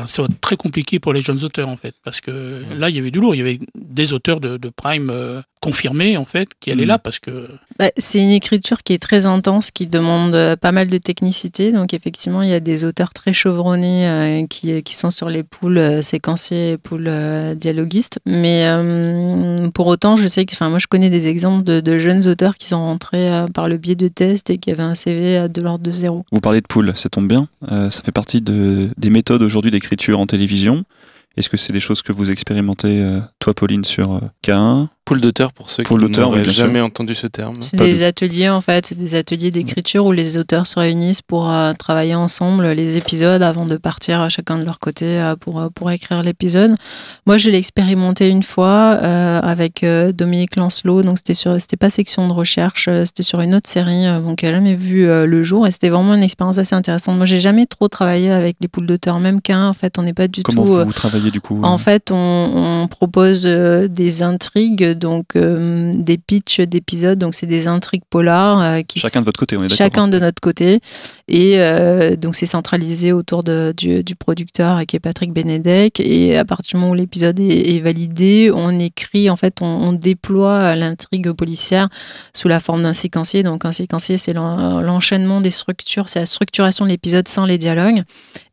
[0.08, 1.94] ça va être très compliqué pour les jeunes auteurs, en fait.
[2.04, 3.36] Parce que là, il y avait du lourd.
[3.36, 6.88] Il y avait des auteurs de, de Prime euh, confirmés, en fait, qui allaient Mhm.
[6.88, 7.48] là parce que
[7.78, 11.72] Bah, c'est une écriture qui est très intense, qui demande euh, pas mal de technicité.
[11.72, 15.44] Donc effectivement, il y a des auteurs très chevronnés euh, qui, qui sont sur les
[15.44, 18.20] poules euh, séquencées et poules euh, dialoguistes.
[18.26, 21.98] Mais euh, pour autant, je sais que, enfin, moi, je connais des exemples de, de
[21.98, 24.96] jeunes auteurs qui sont rentrés euh, par le biais de tests et qui avaient un
[24.96, 26.26] CV de l'ordre de zéro.
[26.32, 27.48] Vous parlez de pool, ça tombe bien.
[27.72, 29.72] Euh, ça fait partie de, des méthodes aujourd'hui
[30.14, 30.84] en télévision.
[31.38, 35.20] Est-ce que c'est des choses que vous expérimentez, euh, toi Pauline, sur euh, K1 Pool
[35.22, 36.54] d'auteurs pour ceux Pool qui oui, n'auraient sûr.
[36.54, 37.58] jamais entendu ce terme.
[37.60, 41.52] C'est des ateliers en fait, c'est des ateliers d'écriture où les auteurs se réunissent pour
[41.52, 45.60] euh, travailler ensemble les épisodes avant de partir euh, chacun de leur côté euh, pour,
[45.60, 46.76] euh, pour écrire l'épisode.
[47.26, 51.76] Moi, je l'ai expérimenté une fois euh, avec euh, Dominique Lancelot, donc c'était sur, c'était
[51.76, 54.76] pas section de recherche, euh, c'était sur une autre série, euh, donc elle a jamais
[54.76, 57.18] vu euh, le jour et c'était vraiment une expérience assez intéressante.
[57.18, 60.14] Moi, j'ai jamais trop travaillé avec les poules d'auteurs, même qu'un en fait, on n'est
[60.14, 60.76] pas du Comment tout.
[60.78, 62.16] euh, vous travaillez du coup en fait, on,
[62.84, 68.62] on propose euh, des intrigues, donc euh, des pitchs d'épisodes, donc c'est des intrigues polars
[68.62, 69.78] euh, qui Chacun de votre côté, on est d'accord.
[69.78, 70.80] chacun de notre côté,
[71.28, 76.00] et euh, donc c'est centralisé autour de, du, du producteur qui est Patrick Benedek.
[76.00, 79.66] Et à partir du moment où l'épisode est, est validé, on écrit, en fait, on,
[79.66, 81.90] on déploie l'intrigue policière
[82.34, 83.44] sous la forme d'un séquencier.
[83.44, 87.58] Donc un séquencier, c'est l'en- l'enchaînement des structures, c'est la structuration de l'épisode sans les
[87.58, 88.04] dialogues.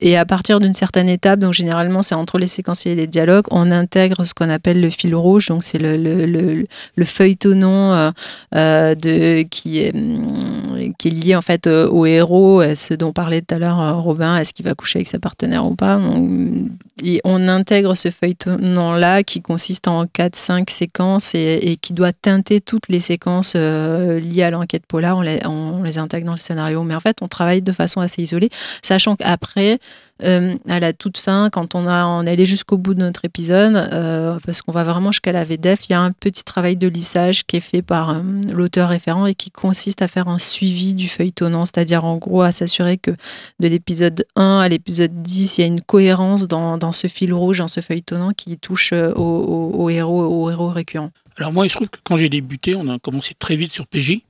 [0.01, 3.45] Et à partir d'une certaine étape, donc généralement c'est entre les séquenciers et les dialogues,
[3.51, 7.95] on intègre ce qu'on appelle le fil rouge, donc c'est le, le, le, le feuilletonnant
[7.95, 8.11] euh,
[8.55, 13.59] euh, de, qui, est, lié en fait au héros, euh, ce dont parlait tout à
[13.59, 16.01] l'heure Robin, est-ce qu'il va coucher avec sa partenaire ou pas?
[17.03, 22.89] Et on intègre ce feuilletonnant-là qui consiste en 4-5 séquences et, qui doit teinter toutes
[22.89, 25.19] les séquences euh, liées à l'enquête polar.
[25.19, 26.83] On les, intègre dans le scénario.
[26.83, 28.51] Mais en fait, on travaille de façon assez isolée,
[28.83, 29.79] sachant qu'après,
[30.25, 31.87] euh, à la toute fin, quand on,
[32.27, 35.89] est allé jusqu'au bout de notre épisode, euh, parce qu'on va vraiment jusqu'à la VDF,
[35.89, 38.21] il y a un petit travail de lissage qui est fait par
[38.53, 42.53] l'auteur référent et qui consiste à faire un suivi du feuilletonnant, c'est-à-dire en gros à
[42.53, 43.13] s'assurer que
[43.61, 47.33] de l'épisode 1 à l'épisode 10, il y a une cohérence dans, dans ce fil
[47.35, 51.11] rouge, dans ce feuilletonnant qui touche euh, au, au- au héros, au héros récurrent.
[51.37, 53.87] Alors moi, il se trouve que quand j'ai débuté, on a commencé très vite sur
[53.87, 54.21] PJ,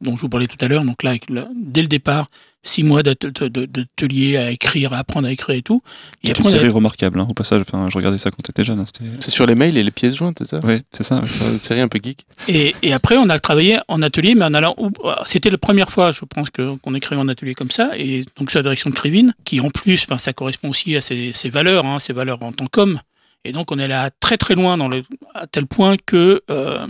[0.00, 0.84] dont je vous parlais tout à l'heure.
[0.84, 1.14] Donc là,
[1.54, 2.28] dès le départ,
[2.66, 5.82] six mois d'atelier à écrire, à apprendre à écrire et tout.
[6.22, 7.60] Et C'est une série remarquable, hein, au passage.
[7.62, 8.80] Enfin, je regardais ça quand t'étais jeune.
[8.80, 8.84] hein,
[9.20, 10.58] C'est sur les mails et les pièces jointes, c'est ça?
[10.60, 11.22] Ouais, c'est ça.
[11.52, 12.26] une série un peu geek.
[12.48, 14.74] Et, et après, on a travaillé en atelier, mais en allant.
[14.78, 14.90] où-
[15.24, 17.90] C'était la première fois, je pense, qu'on écrivait en atelier comme ça.
[17.96, 21.32] Et donc, c'est la direction de Krivine, qui en plus, ça correspond aussi à ses,
[21.32, 23.00] ses valeurs, hein, ses valeurs en tant qu'homme.
[23.44, 26.86] Et donc, on est là très très loin, dans le, à tel point que euh,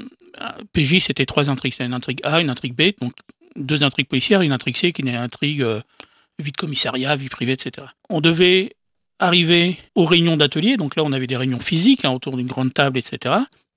[0.73, 1.73] PJ, c'était trois intrigues.
[1.73, 3.12] C'était une intrigue A, une intrigue B, donc
[3.57, 5.81] deux intrigues policières, une intrigue C qui est une intrigue euh,
[6.39, 7.87] vie de commissariat, vie privée, etc.
[8.09, 8.77] On devait
[9.19, 10.77] arriver aux réunions d'atelier.
[10.77, 13.35] Donc là, on avait des réunions physiques hein, autour d'une grande table, etc.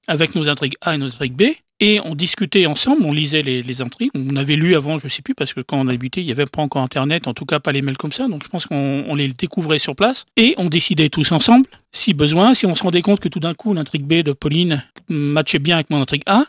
[0.08, 1.44] Avec nos intrigues A et nos intrigues B.
[1.82, 4.12] Et on discutait ensemble, on lisait les, les intrigues.
[4.14, 6.26] On avait lu avant, je ne sais plus, parce que quand on a débuté, il
[6.26, 8.28] n'y avait pas encore Internet, en tout cas pas les mails comme ça.
[8.28, 10.26] Donc je pense qu'on on les découvrait sur place.
[10.36, 13.54] Et on décidait tous ensemble, si besoin, si on se rendait compte que tout d'un
[13.54, 16.44] coup, l'intrigue B de Pauline matchait bien avec mon intrigue A.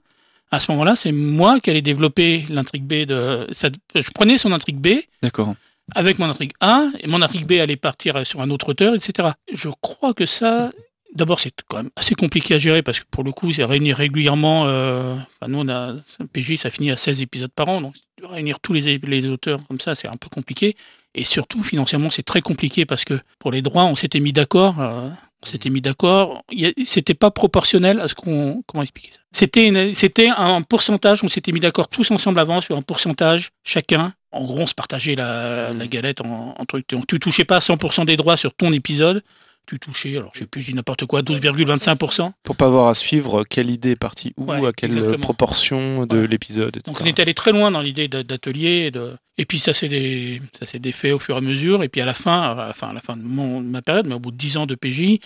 [0.51, 3.47] À ce moment-là, c'est moi qui allais développer l'intrigue B de.
[3.95, 5.55] je prenais son intrigue B, D'accord.
[5.95, 9.29] avec mon intrigue A, et mon intrigue B allait partir sur un autre auteur, etc.
[9.53, 10.73] Je crois que ça,
[11.15, 13.97] d'abord, c'est quand même assez compliqué à gérer parce que pour le coup, c'est réunir
[13.97, 14.67] régulièrement.
[14.67, 17.95] Euh, enfin, nous, on a un PJ, ça finit à 16 épisodes par an, donc
[18.23, 20.75] réunir tous les, les auteurs comme ça, c'est un peu compliqué.
[21.15, 24.81] Et surtout, financièrement, c'est très compliqué parce que pour les droits, on s'était mis d'accord.
[24.81, 25.09] euh,
[25.43, 26.45] on s'était mis d'accord.
[26.85, 28.63] C'était pas proportionnel à ce qu'on.
[28.67, 29.21] Comment expliquer ça?
[29.33, 31.25] C'était un pourcentage.
[31.25, 34.13] On s'était mis d'accord tous ensemble avant sur un pourcentage chacun.
[34.33, 36.87] En gros, on se partageait la, galette en, truc.
[37.09, 39.23] Tu touchais pas 100% des droits sur ton épisode.
[39.67, 42.33] Tu touchais, alors je sais plus, n'importe quoi, 12,25%.
[42.43, 45.19] Pour pas avoir à suivre quelle idée est partie où, Ouais, à quelle exactement.
[45.19, 46.27] proportion de Ouais.
[46.27, 46.91] l'épisode, etc.
[46.93, 48.87] Donc on est allé très loin dans l'idée d'a- d'atelier.
[48.87, 49.17] Et, de...
[49.39, 50.41] et puis ça s'est des...
[51.13, 51.83] au fur et à mesure.
[51.85, 54.07] Et puis à la fin, à la fin, à la fin de, mon- ma période,
[54.09, 55.19] mais au bout de 10 ans de PJ,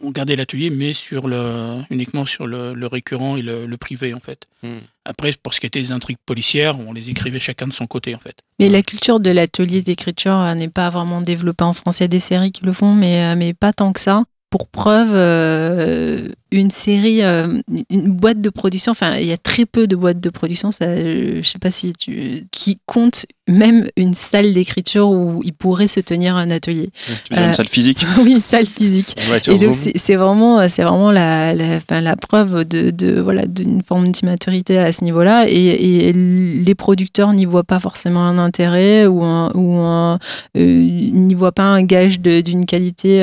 [0.00, 1.82] on gardait l'atelier, mais sur le...
[1.90, 4.46] uniquement sur le, le récurrent et le, le privé en fait.
[4.64, 4.78] Hmm.
[5.04, 8.14] Après, pour ce qui était des intrigues policières, on les écrivait chacun de son côté
[8.14, 8.36] en fait.
[8.60, 12.00] Mais la culture de l'atelier d'écriture euh, n'est pas vraiment développée en France.
[12.00, 14.22] Il y a des séries qui le font, mais, euh, pas tant que ça.
[14.50, 17.60] Pour preuve, euh, une série, euh,
[17.90, 20.84] une boîte de production, enfin, il y a très peu de boîtes de production, ça,
[20.84, 22.46] euh, je sais pas si tu.
[22.52, 26.90] qui comptent même une salle d'écriture où il pourrait se tenir un atelier.
[27.06, 29.16] Tu veux dire Euh, une salle physique oui, une salle physique.
[29.48, 33.82] Et donc c'est vraiment, c'est vraiment la, la, enfin, la preuve de, de voilà d'une
[33.82, 35.46] forme d'immaturité à ce niveau-là.
[35.48, 40.18] Et, et les producteurs n'y voient pas forcément un intérêt ou un, ou
[40.54, 43.22] n'y voient pas un gage d'une qualité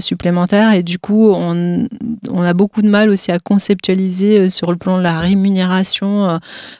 [0.00, 0.72] supplémentaire.
[0.72, 1.86] Et du coup, on,
[2.28, 6.30] on a beaucoup de mal aussi à conceptualiser euh, sur le plan de la rémunération
[6.30, 6.38] euh,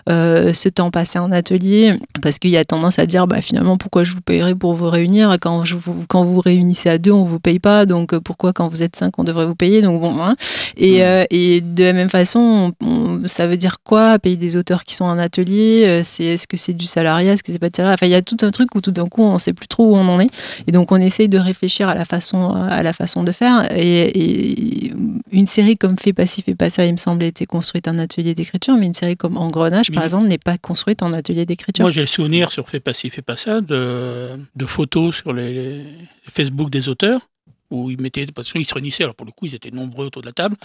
[0.08, 3.76] euh, ce temps passé en atelier, parce qu'il y a tendance à dire bah finalement
[3.76, 5.36] pourquoi je vous payerai pour vous réunir?
[5.40, 8.68] Quand je vous quand vous réunissez à deux on vous paye pas donc pourquoi quand
[8.68, 9.82] vous êtes cinq on devrait vous payer?
[9.82, 10.36] Donc bon hein.
[10.76, 14.18] et, euh, et de la même façon on- on- ça veut dire quoi?
[14.18, 17.32] Payer des auteurs qui sont en atelier c'est est-ce que c'est du salariat?
[17.32, 17.94] Est-ce que c'est pas du salariat?
[17.94, 19.84] Enfin il y a tout un truc où tout d'un coup on sait plus trop
[19.86, 20.30] où on en est.
[20.66, 23.68] Et donc on essaye de réfléchir à la façon à la façon de faire.
[23.76, 24.92] Et, et
[25.32, 27.98] une série comme Fais pas ci, fais pas ça, il me semble, était construite en
[27.98, 30.04] atelier d'écriture, mais une série comme Engrenage, par Oui.
[30.04, 31.82] exemple, n'est pas construite en atelier d'écriture.
[31.82, 35.32] Moi, j'ai le souvenir sur Fais pas ci, fais pas ça de, de photos sur
[35.32, 35.84] les, les
[36.30, 37.22] Facebook des auteurs
[37.70, 39.04] où ils mettaient parce qu'ils se réunissaient.
[39.04, 40.56] Alors pour le coup, ils étaient nombreux autour de la table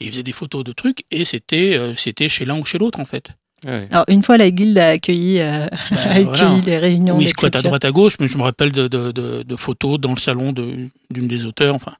[0.00, 2.78] et ils faisaient des photos de trucs et c'était euh, c'était chez l'un ou chez
[2.78, 3.28] l'autre en fait.
[3.66, 3.88] Ouais.
[3.90, 6.60] Alors, une fois, la guilde a accueilli, euh, a accueilli voilà.
[6.66, 9.10] les réunions Où ils squattent à droite à gauche, mais je me rappelle de, de,
[9.12, 11.74] de- de photos dans le salon de- d'une des auteurs.
[11.74, 11.92] Enfin.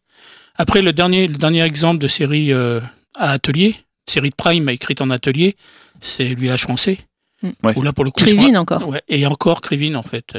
[0.57, 2.81] Après, le dernier, le dernier exemple de série euh,
[3.17, 3.77] à atelier,
[4.09, 5.57] série de Prime écrite en atelier,
[6.01, 6.99] c'est Le Village français.
[7.43, 7.49] Mm.
[7.63, 7.73] Ouais.
[7.77, 8.89] Où là, pour le coup, Krivine encore.
[8.89, 10.33] Ouais, et encore Krivine en fait.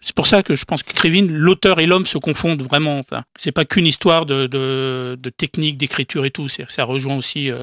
[0.00, 2.98] C'est pour ça que je pense que Krivine, l'auteur et l'homme se confondent vraiment.
[2.98, 6.48] Enfin, c'est pas qu'une histoire de, de, de technique, d'écriture et tout.
[6.48, 7.62] Ça rejoint aussi euh,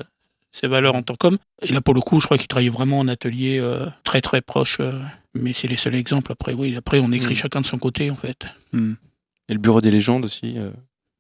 [0.52, 1.38] ses valeurs en tant qu'homme.
[1.62, 4.42] Et là, pour le coup, je crois qu'il travaille vraiment en atelier euh, très très
[4.42, 4.78] proche.
[4.80, 5.00] euh,
[5.36, 6.32] mais c'est les seuls exemples.
[6.32, 7.38] Après, oui, après on écrit Mm.
[7.38, 8.46] chacun de son côté en fait.
[8.72, 8.94] Hmm.
[9.50, 10.70] Et le bureau des légendes aussi, euh,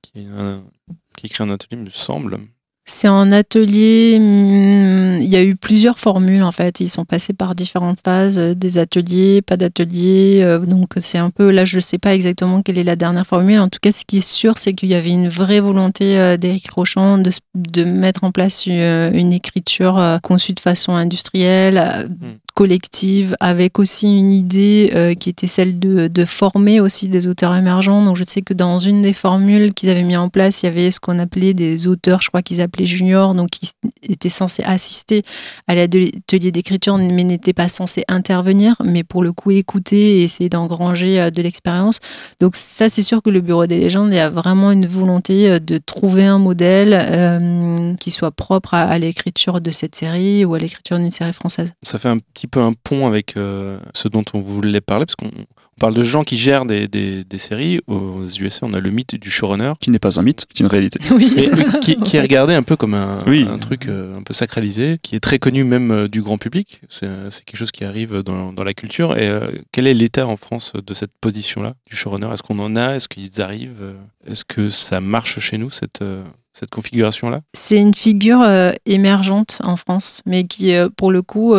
[0.03, 0.61] qui, un-
[1.17, 2.37] qui écrit un atelier, me semble.
[2.85, 4.17] C'est en atelier.
[4.19, 6.81] hum, Il y a eu plusieurs formules en fait.
[6.81, 10.41] Ils sont passés par différentes phases, euh, des ateliers, pas d'ateliers.
[10.43, 13.25] euh, Donc c'est un peu là, je ne sais pas exactement quelle est la dernière
[13.25, 13.59] formule.
[13.59, 16.35] En tout cas, ce qui est sûr, c'est qu'il y avait une vraie volonté euh,
[16.35, 17.19] d'Éric Rochon
[17.55, 21.77] de, mettre en place une écriture conçue de façon industrielle.
[21.77, 22.07] euh,
[22.53, 27.55] collective avec aussi une idée euh, qui était celle de, de former aussi des auteurs
[27.55, 28.03] émergents.
[28.03, 30.69] Donc je sais que dans une des formules qu'ils avaient mis en place, il y
[30.69, 33.71] avait ce qu'on appelait des auteurs, je crois qu'ils appelaient juniors, donc qui
[34.03, 35.23] étaient censés assister
[35.67, 40.49] à l'atelier d'écriture, mais n'étaient pas censés intervenir, mais pour le coup écouter et essayer
[40.49, 41.99] d'engranger euh, de l'expérience.
[42.39, 45.49] Donc ça, c'est sûr que le Bureau des légendes, il y a vraiment une volonté
[45.49, 50.53] euh, de trouver un modèle euh, qui soit propre à, l'écriture de cette série ou
[50.53, 51.73] à l'écriture d'une série française.
[51.81, 52.09] Ça fait
[52.47, 55.27] peu un pont avec euh, ce dont on voulait parler, parce qu'on
[55.75, 57.79] on parle de gens qui gèrent des, des, des séries.
[57.87, 60.65] Aux USA, on a le mythe du showrunner, Qui n'est pas un mythe, qui est
[60.65, 60.99] une réalité.
[61.11, 61.33] Oui.
[61.35, 63.47] mais qui, qui est regardé un peu comme un, Oui.
[63.49, 66.81] un truc euh, un peu sacralisé, qui est très connu même euh, du grand public.
[66.89, 69.17] C'est c'est quelque chose qui arrive dans, dans la culture.
[69.17, 72.29] Et euh, quel est l'état en France de cette position-là, du showrunner?
[72.33, 72.95] Est-ce qu'on en a?
[72.95, 73.95] Est-ce qu'ils arrivent?
[74.29, 76.23] Est-ce que ça marche chez nous, cette, euh,
[76.53, 81.55] cette configuration-là C'est une figure euh, émergente en France, mais qui, euh, pour le coup,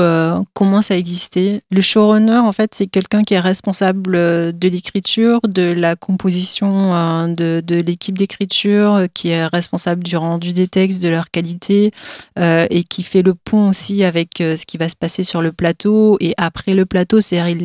[0.54, 1.60] commence à exister.
[1.70, 7.28] Le showrunner, en fait, c'est quelqu'un qui est responsable euh, de l'écriture, de la composition
[7.28, 11.90] de, de l'équipe d'écriture, qui est responsable du rendu des textes, de leur qualité,
[12.36, 16.16] et qui fait le pont aussi avec ce qui va se passer sur le plateau
[16.20, 17.20] et après le plateau.
[17.20, 17.56] C'est-à-dire,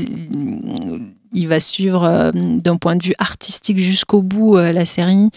[1.34, 5.30] il, va suivre euh, d'un point de vue artistique jusqu'au bout euh, la série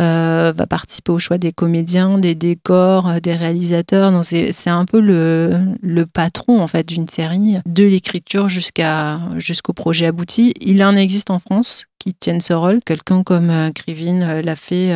[0.00, 4.12] euh, va participer au choix des comédiens, des décors, des réalisateurs.
[4.12, 10.06] Donc c'est un peu le, le patron en fait d'une série, de l'écriture jusqu'au projet
[10.06, 10.54] abouti.
[10.60, 12.80] Il en existe en France qui tiennent ce rôle.
[12.84, 14.92] Quelqu'un comme euh, l'a fait.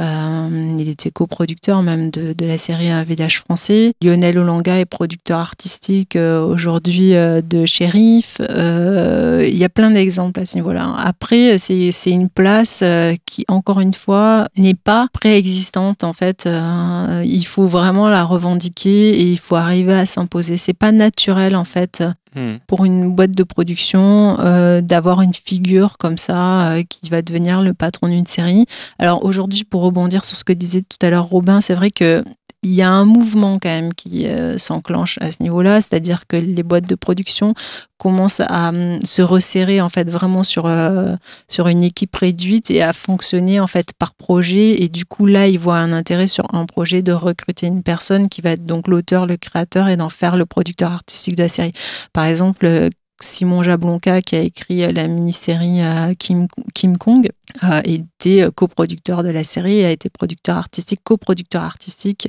[0.00, 3.92] Euh, euh, il était coproducteur même de, de la série Un village français.
[4.02, 8.36] Lionel Olanga est producteur artistique euh, aujourd'hui euh, de Shérif.
[8.40, 10.94] Euh, il y a plein d'exemples à ce niveau-là.
[10.98, 16.04] Après, c'est c'est une place euh, qui, encore une fois, n'est pas préexistante.
[16.04, 20.56] En fait, Euh, il faut vraiment la revendiquer et il faut arriver à s'imposer.
[20.56, 22.04] C'est pas naturel, en fait,
[22.36, 22.56] Hmm.
[22.66, 27.62] pour une boîte de production euh, d'avoir une figure comme ça euh, qui va devenir
[27.62, 28.66] le patron d'une série.
[28.98, 32.22] Alors aujourd'hui, pour rebondir sur ce que disait tout à l'heure Robin, c'est vrai que
[32.66, 36.36] il y a un mouvement quand même qui euh, s'enclenche à ce niveau-là, c'est-à-dire que
[36.36, 37.54] les boîtes de production
[37.96, 41.14] commencent à hum, se resserrer en fait vraiment sur euh,
[41.48, 45.46] sur une équipe réduite et à fonctionner en fait par projet et du coup là
[45.46, 48.88] ils voient un intérêt sur un projet de recruter une personne qui va être donc
[48.88, 51.72] l'auteur, le créateur et d'en faire le producteur artistique de la série.
[52.12, 52.90] Par exemple, euh,
[53.20, 57.30] Simon Jablonka, qui a écrit euh, la mini-série euh, Kim, Kim Kong,
[57.60, 62.28] a été euh, coproducteur de la série, a été producteur artistique, coproducteur artistique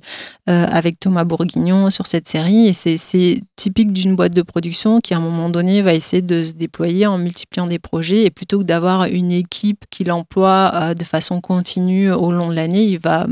[0.49, 2.67] euh, avec Thomas Bourguignon sur cette série.
[2.67, 6.43] Et c'est- typique d'une boîte de production qui, à un moment donné, va essayer de
[6.43, 8.23] se déployer en multipliant des projets.
[8.23, 12.53] Et plutôt que d'avoir une équipe qui l'emploie euh, de façon continue au long de
[12.55, 13.27] l'année, il va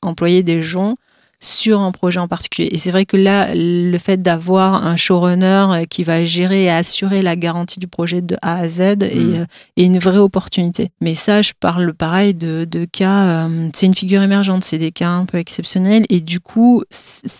[0.00, 0.96] employer des gens
[1.44, 2.68] sur un projet en particulier.
[2.72, 6.70] Et c'est vrai que là, le fait d'avoir un showrunner euh, qui va gérer et
[6.70, 9.34] assurer la garantie du projet de A à Z est, Mm.
[9.34, 9.44] euh,
[9.76, 10.90] est une vraie opportunité.
[11.00, 14.92] Mais ça, je parle pareil de, de cas, euh, c'est une figure émergente, c'est des
[14.92, 16.04] cas un peu exceptionnels.
[16.10, 16.84] Et du coup,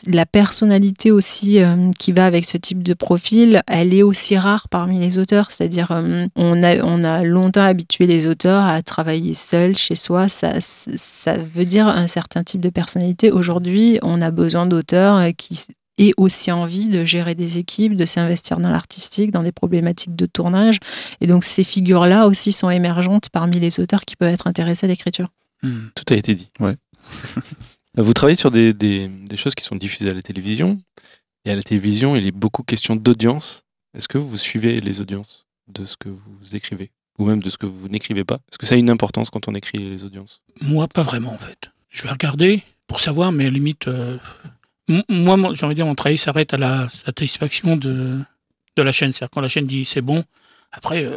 [0.09, 4.69] la personnalité aussi euh, qui va avec ce type de profil, elle est aussi rare
[4.69, 5.51] parmi les auteurs.
[5.53, 10.29] C'est-à-dire, euh, on, a, on a longtemps habitué les auteurs à travailler seuls chez soi.
[10.29, 13.31] Ça, ça veut dire un certain type de personnalité.
[13.31, 15.67] Aujourd'hui, on a besoin d'auteurs euh, qui
[15.99, 20.27] aient aussi envie de gérer des équipes, de s'investir dans l'artistique, dans des problématiques de
[20.27, 20.79] tournage.
[21.21, 24.89] Et donc, ces figures-là aussi sont émergentes parmi les auteurs qui peuvent être intéressés à
[24.89, 25.29] l'écriture.
[25.63, 25.89] Hmm.
[25.95, 26.51] Tout a été dit.
[26.61, 26.77] Ouais.
[27.97, 30.81] Vous travaillez sur des, des, des choses qui sont diffusées à la télévision.
[31.45, 33.65] Et à la télévision, il est beaucoup question d'audience.
[33.95, 36.91] Est-ce que vous suivez les audiences de ce que vous écrivez?
[37.19, 38.37] Ou même de ce que vous n'écrivez pas?
[38.49, 40.41] Est-ce que ça a une importance quand on écrit les audiences?
[40.63, 41.71] Moi, pas vraiment, en fait.
[41.91, 42.63] Je vais regarder
[42.93, 44.19] pour savoir, mais limite, euh,
[45.09, 48.21] moi, j'ai envie de dire, mon travail s'arrête à la satisfaction de,
[48.77, 49.15] de la chaîne.
[49.15, 50.25] C'est-à-dire quand la chaîne dit c'est bon,
[50.73, 51.17] après, euh,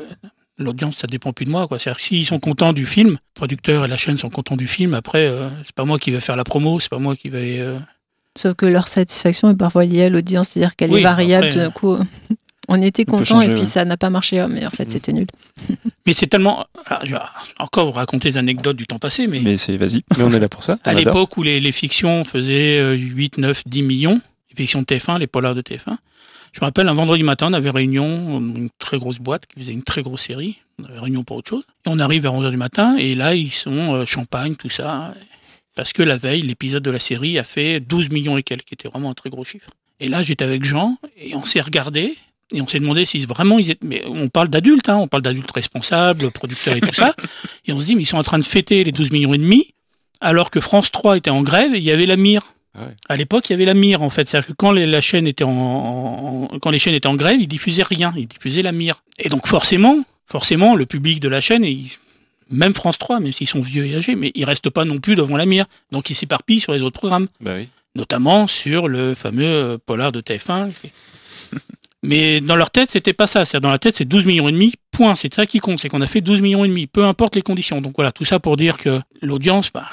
[0.58, 1.68] l'audience, ça dépend plus de moi.
[1.68, 1.78] quoi.
[1.78, 4.94] C'est-à-dire s'ils sont contents du film, le producteur et la chaîne sont contents du film,
[4.94, 7.62] après, euh, c'est pas moi qui vais faire la promo, c'est pas moi qui vais...
[8.38, 11.48] Sauf que leur satisfaction est parfois liée à l'audience, c'est-à-dire qu'elle Oui, est variable.
[11.48, 11.98] après, D'un coup,
[12.68, 13.66] on était content et puis ouais.
[13.66, 14.90] ça n'a pas marché, oh, mais en fait Mhm.
[14.90, 15.28] c'était nul.
[16.06, 16.66] Mais c'est tellement...
[16.88, 17.22] ah, je vais
[17.60, 19.40] encore vous raconter des anecdotes du temps passé, mais...
[19.40, 20.04] Mais c'est vas-y.
[20.18, 20.78] Mais on est là pour ça.
[20.84, 24.22] À l'époque où les, les fictions faisaient euh, 8, 9, 10 millions,
[24.52, 25.98] les fictions de TF1, les polars de TF1,
[26.54, 29.74] je me rappelle un vendredi matin, on avait réunion, une très grosse boîte qui faisait
[29.74, 32.52] une très grosse série, on avait réunion pour autre chose, et on arrive vers 11h
[32.52, 35.14] du matin, et là ils sont euh, champagne, tout ça,
[35.76, 38.74] parce que la veille, l'épisode de la série a fait 12 millions et quelques, qui
[38.76, 39.70] était vraiment un très gros chiffre.
[40.00, 42.16] Et là j'étais avec Jean, et on s'est regardé,
[42.54, 43.86] et on s'est demandé si vraiment ils étaient...
[43.88, 47.16] Mais on parle d'adultes, hein, on parle d'adultes responsables, producteurs et tout ça,
[47.66, 49.38] et on se dit, mais ils sont en train de fêter les 12 millions et
[49.38, 49.74] demi,
[50.22, 52.54] alors que France 3 était en grève et il y avait la mire.
[52.78, 52.96] Ah ouais.
[53.10, 55.28] À l'époque, il y avait la mire en fait, c'est-à-dire que quand les, la chaîne
[55.28, 59.02] était en, quand les chaînes étaient en grève, ils diffusaient rien, ils diffusaient la mire.
[59.18, 61.92] Et donc forcément, forcément, le public de la chaîne, ils-
[62.52, 65.16] même France 3, même s'ils sont vieux et âgés, mais ils restent pas non plus
[65.16, 65.66] devant la mire.
[65.92, 67.70] Donc ils s'éparpillent sur les autres programmes, Bah oui.
[67.96, 70.70] notamment sur le fameux euh, polar de TF1.
[72.08, 73.46] Mais dans leur tête, c'était pas ça.
[73.46, 74.74] C'est-à-dire, dans la tête, c'est 12 millions et demi.
[74.92, 75.16] Point.
[75.16, 75.80] C'est ça qui compte.
[75.80, 76.88] C'est qu'on a fait 12 millions et demi.
[76.88, 77.82] Peu importe les conditions.
[77.82, 79.86] Donc voilà, tout ça pour dire que l'audience, bah,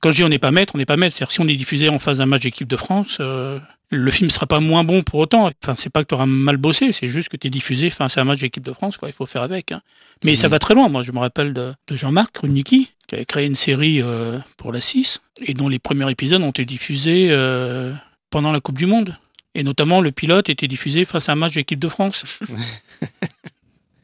[0.00, 1.16] quand je dis on n'est pas maître, on n'est pas maître.
[1.16, 3.58] C'est-à-dire si on est diffusé en face d'un match d'équipe de France, euh,
[3.90, 5.50] le film sera pas moins bon pour autant.
[5.62, 8.18] Enfin, c'est pas que tu auras mal bossé, c'est juste que tu es diffusé face
[8.18, 8.96] à un match d'équipe de France.
[8.98, 9.08] Quoi.
[9.08, 9.72] Il faut faire avec.
[9.72, 9.80] hein.
[10.24, 10.50] Mais ça Mhm.
[10.52, 10.88] va très loin.
[10.88, 14.72] Moi, je me rappelle de, de Jean-Marc Kruniki, qui avait créé une série euh, pour
[14.72, 17.92] la 6 et dont les premiers épisodes ont été diffusés euh,
[18.30, 19.16] pendant la Coupe du Monde.
[19.54, 22.24] Et notamment, le pilote était diffusé face à un match d'équipe de France.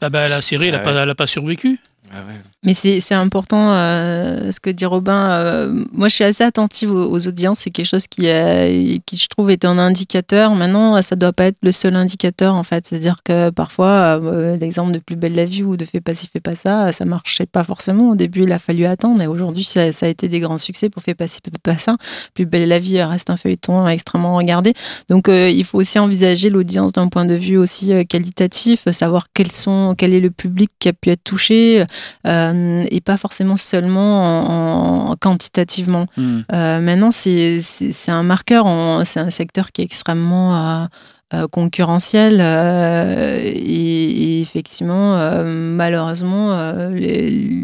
[0.00, 0.84] Ah bah, la série, elle n'a Ah ouais.
[1.14, 1.78] pas survécu.
[2.14, 2.20] Ah.
[2.64, 5.28] Mais c'est important euh, ce que dit Robin.
[5.28, 7.58] euh, moi, je suis assez attentive aux, audiences.
[7.58, 10.54] C'est quelque chose qui, euh, qui, je trouve, est un indicateur.
[10.54, 12.86] Maintenant, ça doit pas être le seul indicateur, en fait.
[12.86, 14.18] C'est-à-dire que parfois,
[14.58, 17.04] l'exemple de Plus belle la vie ou de Fais pas ci, fais pas ça, ça
[17.04, 18.10] marchait pas forcément.
[18.10, 19.20] Au début, il a fallu attendre.
[19.20, 21.92] Et aujourd'hui, ça, a été des grands succès pour Fais pas ci, fais pas ça.
[22.32, 24.72] Plus belle la vie reste un feuilleton extrêmement regardé.
[25.10, 29.94] Donc, il faut aussi envisager l'audience d'un point de vue aussi qualitatif, savoir quels sont,
[29.98, 31.84] quel est le public qui a pu être touché
[32.26, 36.06] euh, et pas forcément seulement en, en- quantitativement.
[36.16, 36.40] Hmm.
[36.52, 37.60] Euh, maintenant, c'est
[38.08, 38.66] un marqueur,
[39.04, 40.88] c'est un secteur qui est extrêmement
[41.34, 46.56] euh, concurrentiel et, et effectivement, malheureusement,
[46.92, 47.60] les-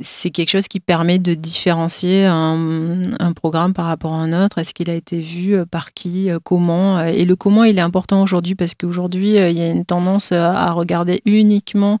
[0.00, 4.58] c'est quelque chose qui permet de différencier un, un programme par rapport à un autre.
[4.58, 8.56] Est-ce qu'il a été vu par qui, comment Et le comment, il est important aujourd'hui
[8.56, 11.98] parce qu'aujourd'hui, il y a une tendance à regarder uniquement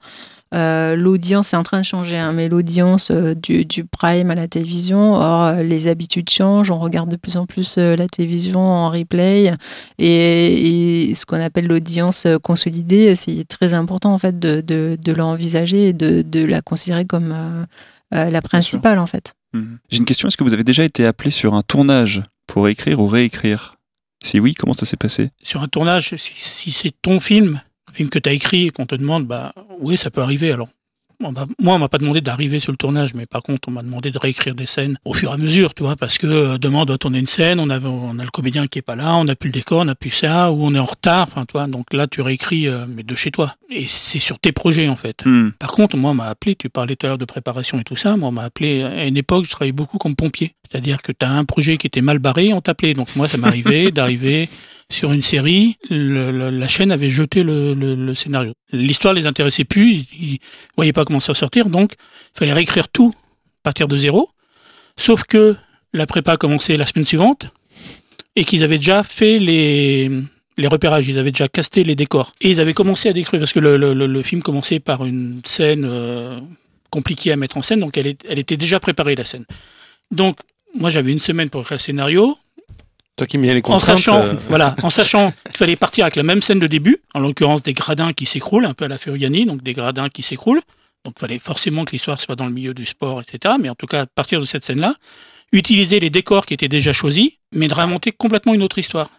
[0.54, 4.34] euh, l'audience est en train de changer, hein, mais l'audience euh, du, du prime à
[4.34, 8.06] la télévision, or euh, les habitudes changent, on regarde de plus en plus euh, la
[8.06, 9.54] télévision en replay,
[9.98, 15.12] et, et ce qu'on appelle l'audience consolidée, c'est très important en fait de, de, de
[15.12, 17.64] l'envisager et de, de la considérer comme euh,
[18.14, 19.34] euh, la principale en fait.
[19.52, 19.76] Hmm.
[19.90, 20.28] J'ai une question.
[20.28, 23.76] Est-ce que vous avez déjà été appelé sur un tournage pour écrire ou réécrire?
[24.22, 25.30] Si oui, comment ça s'est passé?
[25.42, 27.60] Sur un tournage, si, si c'est ton film,
[27.94, 30.52] film que tu as écrit et qu'on te demande, bah oui, ça peut arriver.
[30.52, 30.68] Alors,
[31.20, 34.10] moi, on m'a pas demandé d'arriver sur le tournage, mais par contre, on m'a demandé
[34.10, 36.80] de réécrire des scènes au fur et à mesure, tu vois, parce que euh, demain,
[36.80, 39.16] on doit tourner une scène, on a, on a le comédien qui est pas là,
[39.16, 41.44] on n'a plus le décor, on n'a plus ça, ou on est en retard, enfin,
[41.44, 41.66] toi.
[41.66, 43.54] Donc là, tu réécris, euh, mais de chez toi.
[43.70, 45.24] Et c'est sur tes projets, en fait.
[45.24, 45.50] Hmm.
[45.58, 47.96] Par contre, moi, on m'a appelé, tu parlais tout à l'heure de préparation et tout
[47.96, 50.54] ça, moi, on m'a appelé, à une époque, je travaillais beaucoup comme pompier.
[50.74, 52.94] C'est-à-dire que tu as un projet qui était mal barré, on t'appelait.
[52.94, 54.48] Donc moi, ça m'arrivait d'arriver
[54.90, 58.52] sur une série, le- le- la chaîne avait jeté le, scénario.
[58.72, 60.38] L'histoire les intéressait plus, ils, ils
[60.76, 61.92] voyaient pas comment s'en sortir, donc
[62.34, 64.30] il fallait réécrire tout à partir de zéro.
[64.96, 65.54] Sauf que
[65.92, 67.50] la prépa commençait la semaine suivante
[68.34, 70.10] et qu'ils avaient déjà fait les,
[70.58, 72.32] les repérages, ils avaient déjà casté les décors.
[72.40, 75.04] Et ils avaient commencé à décrire, parce que le, le- le- le film commençait par
[75.06, 76.40] une scène euh,
[76.90, 79.44] compliquée à mettre en scène, donc elle, est- elle était déjà préparée, la scène.
[80.10, 80.38] Donc,
[80.74, 82.36] moi, j'avais une semaine pour écrire le scénario,
[83.16, 83.98] Toi qui mets les en contraintes.
[83.98, 87.20] sachant, euh, voilà, en sachant qu'il fallait partir avec la même scène de début, en
[87.20, 90.62] l'occurrence des gradins qui s'écroulent, un peu à la Ferriani, donc des gradins qui s'écroulent.
[91.04, 93.54] Donc il fallait forcément que l'histoire soit dans le milieu du sport, etc.
[93.60, 94.94] Mais en tout cas, à partir de cette scène-là,
[95.52, 99.10] utiliser les décors qui étaient déjà choisis, mais de raconter complètement une autre histoire.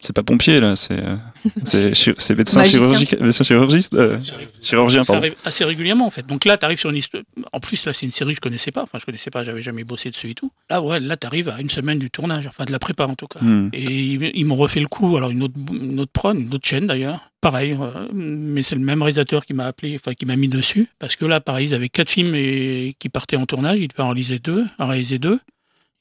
[0.00, 1.16] C'est pas pompier là, c'est euh,
[1.64, 4.18] c'est médecin médecin chirurgiste, euh,
[4.62, 6.26] chirurgien Ça arrive assez régulièrement en fait.
[6.26, 7.22] Donc là, tu arrives sur une histoire.
[7.52, 8.82] En plus, là, c'est une série que je connaissais pas.
[8.82, 10.50] Enfin, je connaissais pas, j'avais jamais bossé dessus et tout.
[10.70, 13.14] Là, ouais, là, tu arrives à une semaine du tournage, enfin de la prépa en
[13.14, 13.40] tout cas.
[13.40, 13.68] Hmm.
[13.74, 15.18] Et ils, ils m'ont refait le coup.
[15.18, 17.30] Alors, une autre, une autre prod, une autre chaîne d'ailleurs.
[17.42, 20.88] Pareil, euh, mais c'est le même réalisateur qui m'a appelé, enfin qui m'a mis dessus.
[20.98, 23.80] Parce que là, pareil, ils avaient quatre films et, qui partaient en tournage.
[23.80, 24.64] Ils devaient en réaliser deux.
[24.78, 25.40] En réaliser deux.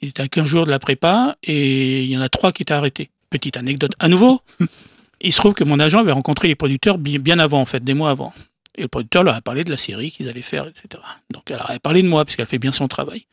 [0.02, 2.62] Ils étaient à 15 jours de la prépa et il y en a trois qui
[2.62, 3.10] étaient arrêtés.
[3.30, 4.42] Petite anecdote à nouveau.
[5.22, 7.84] Il se trouve que mon agent avait rencontré les producteurs bi- bien avant, en fait,
[7.84, 8.34] des mois avant.
[8.76, 11.04] Et le producteur leur a parlé de la série qu'ils allaient faire, etc.
[11.34, 13.26] Donc elle a parlé de moi, parce qu'elle fait bien son travail.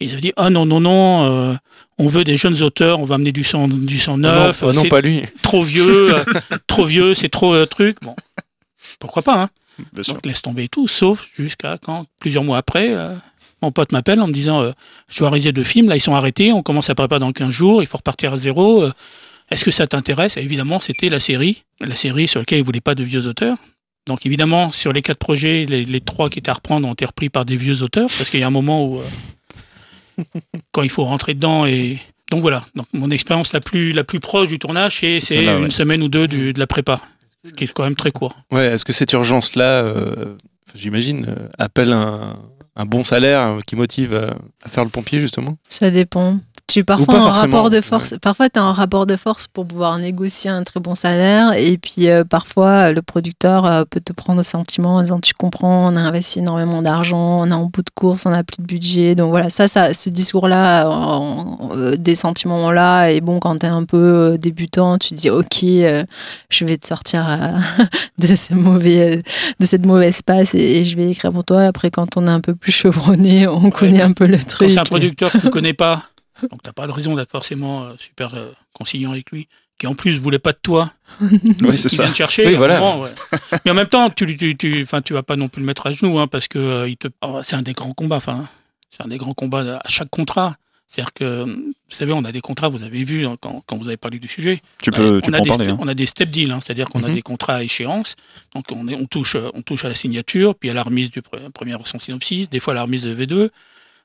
[0.00, 1.54] Et ils avaient dit Ah non, non, non, euh,
[1.98, 4.62] on veut des jeunes auteurs, on va amener du sang, du sang Oh non, neuf,
[4.64, 5.22] oh non, pas lui.
[5.42, 6.24] trop vieux, euh,
[6.66, 7.98] trop vieux, c'est trop euh, truc.
[8.02, 8.16] Bon,
[8.98, 9.50] pourquoi pas, hein
[9.92, 10.14] Bien sûr.
[10.14, 12.92] donc laisse tomber tout, sauf jusqu'à quand, plusieurs mois après,
[13.62, 14.72] mon pote m'appelle en me disant euh,
[15.08, 17.50] Je dois réaliser deux films, là ils sont arrêtés, on commence à préparer dans 15
[17.50, 18.82] jours, il faut repartir à zéro.
[18.82, 18.92] euh,
[19.50, 20.36] Est-ce que ça t'intéresse?
[20.36, 23.56] Évidemment, c'était la série, la série sur laquelle ils ne voulaient pas de vieux auteurs.
[24.06, 27.04] Donc évidemment, sur les quatre projets, les, les trois qui étaient à reprendre ont été
[27.04, 29.04] repris par des vieux auteurs, parce qu'il y a un moment où, euh,
[30.72, 31.98] quand il faut rentrer dedans et...
[32.30, 35.70] Donc voilà, donc mon expérience la plus, la plus proche du tournage, c'est une ouais.
[35.70, 36.98] semaine ou deux du- de la prépa,
[37.46, 38.34] ce qui est quand même très court.
[38.50, 40.34] Ouais, est-ce que cette urgence-là, euh,
[40.74, 42.38] j'imagine, euh, appelle un,
[42.76, 44.34] un bon salaire euh, qui motive à,
[44.64, 45.56] à faire le pompier, justement?
[45.68, 46.38] Ça dépend.
[46.72, 48.14] Tu es pas parfois en forcément, rapport de force.
[48.22, 51.52] Parfois, tu as un rapport de force pour pouvoir négocier un très bon salaire.
[51.52, 55.20] Et puis, euh, parfois, euh, le producteur euh, peut te prendre au sentiment en disant
[55.20, 58.42] Tu comprends, on a investi énormément d'argent, on est en bout de course, on n'a
[58.42, 59.14] plus de budget.
[59.14, 60.88] Donc voilà, ça, ça ce discours-là,
[61.72, 65.64] euh, des sentiments-là, et bon, quand tu es un peu débutant, tu te dis Ok,
[65.64, 66.04] euh,
[66.48, 67.84] je vais te sortir euh,
[68.18, 69.22] de, ce mauvais,
[69.60, 71.64] de cette mauvaise passe et, et je vais écrire pour toi.
[71.64, 74.70] Après, quand on est un peu plus chevronné, on connaît un peu le Quand truc.
[74.70, 76.04] c'est un producteur que tu ne connais pas,
[76.50, 79.48] donc tu n'as pas de raison d'être forcément euh, super euh, conciliant avec lui,
[79.78, 82.02] qui en plus voulait pas de toi, Oui, c'est qui ça.
[82.04, 82.46] vient te chercher.
[82.46, 82.78] Oui, à un voilà.
[82.80, 83.10] moment, ouais.
[83.64, 85.92] Mais en même temps, tu, tu, tu, tu vas pas non plus le mettre à
[85.92, 88.16] genoux, hein, parce que euh, il te, oh, c'est un des grands combats.
[88.16, 88.48] Enfin,
[88.90, 90.56] c'est un des grands combats à chaque contrat.
[90.88, 93.88] C'est-à-dire que, vous savez, on a des contrats, vous avez vu hein, quand, quand vous
[93.88, 94.60] avez parlé du sujet.
[94.82, 95.64] Tu On a- tu on, peux a des, parler.
[95.66, 95.76] ste- hein.
[95.80, 97.14] on a des step deals, hein, c'est-à-dire qu'on a Mhm.
[97.14, 98.14] des contrats à échéance.
[98.54, 101.22] Donc on, est, on, touche, on touche à la signature, puis à la remise du
[101.22, 103.48] pre- premier son synopsis, des fois à la remise de V2,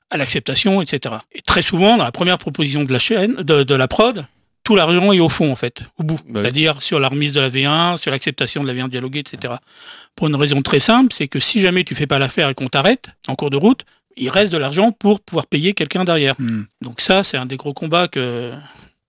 [0.10, 1.16] à l'acceptation, etc.
[1.34, 4.26] Et très souvent, dans la première proposition de la chaîne, de, de la prod,
[4.64, 6.16] tout l'argent est au fond, en fait, au bout.
[6.16, 6.34] Bah oui.
[6.42, 9.54] C'est-à-dire sur la remise de la V1, sur l'acceptation de la V1 dialoguée, etc.
[10.16, 12.68] Pour une raison très simple, c'est que si jamais tu fais pas l'affaire et qu'on
[12.68, 13.84] t'arrête en cours de route,
[14.18, 16.36] il reste de l'argent pour pouvoir payer quelqu'un derrière.
[16.40, 16.64] Hmm.
[16.82, 18.52] Donc ça, c'est un des gros combats que,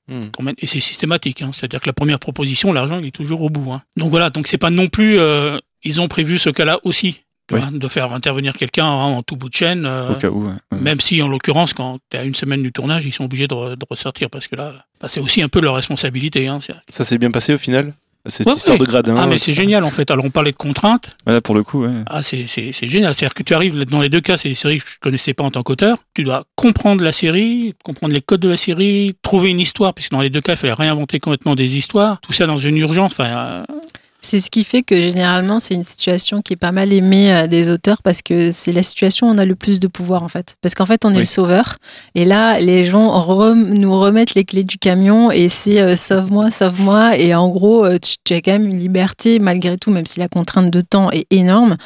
[0.06, 0.54] qu'on mène.
[0.58, 1.42] et c'est systématique.
[1.42, 1.50] hein.
[1.52, 3.72] C'est-à-dire que la première proposition, l'argent, il est toujours au bout.
[3.72, 3.82] hein.
[3.96, 5.18] Donc voilà, donc c'est pas non plus.
[5.18, 7.22] euh, ils ont prévu ce cas-là aussi,
[7.54, 7.60] Oui.
[7.60, 9.86] vois, de faire intervenir quelqu'un hein, en tout bout de chaîne.
[9.86, 10.50] euh, Au cas où.
[10.78, 13.54] même si, en l'occurrence, quand tu à une semaine du tournage, ils sont obligés de,
[13.54, 16.46] re- de ressortir parce que là, bah, c'est aussi un peu leur responsabilité.
[16.48, 16.58] Hein.
[16.88, 17.94] Ça s'est bien passé au final
[18.26, 20.10] Cette Ouais, histoire de gradin ah, mais tout c'est génial en fait.
[20.10, 21.08] Alors, on parlait de contraintes.
[21.26, 22.02] Là, pour le coup, ouais.
[22.08, 23.14] Ah, c'est c'est- c'est génial.
[23.14, 25.32] C'est-à-dire que tu arrives, dans les deux cas, c'est des séries que je ne connaissais
[25.32, 25.96] pas en tant qu'auteur.
[26.14, 30.10] Tu dois comprendre la série, comprendre les codes de la série, trouver une histoire, puisque
[30.10, 32.20] dans les deux cas, il fallait réinventer complètement des histoires.
[32.20, 33.12] Tout ça dans une urgence.
[33.12, 33.64] Enfin, euh,
[34.28, 37.46] C'est ce qui fait que généralement c'est une situation qui est pas mal aimée euh,
[37.46, 40.28] des auteurs parce que c'est la situation où on a le plus de pouvoir en
[40.28, 40.56] fait.
[40.60, 41.20] Parce qu'en fait on est Oui.
[41.20, 41.76] le sauveur
[42.14, 46.50] et là les gens rem- nous remettent les clés du camion et c'est euh, sauve-moi,
[46.50, 50.04] sauve-moi et en gros euh, tu, tu as quand même une liberté malgré tout même
[50.06, 51.76] si la contrainte de temps est énorme.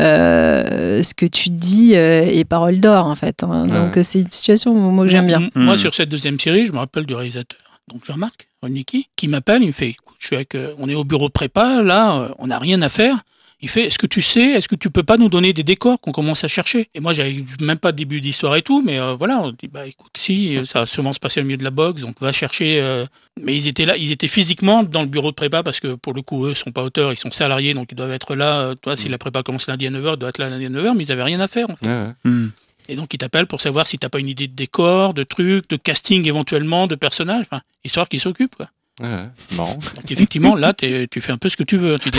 [0.00, 3.42] euh, ce que tu dis euh, est parole d'or en fait.
[3.42, 3.66] hein.
[3.68, 3.72] Ouais.
[3.78, 5.40] Donc c'est une situation moi que j'aime bien.
[5.54, 5.78] Moi, Hmm.
[5.78, 7.58] sur cette deuxième série, je me rappelle du réalisateur,
[7.88, 10.94] donc Jean-Marc Rolnicki, qui m'appelle, il me fait, écoute, je suis avec, euh, on est
[10.94, 13.16] au bureau de prépa, là, euh, on n'a rien à faire.
[13.60, 16.00] Il fait, est-ce que tu sais, est-ce que tu peux pas nous donner des décors
[16.00, 16.90] qu'on commence à chercher?
[16.94, 19.66] Et moi, j'avais même pas de début d'histoire et tout, mais euh, voilà, on dit,
[19.66, 22.30] bah écoute, si, ça va sûrement se passer au milieu de la boxe, donc va
[22.30, 22.78] chercher.
[22.80, 23.04] euh,
[23.42, 26.14] Mais ils étaient là, ils étaient physiquement dans le bureau de prépa parce que pour
[26.14, 28.60] le coup, eux, sont pas auteurs, ils sont salariés, donc ils doivent être là.
[28.60, 30.70] euh, toi, si la prépa commence lundi à 9h, ils doivent être là lundi à
[30.70, 31.68] 9h, mais ils avaient rien à faire.
[31.68, 31.86] en fait.
[31.86, 32.30] Ouais, ouais.
[32.30, 32.50] Hmm.
[32.88, 35.68] Et donc, il t'appelle pour savoir si t'as pas une idée de décor, de trucs,
[35.68, 38.56] de casting éventuellement, de personnages, enfin, histoire qu'ils s'occupent.
[38.56, 38.68] quoi.
[39.00, 39.28] Ouais, ouais.
[39.48, 39.74] C'est marrant.
[39.94, 41.98] Donc, effectivement, là, tu fais un peu ce que tu veux.
[41.98, 42.18] Tu dis,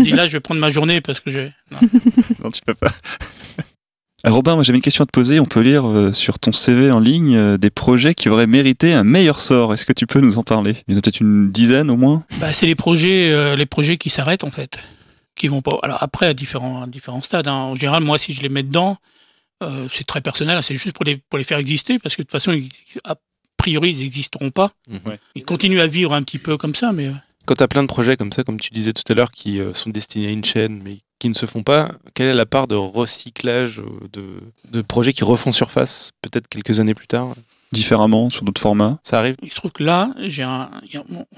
[0.02, 1.52] dis, là, je vais prendre ma journée parce que j'ai.
[1.72, 1.78] non.
[2.44, 2.92] Non, tu peux pas.
[4.26, 5.40] Euh, Robin, moi j'avais une question à te poser.
[5.40, 8.92] On peut lire euh, sur ton CV en ligne euh, des projets qui auraient mérité
[8.92, 9.72] un meilleur sort.
[9.74, 10.76] Est-ce que tu peux nous en parler?
[10.88, 12.24] Il y en a peut-être une dizaine au moins?
[12.38, 14.78] Bah, c'est les projets, euh, les projets qui s'arrêtent, en fait.
[15.36, 15.78] Qui vont pas.
[15.82, 17.48] Alors, après, à différents, à différents stades.
[17.48, 17.52] hein.
[17.54, 18.98] En général, moi, si je les mets dedans,
[19.62, 20.56] euh, c'est très personnel.
[20.58, 20.62] hein.
[20.62, 22.68] C'est juste pour les, pour les faire exister parce que de toute façon, ils-
[23.04, 23.16] a
[23.56, 24.72] priori, ils n'existeront pas.
[24.88, 25.00] Mhm.
[25.34, 27.06] Ils continuent à vivre un petit peu comme ça, mais.
[27.08, 27.12] euh,
[27.46, 29.60] Quand tu as plein de projets comme ça, comme tu disais tout à l'heure, qui
[29.60, 32.46] euh, sont destinés à une chaîne, mais qui ne se font pas, quelle est la
[32.46, 33.82] part de recyclage
[34.12, 37.34] de, de projets qui refont surface, peut-être quelques années plus tard?
[37.72, 38.98] Différemment sur d'autres formats?
[39.02, 39.36] Ça arrive?
[39.42, 40.70] Il se trouve que là, j'ai un,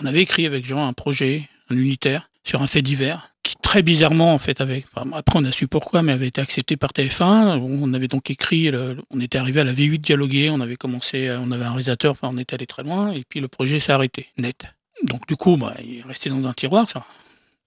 [0.00, 3.31] on avait écrit avec Jean un projet, un unitaire, sur un fait divers,
[3.62, 6.90] très bizarrement, en fait, enfin, après on a su pourquoi, mais avait été accepté par
[6.92, 7.58] TF1.
[7.58, 11.28] On avait donc écrit, le- on était arrivé à la V8 dialoguer, on avait commencé,
[11.28, 13.80] euh, on avait un réalisateur, enfin, on était allé très loin, et puis le projet
[13.80, 14.66] s'est arrêté, net.
[15.04, 17.04] Donc du coup, bah, il est resté dans un tiroir, ça.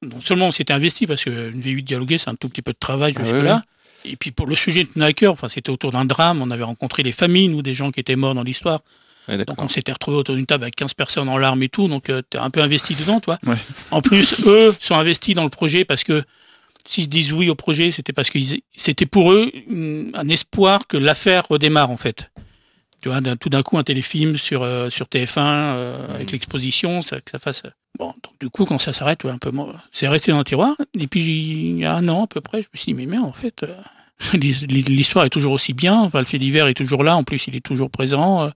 [0.02, 2.78] Non seulement on s'était investi, parce qu'une V8 dialoguer, c'est un tout petit peu de
[2.78, 3.64] travail Ah jusque-là.
[4.04, 7.02] Et puis pour le sujet de cœur, enfin, c'était autour d'un drame, on avait rencontré
[7.02, 8.82] les familles, nous, des gens qui étaient morts dans l'histoire.
[9.28, 11.88] Ouais, Donc on s'était retrouvé autour d'une table avec 15 personnes en larmes et tout,
[11.88, 13.40] donc tu t'es un peu investi dedans, toi.
[13.46, 13.56] Ouais.
[13.92, 16.24] En plus, eux sont investis dans le projet parce que
[16.88, 18.38] s'ils disent oui au projet, c'était parce que
[18.76, 22.30] c'était pour eux une- un espoir que l'affaire redémarre en fait.
[23.02, 27.20] Tu vois, tout d'un coup un téléfilm sur euh, sur TF1 euh, avec l'exposition, ça,
[27.22, 27.64] que ça fasse.
[28.00, 29.52] Bon, donc du coup quand ça s'arrête, ouais, un peu,
[29.92, 30.76] c'est resté dans le tiroir.
[31.00, 33.06] Et puis il y a un an à peu près, je me suis dit mais
[33.06, 33.64] merde en fait.
[33.64, 33.76] euh,
[34.38, 37.56] L'histoire est toujours aussi bien, enfin, le fait divers est toujours là, en plus il
[37.56, 38.50] est toujours présent.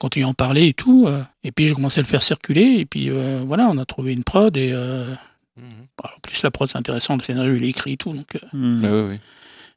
[0.00, 1.06] On continue à en parler et tout.
[1.06, 3.84] euh, et puis j'ai commencé à le faire circuler, et puis euh, voilà, on a
[3.84, 5.14] trouvé une prod, et euh,
[5.60, 5.86] Mhm.
[6.04, 8.12] en plus la prod c'est intéressant, le scénario il est écrit et tout.
[8.12, 8.82] Donc, euh, Hmm.
[8.84, 9.18] Ah oui, oui.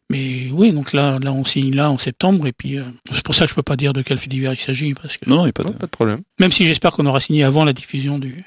[0.09, 3.35] mais oui, donc là, là on signe là en septembre, et puis euh, c'est pour
[3.35, 5.37] ça que je peux pas dire de quel fait divers il s'agit, parce que Non,
[5.37, 5.69] non, il n'y a pas de.
[5.69, 6.21] Ouais, pas de problème.
[6.39, 8.45] même si j'espère qu'on aura signé avant la diffusion du,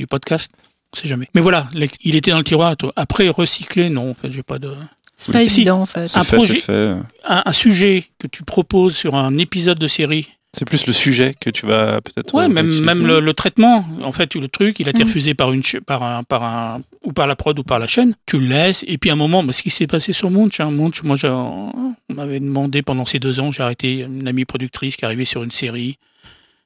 [0.00, 0.50] du podcast,
[0.92, 1.28] on sait jamais.
[1.34, 1.68] Mais voilà,
[2.02, 2.76] il était dans le tiroir.
[2.76, 2.92] toi.
[2.96, 4.72] Après, recycler, non, en fait, j'ai pas de.
[5.16, 6.06] C'est pas évident en fait.
[6.06, 6.96] C'est un fait, projet- fait.
[7.24, 11.32] Un, un sujet que tu proposes sur un épisode de série, C'est plus le sujet
[11.40, 12.32] que tu vas peut-être.
[12.32, 12.84] Ouais, euh, même, utiliser.
[12.84, 13.84] même le, le traitement.
[14.02, 15.08] En fait, le truc, il a été Mhm.
[15.08, 18.14] refusé par une, par un, par un, ou par la prod ou par la chaîne.
[18.26, 18.84] Tu le laisses.
[18.86, 21.16] Et puis, à un moment, bah, ce qui s'est passé sur Munch, hein, Munch, moi,
[21.16, 25.24] j'ai- on m'avait demandé pendant ces deux ans, j'ai arrêté une amie productrice qui arrivait
[25.24, 25.98] sur une série.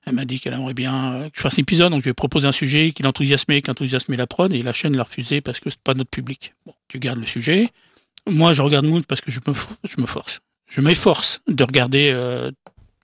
[0.07, 1.91] Elle m'a dit qu'elle aimerait bien euh, que je fasse un épisode.
[1.91, 4.53] Donc, je lui ai proposé un sujet qui l'enthousiasmait, qui enthousiasmait la prod.
[4.53, 6.55] Et la chaîne l'a refusé parce que c'est pas notre public.
[6.67, 7.69] Bon, tu gardes le sujet.
[8.27, 9.55] Moi, je regarde Munch parce que je me,
[9.85, 10.41] je me force.
[10.71, 12.51] Je m'efforce de regarder euh,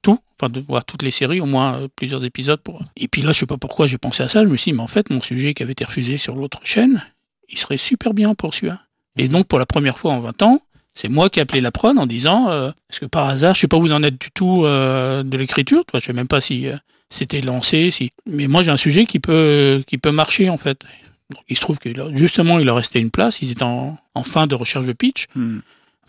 [0.04, 2.60] tout, enfin de voir toutes les séries, au moins euh, plusieurs épisodes.
[2.60, 2.80] Pour...
[2.96, 4.44] Et puis là, je sais pas pourquoi j'ai pensé à ça.
[4.44, 6.60] Je me suis dit, mais en fait, mon sujet qui avait été refusé sur l'autre
[6.62, 7.02] chaîne,
[7.48, 8.80] il serait super bien pour celui-là.
[9.16, 10.60] Et donc, pour la première fois en 20 ans,
[10.94, 13.60] c'est moi qui ai appelé la prod en disant, euh, est-ce que par hasard, je
[13.60, 16.28] sais pas où vous en êtes du tout euh, de l'écriture, toi, je sais même
[16.28, 16.76] pas si euh,
[17.10, 18.12] c'était lancé, si.
[18.26, 20.84] Mais moi, j'ai un sujet qui peut, qui peut marcher en fait.
[21.30, 23.40] Donc, il se trouve que justement, il leur restait une place.
[23.42, 25.26] Ils étaient en, en fin de recherche de pitch.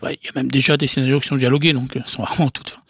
[0.02, 2.46] Ouais, il y a même déjà des scénarios qui sont dialogués, donc ils sont vraiment
[2.46, 2.80] en toute fin.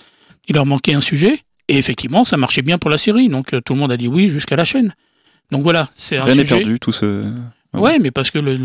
[0.48, 3.60] Il leur manquait un sujet, et effectivement, ça marchait bien pour la série, donc euh,
[3.60, 4.94] tout le monde a dit oui jusqu'à la chaîne.
[5.50, 6.56] Donc voilà, c'est un Rien n'est sujet.
[6.58, 7.24] perdu, tout ce.
[7.72, 8.56] Ouais, mais parce que le,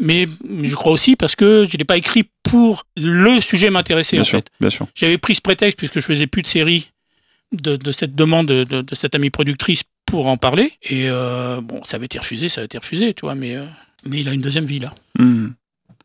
[0.00, 0.26] mais
[0.62, 4.24] je crois aussi parce que je l'ai pas écrit pour le sujet m'intéresser Bien en
[4.24, 4.48] sûr, fait.
[4.60, 4.86] bien sûr.
[4.94, 6.90] J'avais pris ce prétexte puisque je faisais plus de séries
[7.52, 11.96] de, de cette demande de, cette amie productrice pour en parler, et euh, bon, ça
[11.96, 13.66] avait été refusé, ça avait été refusé, tu vois, mais euh,
[14.04, 14.94] mais il a une deuxième vie là.
[15.18, 15.48] Hmm.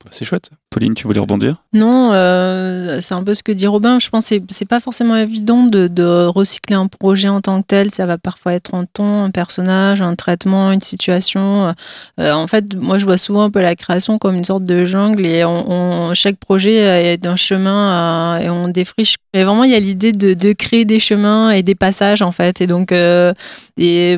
[0.10, 0.50] C'est chouette.
[0.72, 1.58] Pauline, tu voulais rebondir?
[1.74, 4.00] Non, euh, c'est un peu ce que dit Robin.
[4.00, 7.92] Je pense que c'est- pas forcément évident de, recycler un projet en tant que tel.
[7.92, 11.76] Ça va parfois être un ton, un personnage, un traitement, une situation.
[12.20, 14.86] Euh, en fait, moi, je vois souvent un peu la création comme une sorte de
[14.86, 15.44] jungle et
[16.14, 19.16] chaque projet est un chemin et on défriche.
[19.34, 22.62] Mais vraiment, il y a l'idée de, créer des chemins et des passages, en fait.
[22.62, 23.34] Et donc, euh,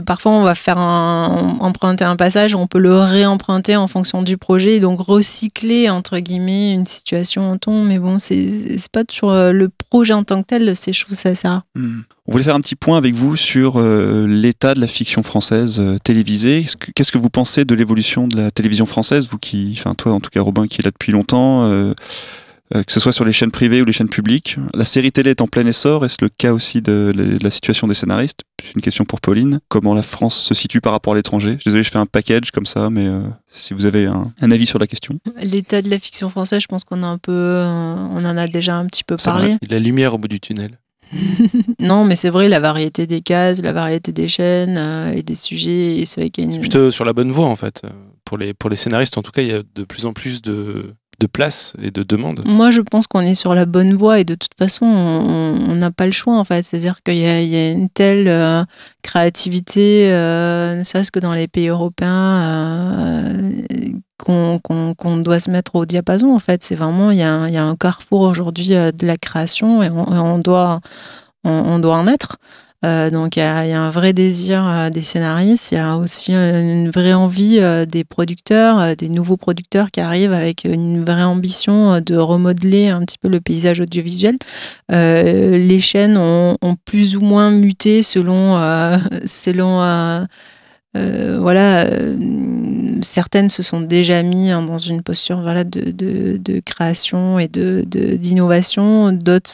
[0.05, 4.37] parfois, on va faire un, emprunter un passage, on peut le réemprunter en fonction du
[4.37, 7.83] projet, et donc recycler, entre guillemets, une situation en ton.
[7.83, 8.47] Mais bon, c'est
[8.91, 11.63] pas toujours euh, le projet en tant que tel, c'est, je trouve ça assez rare.
[11.75, 12.01] Hmm.
[12.25, 15.79] On voulait faire un petit point avec vous sur euh, l'état de la fiction française
[15.79, 16.59] euh, télévisée.
[16.59, 19.93] Est-ce que- Qu'est-ce que vous pensez de l'évolution de la télévision française, vous qui, enfin
[19.93, 21.63] toi en tout cas Robin qui est là depuis longtemps,
[22.81, 24.57] que ce soit sur les chaînes privées ou les chaînes publiques.
[24.73, 26.05] La série télé est en plein essor.
[26.05, 28.39] Est-ce le cas aussi de, la- de la situation des scénaristes?
[28.63, 29.59] C'est une question pour Pauline.
[29.67, 31.57] Comment la France se situe par rapport à l'étranger?
[31.65, 34.65] Désolé, je fais un package comme ça, mais euh, si vous avez un, un avis
[34.65, 35.19] sur la question.
[35.41, 38.47] L'état de la fiction française, je pense qu'on a un peu, euh, on en a
[38.47, 39.57] déjà un petit peu parlé.
[39.69, 40.79] La lumière au bout du tunnel.
[41.79, 45.35] non, mais c'est vrai, la variété des cases, la variété des chaînes euh, et des
[45.35, 46.61] sujets, et c'est vrai qu'il y a C'est une...
[46.61, 47.81] plutôt sur la bonne voie en fait.
[47.85, 47.89] Euh,
[48.25, 50.41] Pour les, pour les scénaristes, en tout cas, il y a de plus en plus
[50.41, 52.41] de, de place et de demandes.
[52.45, 55.91] Moi, je pense qu'on est sur la bonne voie et de toute façon, on n'a
[55.91, 56.63] pas le choix en fait.
[56.63, 58.63] C'est-à-dire qu'il y, a- une telle euh,
[59.01, 63.51] créativité, euh, ne serait-ce que dans les pays européens, euh,
[64.17, 66.63] qu'on doit se mettre au diapason en fait.
[66.63, 70.39] C'est vraiment, il y, a un- carrefour aujourd'hui de la création et on, et on
[70.39, 70.79] doit,
[71.43, 72.37] on, on doit en être.
[72.83, 76.33] Euh, donc il y, a un vrai désir euh, des scénaristes, il y a aussi
[76.33, 82.01] euh, une vraie envie des producteurs, des nouveaux producteurs qui arrivent avec une vraie ambition
[82.01, 84.37] de remodeler un petit peu le paysage audiovisuel.
[84.89, 88.59] Les chaînes ont, ont plus ou moins muté selon,
[89.25, 90.27] selon
[90.95, 92.17] euh, euh, voilà, euh,
[93.01, 97.47] certaines se sont déjà mis hein, dans une posture voilà, de, de, de création et
[97.47, 99.49] d'innovation, de, d'autres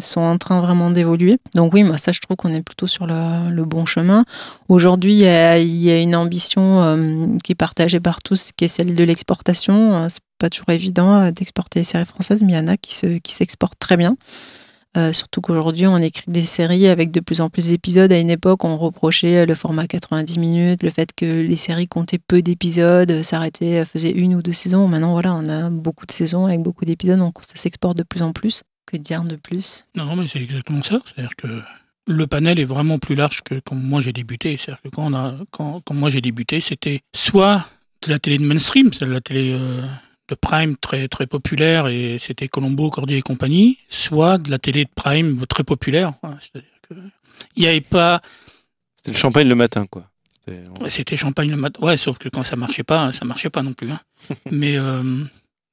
[0.00, 1.38] sont en train vraiment d'évoluer.
[1.54, 4.24] Donc oui, moi ça je trouve qu'on est plutôt sur le, le bon chemin.
[4.68, 8.68] Aujourd'hui, il y, y a une ambition euh, qui est partagée par tous, qui est
[8.68, 10.08] celle de l'exportation.
[10.08, 13.74] C'est pas toujours évident d'exporter les séries françaises, mais il y en a qui s'exportent
[13.74, 14.16] se, qui très bien.
[14.98, 18.10] Euh, surtout qu'aujourd'hui, on écrit des séries avec de plus en plus d'épisodes.
[18.10, 22.18] À une époque, on reprochait le format 90 minutes, le fait que les séries comptaient
[22.18, 24.88] peu d'épisodes, s'arrêtaient, faisaient une ou deux saisons.
[24.88, 28.22] Maintenant, voilà, on a beaucoup de saisons avec beaucoup d'épisodes, donc ça s'exporte de plus
[28.22, 28.62] en plus.
[28.86, 29.84] Que dire de plus?
[29.94, 31.00] Non, mais c'est exactement ça.
[31.04, 31.62] C'est-à-dire que
[32.06, 34.56] le panel est vraiment plus large que quand moi j'ai débuté.
[34.56, 37.66] C'est-à-dire que quand, on a, quand, quand moi j'ai débuté, c'était soit
[38.02, 39.82] de la télé de mainstream, c'est de la télé euh,
[40.28, 44.84] de Prime très très populaire et c'était Colombo, Cordier et compagnie, soit de la télé
[44.84, 46.12] de Prime très populaire.
[47.56, 48.20] Il n'y avait pas.
[48.94, 50.04] C'était le champagne le matin, quoi.
[50.88, 51.84] C'était champagne le matin.
[51.84, 53.90] Ouais, sauf que quand ça marchait pas, ça marchait pas non plus.
[53.90, 54.00] Hein.
[54.50, 55.02] Mais euh...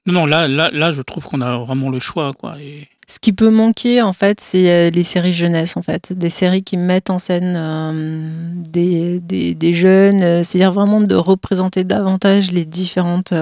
[0.06, 2.60] non, là, là, là, je trouve qu'on a vraiment le choix, quoi.
[2.60, 2.88] Et...
[3.08, 6.12] Ce qui peut manquer, en fait, c'est euh, les séries jeunesse, en fait.
[6.12, 10.44] Des séries qui mettent en scène euh, des, des, des, jeunes.
[10.44, 13.34] C'est-à-dire vraiment de représenter davantage les différentes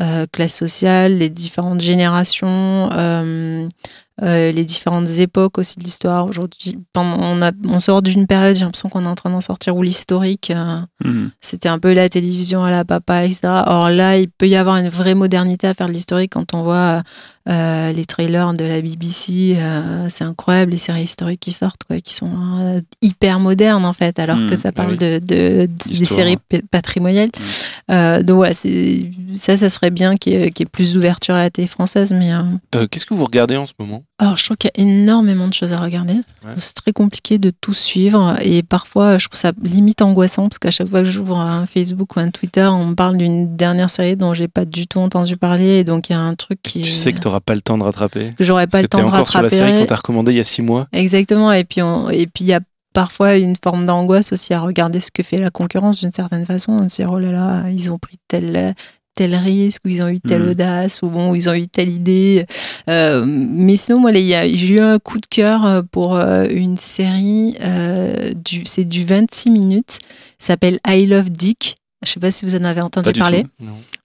[0.00, 3.68] euh, classes sociales, les différentes générations, euh,
[4.22, 6.26] euh, les différentes époques aussi de l'histoire.
[6.26, 9.82] Aujourd'hui, on, on sort d'une période, j'ai l'impression qu'on est en train d'en sortir, où
[9.82, 10.50] l'historique,
[11.04, 11.26] mmh.
[11.42, 13.40] c'était un peu la télévision à la papa, etc.
[13.66, 16.62] Or là, il peut y avoir une vraie modernité à faire de l'historique quand on
[16.62, 17.02] voit
[17.48, 19.56] euh, les trailers de la BBC.
[19.56, 23.92] Euh, c'est incroyable, les séries historiques qui sortent, quoi, qui sont euh, hyper modernes en
[23.92, 24.98] fait, alors mmh, que ça bah parle oui.
[24.98, 26.38] de, de, des séries
[26.70, 27.30] patrimoniales.
[27.88, 28.22] Mmh.
[28.22, 31.38] donc voilà, ça, ça serait bien qu'il y, ait, qu y ait plus d'ouverture à
[31.38, 32.12] la télé française.
[32.12, 32.30] Mais
[32.88, 34.04] qu'est-ce que vous regardez en ce moment?
[34.22, 36.14] alors, je trouve qu'il y a énormément de choses à regarder.
[36.14, 36.52] Ouais.
[36.54, 40.70] C'est très compliqué de tout suivre et parfois, je trouve ça limite angoissant parce qu'à
[40.70, 44.14] chaque fois que j'ouvre un Facebook ou un Twitter, on me parle d'une dernière série
[44.14, 46.82] dont j'ai pas du tout entendu parler et donc il y a un truc qui.
[46.82, 48.30] Tu sais que pas le temps de rattraper.
[48.36, 49.50] Que j'aurai pas le temps de encore rattraper.
[49.50, 50.86] sur la série qu'on t'a recommandée il y a six mois.
[50.92, 51.52] Exactement.
[51.52, 52.10] Et puis, on...
[52.10, 52.60] et puis il y a
[52.92, 56.72] parfois une forme d'angoisse aussi à regarder ce que fait la concurrence d'une certaine façon.
[56.72, 58.74] On se dit, oh là là, ils ont pris tel,
[59.14, 60.50] tel risque, ou ils ont eu telle mmh.
[60.50, 62.46] audace, ou bon, ils ont eu telle idée.
[62.88, 68.32] Euh, mais sinon, moi, j'ai eu un coup de cœur pour euh, une série, euh,
[68.32, 69.98] du, c'est du 26 minutes,
[70.38, 71.76] s'appelle I Love Dick.
[72.04, 73.46] Je sais pas si vous en avez entendu parler.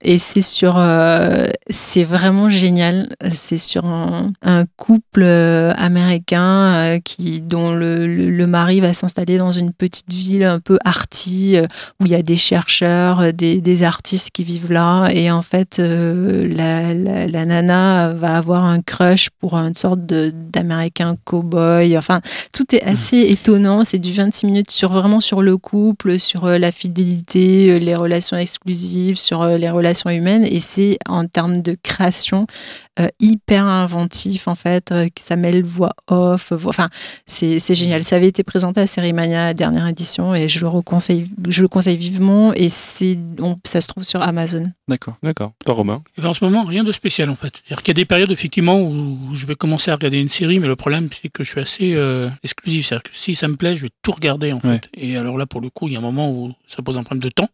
[0.00, 3.08] Et c'est sur, euh, c'est vraiment génial.
[3.32, 8.92] C'est sur un, un couple euh, américain euh, qui, dont le, le, le mari va
[8.92, 11.56] s'installer dans une petite ville un peu arty
[12.00, 15.08] où il y a des chercheurs, des, des, artistes qui vivent là.
[15.08, 21.16] Et en fait, la, la, la, nana va avoir un crush pour une sorte d'américain
[21.24, 21.98] cow-boy.
[21.98, 22.20] Enfin,
[22.52, 23.32] tout est assez mmh.
[23.32, 23.84] étonnant.
[23.84, 29.16] C'est du 26 minutes sur vraiment sur le couple, sur la fidélité, les relations exclusives,
[29.16, 32.46] sur les relations humaines et c'est en termes de création
[33.00, 36.70] euh, hyper inventif en fait, euh, ça mêle voix off, voix...
[36.70, 36.88] enfin
[37.26, 38.02] c'est génial.
[38.02, 41.96] Ça avait été présenté à Sérimania dernière édition et je le reconseille, je le conseille
[41.96, 43.16] vivement et c'est
[43.64, 44.72] ça se trouve sur Amazon.
[44.88, 45.52] D'accord, d'accord.
[45.64, 46.02] Toi Romain?
[46.20, 47.62] Et En ce moment rien de spécial en fait.
[47.62, 50.58] C'est-à-dire qu'il y a des périodes effectivement où je vais commencer à regarder une série,
[50.58, 52.88] mais le problème c'est que je suis assez euh, exclusif.
[52.88, 54.80] C'est-à-dire que si ça me plaît, je vais tout regarder en ouais.
[54.80, 54.90] fait.
[54.94, 57.04] Et alors là pour le coup il y a un moment où ça pose un
[57.04, 57.48] problème de temps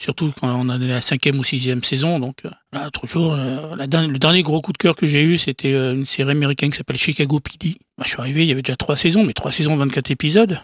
[0.00, 2.18] surtout quand on a la cinquième ou sixième saison.
[2.18, 5.38] Donc euh, là, jour, euh, la, le dernier gros coup de cœur que j'ai eu,
[5.38, 7.76] c'était euh, une série américaine qui s'appelle Chicago PD.
[7.98, 10.60] Bah, je suis arrivé, il y avait déjà trois saisons, mais trois saisons, 24 épisodes.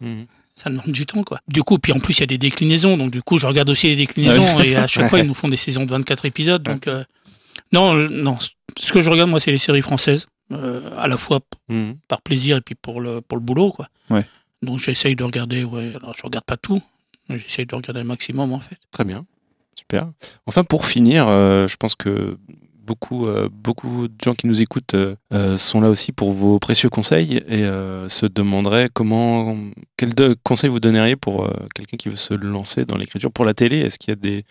[0.00, 0.24] Mmh.
[0.56, 1.40] Ça demande du temps, quoi.
[1.48, 3.70] Du coup, puis en plus, il y a des déclinaisons, donc du coup, je regarde
[3.70, 4.68] aussi les déclinaisons, ouais.
[4.68, 6.62] et à chaque fois, ils nous font des saisons de 24 épisodes.
[6.62, 7.02] Donc, euh,
[7.72, 8.36] non, non,
[8.78, 11.92] ce que je regarde, moi, c'est les séries françaises, à la fois mmh.
[12.08, 13.88] par plaisir et puis pour le, pour le boulot, quoi.
[14.10, 14.24] Ouais.
[14.62, 16.82] Donc, j'essaye de regarder, ouais, alors je regarde pas tout,
[17.28, 18.78] J'essaie de regarder le maximum en fait.
[18.90, 19.24] Très bien,
[19.74, 20.10] super.
[20.46, 22.38] Enfin pour finir, euh, je pense que
[22.84, 26.90] beaucoup, euh, beaucoup de gens qui nous écoutent euh, sont là aussi pour vos précieux
[26.90, 29.56] conseils et euh, se demanderaient comment,
[29.96, 33.78] quels conseils vous donneriez pour quelqu'un qui veut se lancer dans l'écriture pour la télé.
[33.78, 34.44] Est-ce qu'il y a des,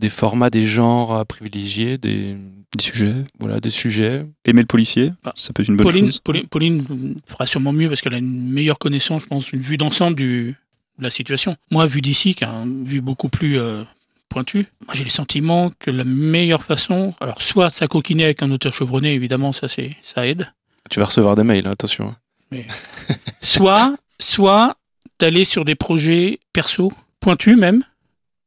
[0.00, 2.36] des formats, des genres à privilégier, des,
[2.76, 4.24] des sujets, voilà, des sujets?
[4.44, 6.20] Aimer le policier, ah, ça peut être une bonne Pauline, chose.
[6.20, 9.76] Pauline, Pauline fera sûrement mieux parce qu'elle a une meilleure connaissance, je pense, une vue
[9.76, 10.56] d'ensemble du,
[10.98, 11.56] la situation.
[11.70, 13.84] Moi, vu d'ici, qui a vue beaucoup plus euh,
[14.28, 18.50] pointue, moi j'ai le sentiment que la meilleure façon, alors soit de s'acoquiner avec un
[18.50, 20.52] auteur chevronné, évidemment, ça c'est ça aide.
[20.90, 22.14] Tu vas recevoir des mails, hein, attention.
[22.50, 22.66] Mais,
[23.42, 24.76] soit, soit
[25.18, 27.82] d'aller sur des projets perso, pointus même.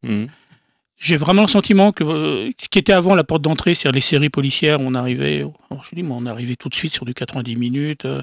[0.03, 0.25] Mmh.
[0.97, 4.01] J'ai vraiment le sentiment que euh, ce qui était avant la porte d'entrée, c'est-à-dire les
[4.01, 7.55] séries policières, on arrivait, je dis, moi, on arrivait tout de suite sur du 90
[7.55, 8.05] minutes.
[8.05, 8.21] Euh,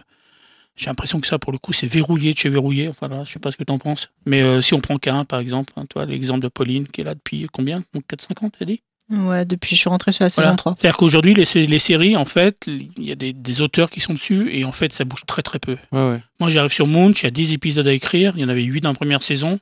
[0.79, 2.89] J'ai l'impression que ça, pour le coup, c'est verrouillé de chez verrouillé.
[2.89, 4.11] Enfin, là, je sais pas ce que tu en penses.
[4.27, 7.05] Mais euh, si on prend qu'un, par exemple, hein, toi, l'exemple de Pauline, qui est
[7.05, 7.83] là depuis combien?
[7.95, 8.81] 4-5 ans, t'as dit?
[9.11, 10.57] Ouais, depuis je suis rentrée sur la saison Voilà.
[10.57, 10.75] 3.
[10.79, 14.13] C'est-à-dire qu'aujourd'hui, les, les séries, en fait, il y a des, des auteurs qui sont
[14.15, 15.79] dessus, et en fait, ça bouge très très peu.
[15.93, 16.23] Ouais, ouais.
[16.41, 18.63] Moi, j'arrive sur Munch, il y a 10 épisodes à écrire, il y en avait
[18.63, 19.59] 8 dans la première saison.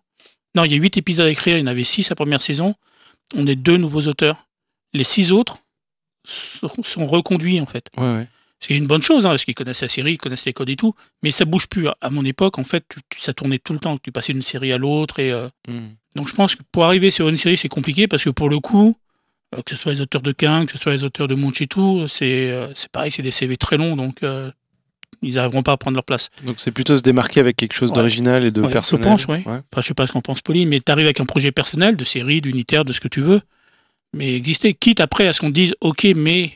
[0.54, 2.42] Non, il y a 8 épisodes à écrire, il y en avait 6 la première
[2.42, 2.74] saison.
[3.36, 4.46] On est deux nouveaux auteurs.
[4.92, 5.58] Les 6 autres
[6.26, 7.88] sont, sont reconduits, en fait.
[7.96, 8.28] ouais, ouais.
[8.60, 10.76] C'est une bonne chose, hein, parce qu'ils connaissent la série, ils connaissent les codes et
[10.76, 11.88] tout, mais ça bouge plus.
[12.00, 12.84] À mon époque, en fait,
[13.16, 13.98] ça tournait tout le temps.
[13.98, 15.18] Tu passais d'une série à l'autre.
[15.20, 15.88] et euh, Hmm.
[16.14, 18.58] Donc je pense que pour arriver sur une série, c'est compliqué, parce que pour le
[18.60, 18.96] coup,
[19.54, 22.08] euh, que ce soit les auteurs de King, que ce soit les auteurs de tout,
[22.08, 24.50] c'est euh, pareil, c'est des CV très longs, donc euh,
[25.22, 26.30] ils n'arriveront pas à prendre leur place.
[26.46, 27.96] Donc c'est plutôt se démarquer avec quelque chose Ouais.
[27.96, 29.04] d'original et de Ouais, je personnel.
[29.04, 29.42] pense, ouais.
[29.46, 31.96] Enfin, je sais pas ce qu'en pense Pauline, mais tu arrives avec un projet personnel,
[31.96, 33.42] de série, d'unitaire, de ce que tu veux,
[34.14, 36.52] mais exister, quitte après à ce qu'on dise, ok, mais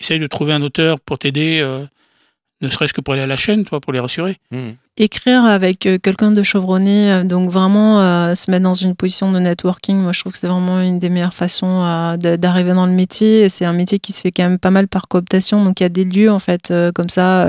[0.00, 1.86] essaye de trouver un auteur pour t'aider, euh,
[2.60, 4.38] ne serait-ce que pour aller à la chaîne, toi, pour les rassurer.
[4.50, 4.70] Hmm.
[4.96, 9.30] Écrire avec euh, quelqu'un de chevronné, euh, donc vraiment euh, se mettre dans une position
[9.30, 11.80] de networking, moi je trouve que c'est vraiment une des meilleures façons
[12.18, 13.48] d'arriver dans le métier.
[13.48, 15.86] C'est un métier qui se fait quand même pas mal par cooptation, donc il y
[15.86, 17.46] a des lieux en fait comme ça.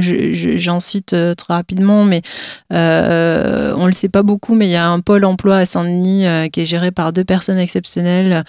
[0.00, 2.22] J'en cite très rapidement, mais
[2.70, 6.62] on le sait pas beaucoup, mais il y a un pôle emploi à Saint-Denis qui
[6.62, 8.44] est géré par deux personnes exceptionnelles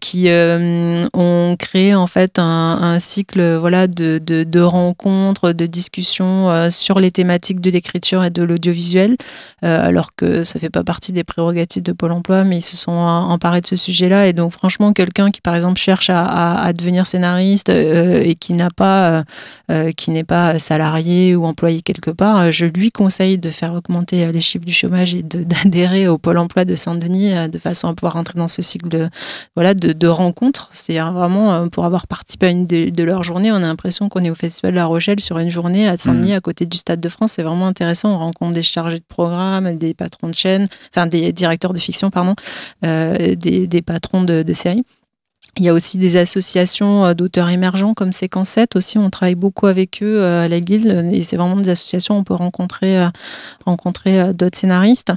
[0.00, 7.33] qui ont créé en fait un, cycle voilà de, rencontres, de discussions sur les thématiques
[7.38, 9.16] de l'écriture et de l'audiovisuel,
[9.64, 12.76] euh, alors que ça fait pas partie des prérogatives de Pôle Emploi, mais ils se
[12.76, 14.26] sont emparés de ce sujet-là.
[14.28, 18.34] Et donc franchement, quelqu'un qui par exemple cherche à, à, à devenir scénariste euh, et
[18.34, 19.24] qui n'a pas,
[19.70, 24.30] euh, qui n'est pas salarié ou employé quelque part, je lui conseille de faire augmenter
[24.32, 28.16] les chiffres du chômage et d'adhérer au Pôle Emploi de Saint-Denis de façon à pouvoir
[28.16, 29.08] entrer dans ce cycle de
[29.56, 30.68] voilà, de, de rencontres.
[30.72, 34.08] C'est euh, vraiment pour avoir participé à une de, de leurs journées, on a l'impression
[34.08, 36.76] qu'on est au Festival de La Rochelle sur une journée à Saint-Denis, à côté du
[36.76, 37.23] Stade de France.
[37.26, 38.10] C'est vraiment intéressant.
[38.10, 42.10] On rencontre des chargés de programme, des patrons de chaîne, enfin des directeurs de fiction,
[42.10, 42.34] pardon,
[42.84, 44.84] euh, des, des patrons de, séries.
[45.56, 48.98] Il y a aussi des associations euh, d'auteurs émergents comme Séquence 7 aussi.
[48.98, 52.18] On travaille beaucoup avec eux euh, à la Guilde et c'est vraiment des associations où
[52.18, 53.08] on peut rencontrer,
[53.64, 55.12] rencontrer d'autres scénaristes.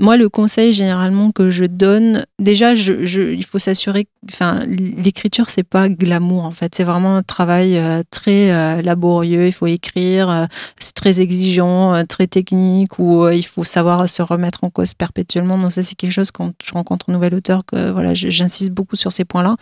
[0.00, 5.64] Moi, le conseil généralement que je donne, déjà, je, il faut s'assurer, enfin, l'écriture, c'est
[5.64, 6.72] pas glamour en fait.
[6.76, 9.48] C'est vraiment un travail euh, très euh, laborieux.
[9.48, 10.46] Il faut écrire, euh,
[10.78, 15.58] c'est très exigeant, très technique, où il faut savoir se remettre en cause perpétuellement.
[15.58, 18.94] Donc ça, c'est quelque chose quand je rencontre un nouvel auteur que voilà, j'insiste beaucoup
[18.94, 19.56] sur ces points-là.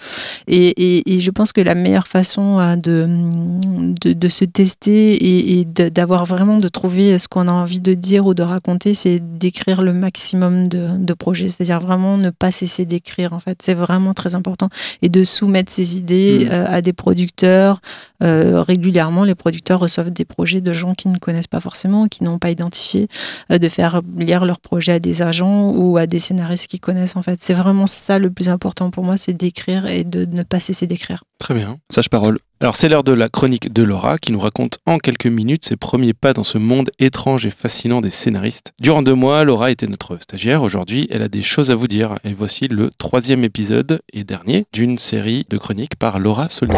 [0.48, 7.18] Et, je pense que la meilleure façon de, se tester et, d'avoir vraiment de trouver
[7.18, 11.14] ce qu'on a envie de dire ou de raconter, c'est d'écrire le maximum de, de
[11.14, 11.48] projets.
[11.48, 13.60] C'est-à-dire vraiment ne pas cesser d'écrire, en fait.
[13.62, 14.68] C'est vraiment très important.
[15.02, 16.52] Et de soumettre ses idées Mhm.
[16.52, 17.80] euh, à des producteurs.
[18.22, 22.24] Euh, régulièrement, les producteurs reçoivent des projets de gens qui ne connaissent pas forcément, qui
[22.24, 23.08] n'ont pas identifié,
[23.52, 27.16] euh, de faire lire leurs projets à des agents ou à des scénaristes qui connaissent,
[27.16, 27.38] en fait.
[27.42, 30.86] C'est vraiment ça le plus important pour moi, c'est d'écrire et de ne pas cesser
[30.86, 31.24] d'écrire.
[31.38, 31.78] Très bien.
[31.90, 32.38] Sage parole.
[32.60, 35.76] Alors c'est l'heure de la chronique de Laura qui nous raconte en quelques minutes ses
[35.76, 38.72] premiers pas dans ce monde étrange et fascinant des scénaristes.
[38.80, 40.62] Durant deux mois, Laura était notre stagiaire.
[40.62, 42.18] Aujourd'hui, elle a des choses à vous dire.
[42.24, 46.74] Et voici le troisième épisode et dernier d'une série de chroniques par Laura Solier.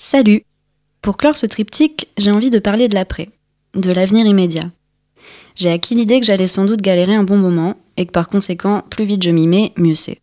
[0.00, 0.42] Salut
[1.00, 3.28] Pour clore ce triptyque, j'ai envie de parler de l'après,
[3.74, 4.70] de l'avenir immédiat.
[5.54, 8.82] J'ai acquis l'idée que j'allais sans doute galérer un bon moment, et que par conséquent,
[8.90, 10.20] plus vite je m'y mets, mieux c'est.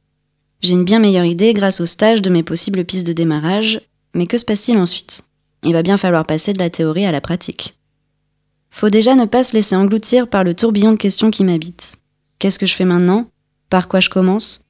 [0.66, 3.82] J'ai une bien meilleure idée grâce au stage de mes possibles pistes de démarrage,
[4.16, 5.22] mais que se passe-t-il ensuite?
[5.62, 7.76] Il va bien falloir passer de la théorie à la pratique.
[8.72, 11.98] Faut déjà ne pas se laisser engloutir par le tourbillon de questions qui m'habitent.
[12.40, 13.30] Qu'est-ce que je fais maintenant?
[13.70, 14.66] Par quoi je commence?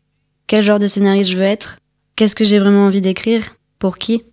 [0.47, 1.79] Quel genre de scénariste je veux être?
[2.17, 3.55] Qu'est-ce que j'ai vraiment envie d'écrire?
[3.79, 4.23] Pour qui?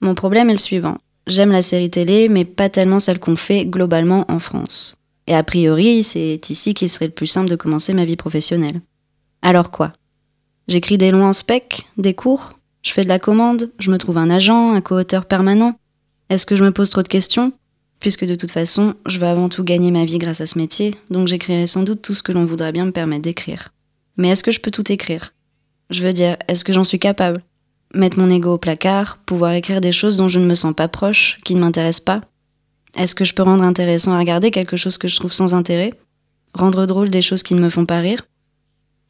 [0.00, 0.96] Mon problème est le suivant.
[1.26, 4.96] J'aime la série télé, mais pas tellement celle qu'on fait globalement en France.
[5.26, 8.80] Et a priori, c'est ici qu'il serait le plus simple de commencer ma vie professionnelle.
[9.42, 9.92] Alors quoi?
[10.68, 12.50] J'écris des longs en spec, des cours,
[12.82, 15.74] je fais de la commande, je me trouve un agent, un co-auteur permanent.
[16.28, 17.52] Est-ce que je me pose trop de questions?
[18.00, 20.94] Puisque de toute façon, je veux avant tout gagner ma vie grâce à ce métier,
[21.10, 23.68] donc j'écrirai sans doute tout ce que l'on voudrait bien me permettre d'écrire.
[24.16, 25.32] Mais est-ce que je peux tout écrire?
[25.90, 27.42] Je veux dire, est-ce que j'en suis capable?
[27.94, 30.88] Mettre mon ego au placard, pouvoir écrire des choses dont je ne me sens pas
[30.88, 32.22] proche, qui ne m'intéressent pas?
[32.96, 35.92] Est-ce que je peux rendre intéressant à regarder quelque chose que je trouve sans intérêt?
[36.54, 38.26] Rendre drôle des choses qui ne me font pas rire?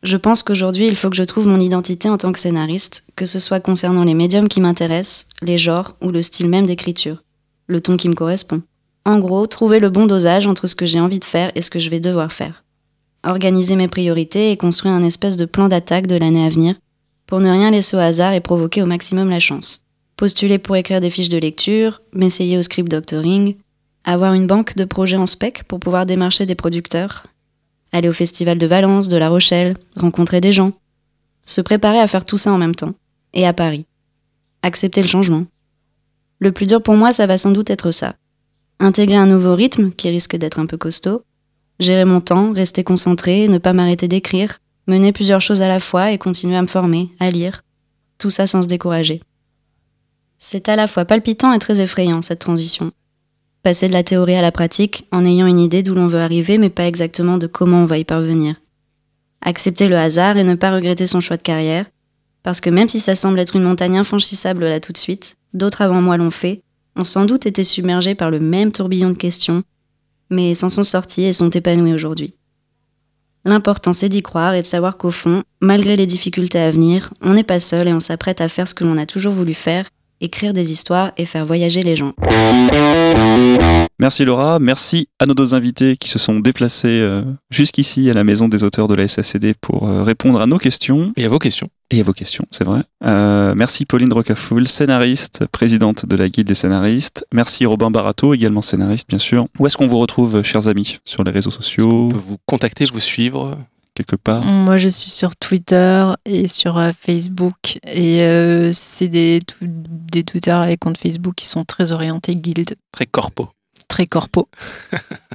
[0.03, 3.25] Je pense qu'aujourd'hui, il faut que je trouve mon identité en tant que scénariste, que
[3.25, 7.23] ce soit concernant les médiums qui m'intéressent, les genres ou le style même d'écriture,
[7.69, 8.63] le ton qui me correspond.
[9.05, 11.71] En gros, trouver le bon dosage entre ce que j'ai envie de faire et ce
[11.71, 12.65] que je vais devoir faire.
[13.25, 16.75] Organiser mes priorités et construire un espèce de plan d'attaque de l'année à venir
[17.27, 19.85] pour ne rien laisser au hasard et provoquer au maximum la chance.
[20.17, 23.55] Postuler pour écrire des fiches de lecture, m'essayer au script doctoring,
[24.05, 27.25] avoir une banque de projets en spec pour pouvoir démarcher des producteurs,
[27.93, 30.73] aller au festival de Valence, de La Rochelle, rencontrer des gens,
[31.45, 32.95] se préparer à faire tout ça en même temps,
[33.35, 33.87] et à Paris.
[34.63, 35.45] Accepter le changement.
[36.39, 38.17] Le plus dur pour moi, ça va sans doute être ça.
[38.81, 41.23] Intégrer un nouveau rythme qui risque d'être un peu costaud,
[41.79, 46.11] gérer mon temps, rester concentré, ne pas m'arrêter d'écrire, mener plusieurs choses à la fois
[46.11, 47.63] et continuer à me former, à lire.
[48.19, 49.21] Tout ça sans se décourager.
[50.39, 52.93] C'est à la fois palpitant et très effrayant, cette transition.
[53.63, 56.59] Passer de la théorie à la pratique en ayant une idée d'où l'on veut arriver,
[56.59, 58.57] mais pas exactement de comment on va y parvenir.
[59.41, 61.87] Accepter le hasard et ne pas regretter son choix de carrière,
[62.43, 65.83] parce que même si ça semble être une montagne infranchissable là tout de suite, d'autres
[65.83, 66.63] avant moi l'ont fait,
[66.97, 69.63] ont sans doute été submergés par le même tourbillon de questions,
[70.29, 72.35] mais s'en sont sortis et sont épanouis aujourd'hui.
[73.45, 77.35] L'important c'est d'y croire et de savoir qu'au fond, malgré les difficultés à venir, on
[77.35, 79.87] n'est pas seul et on s'apprête à faire ce que l'on a toujours voulu faire,
[80.23, 82.13] écrire des histoires et faire voyager les gens.
[83.99, 88.25] Merci Laura, merci à nos deux invités qui se sont déplacés euh, jusqu'ici à la
[88.25, 91.39] maison des auteurs de la SACD pour euh, répondre à nos questions Et à vos
[91.39, 91.69] questions.
[91.91, 92.83] et à vos questions, c'est vrai.
[93.05, 97.25] Euh, merci Pauline Rocafoul, scénariste, présidente de la Guilde des scénaristes.
[97.33, 99.47] Merci Robin Barato, également scénariste bien sûr.
[99.61, 102.85] Où est-ce qu'on vous retrouve, chers amis Sur les réseaux sociaux, On peut vous contacter,
[102.93, 103.57] vous suivre.
[104.05, 107.79] Quelque part Moi, je suis sur Twitter et sur euh, Facebook.
[107.87, 113.07] Et euh, c'est des, des Twitter et comptes Facebook qui sont très orientés guild, Très
[113.07, 113.51] corpo.
[113.89, 114.49] très corpo.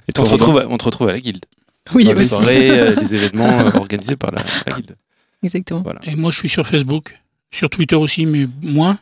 [0.08, 1.46] Et On te, retrouve, on te retrouve à la guilde.
[1.94, 2.30] Oui, Dans les aussi.
[2.30, 4.96] soirées, euh, les événements euh, organisés par la, la guilde.
[5.44, 5.82] Exactement.
[5.84, 6.00] Voilà.
[6.04, 7.20] Et moi, je suis sur Facebook.
[7.52, 9.00] Sur Twitter aussi, mais moins.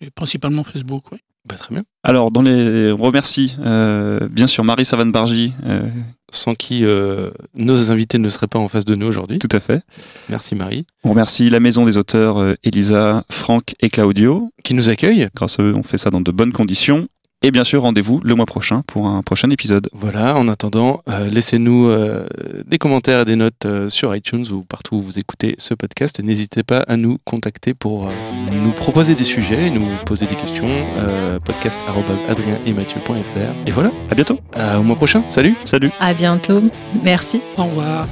[0.00, 1.18] Et principalement Facebook, oui.
[1.48, 1.84] Bah, très bien.
[2.02, 2.92] Alors, dans les...
[2.92, 5.82] on remercie euh, bien sûr Marie Savane-Bargy, euh,
[6.30, 9.38] Sans qui euh, nos invités ne seraient pas en face de nous aujourd'hui.
[9.38, 9.82] tout à fait.
[10.28, 10.86] Merci Marie.
[11.04, 14.50] On remercie la maison des auteurs euh, Elisa, Franck et Claudio.
[14.62, 15.28] Qui nous accueille.
[15.34, 17.08] Grâce à eux, on fait ça dans de bonnes conditions.
[17.40, 19.88] Et bien sûr, rendez-vous le mois prochain pour un prochain épisode.
[19.92, 22.26] Voilà, en attendant, euh, laissez-nous euh,
[22.66, 26.18] des commentaires et des notes euh, sur iTunes ou partout où vous écoutez ce podcast.
[26.18, 28.10] Et N'hésitez pas à nous contacter pour euh,
[28.50, 30.66] nous proposer des sujets, nous poser des questions.
[30.98, 33.68] Euh, podcast.adrien-et-mathieu.fr.
[33.68, 34.40] Et voilà, À bientôt.
[34.76, 35.22] au mois prochain.
[35.28, 35.92] Salut Salut.
[36.00, 36.60] À bientôt.
[37.04, 37.40] Merci.
[37.56, 38.08] Au revoir.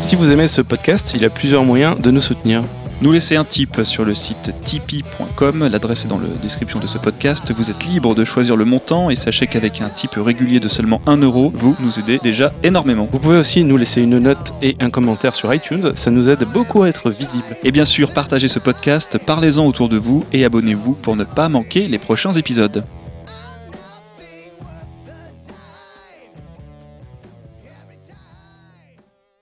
[0.00, 2.62] Si vous aimez ce podcast, il y a plusieurs moyens de nous soutenir.
[3.02, 6.96] Nous laissez un tip sur le site tipeee.com, l'adresse est dans la description de ce
[6.96, 7.52] podcast.
[7.52, 11.02] Vous êtes libre de choisir le montant et sachez qu'avec un tip régulier de seulement
[11.06, 13.10] 1 euro, vous nous aidez déjà énormément.
[13.12, 16.44] Vous pouvez aussi nous laisser une note et un commentaire sur iTunes, ça nous aide
[16.52, 17.56] beaucoup à être visible.
[17.62, 21.50] Et bien sûr, partagez ce podcast, parlez-en autour de vous et abonnez-vous pour ne pas
[21.50, 22.84] manquer les prochains épisodes.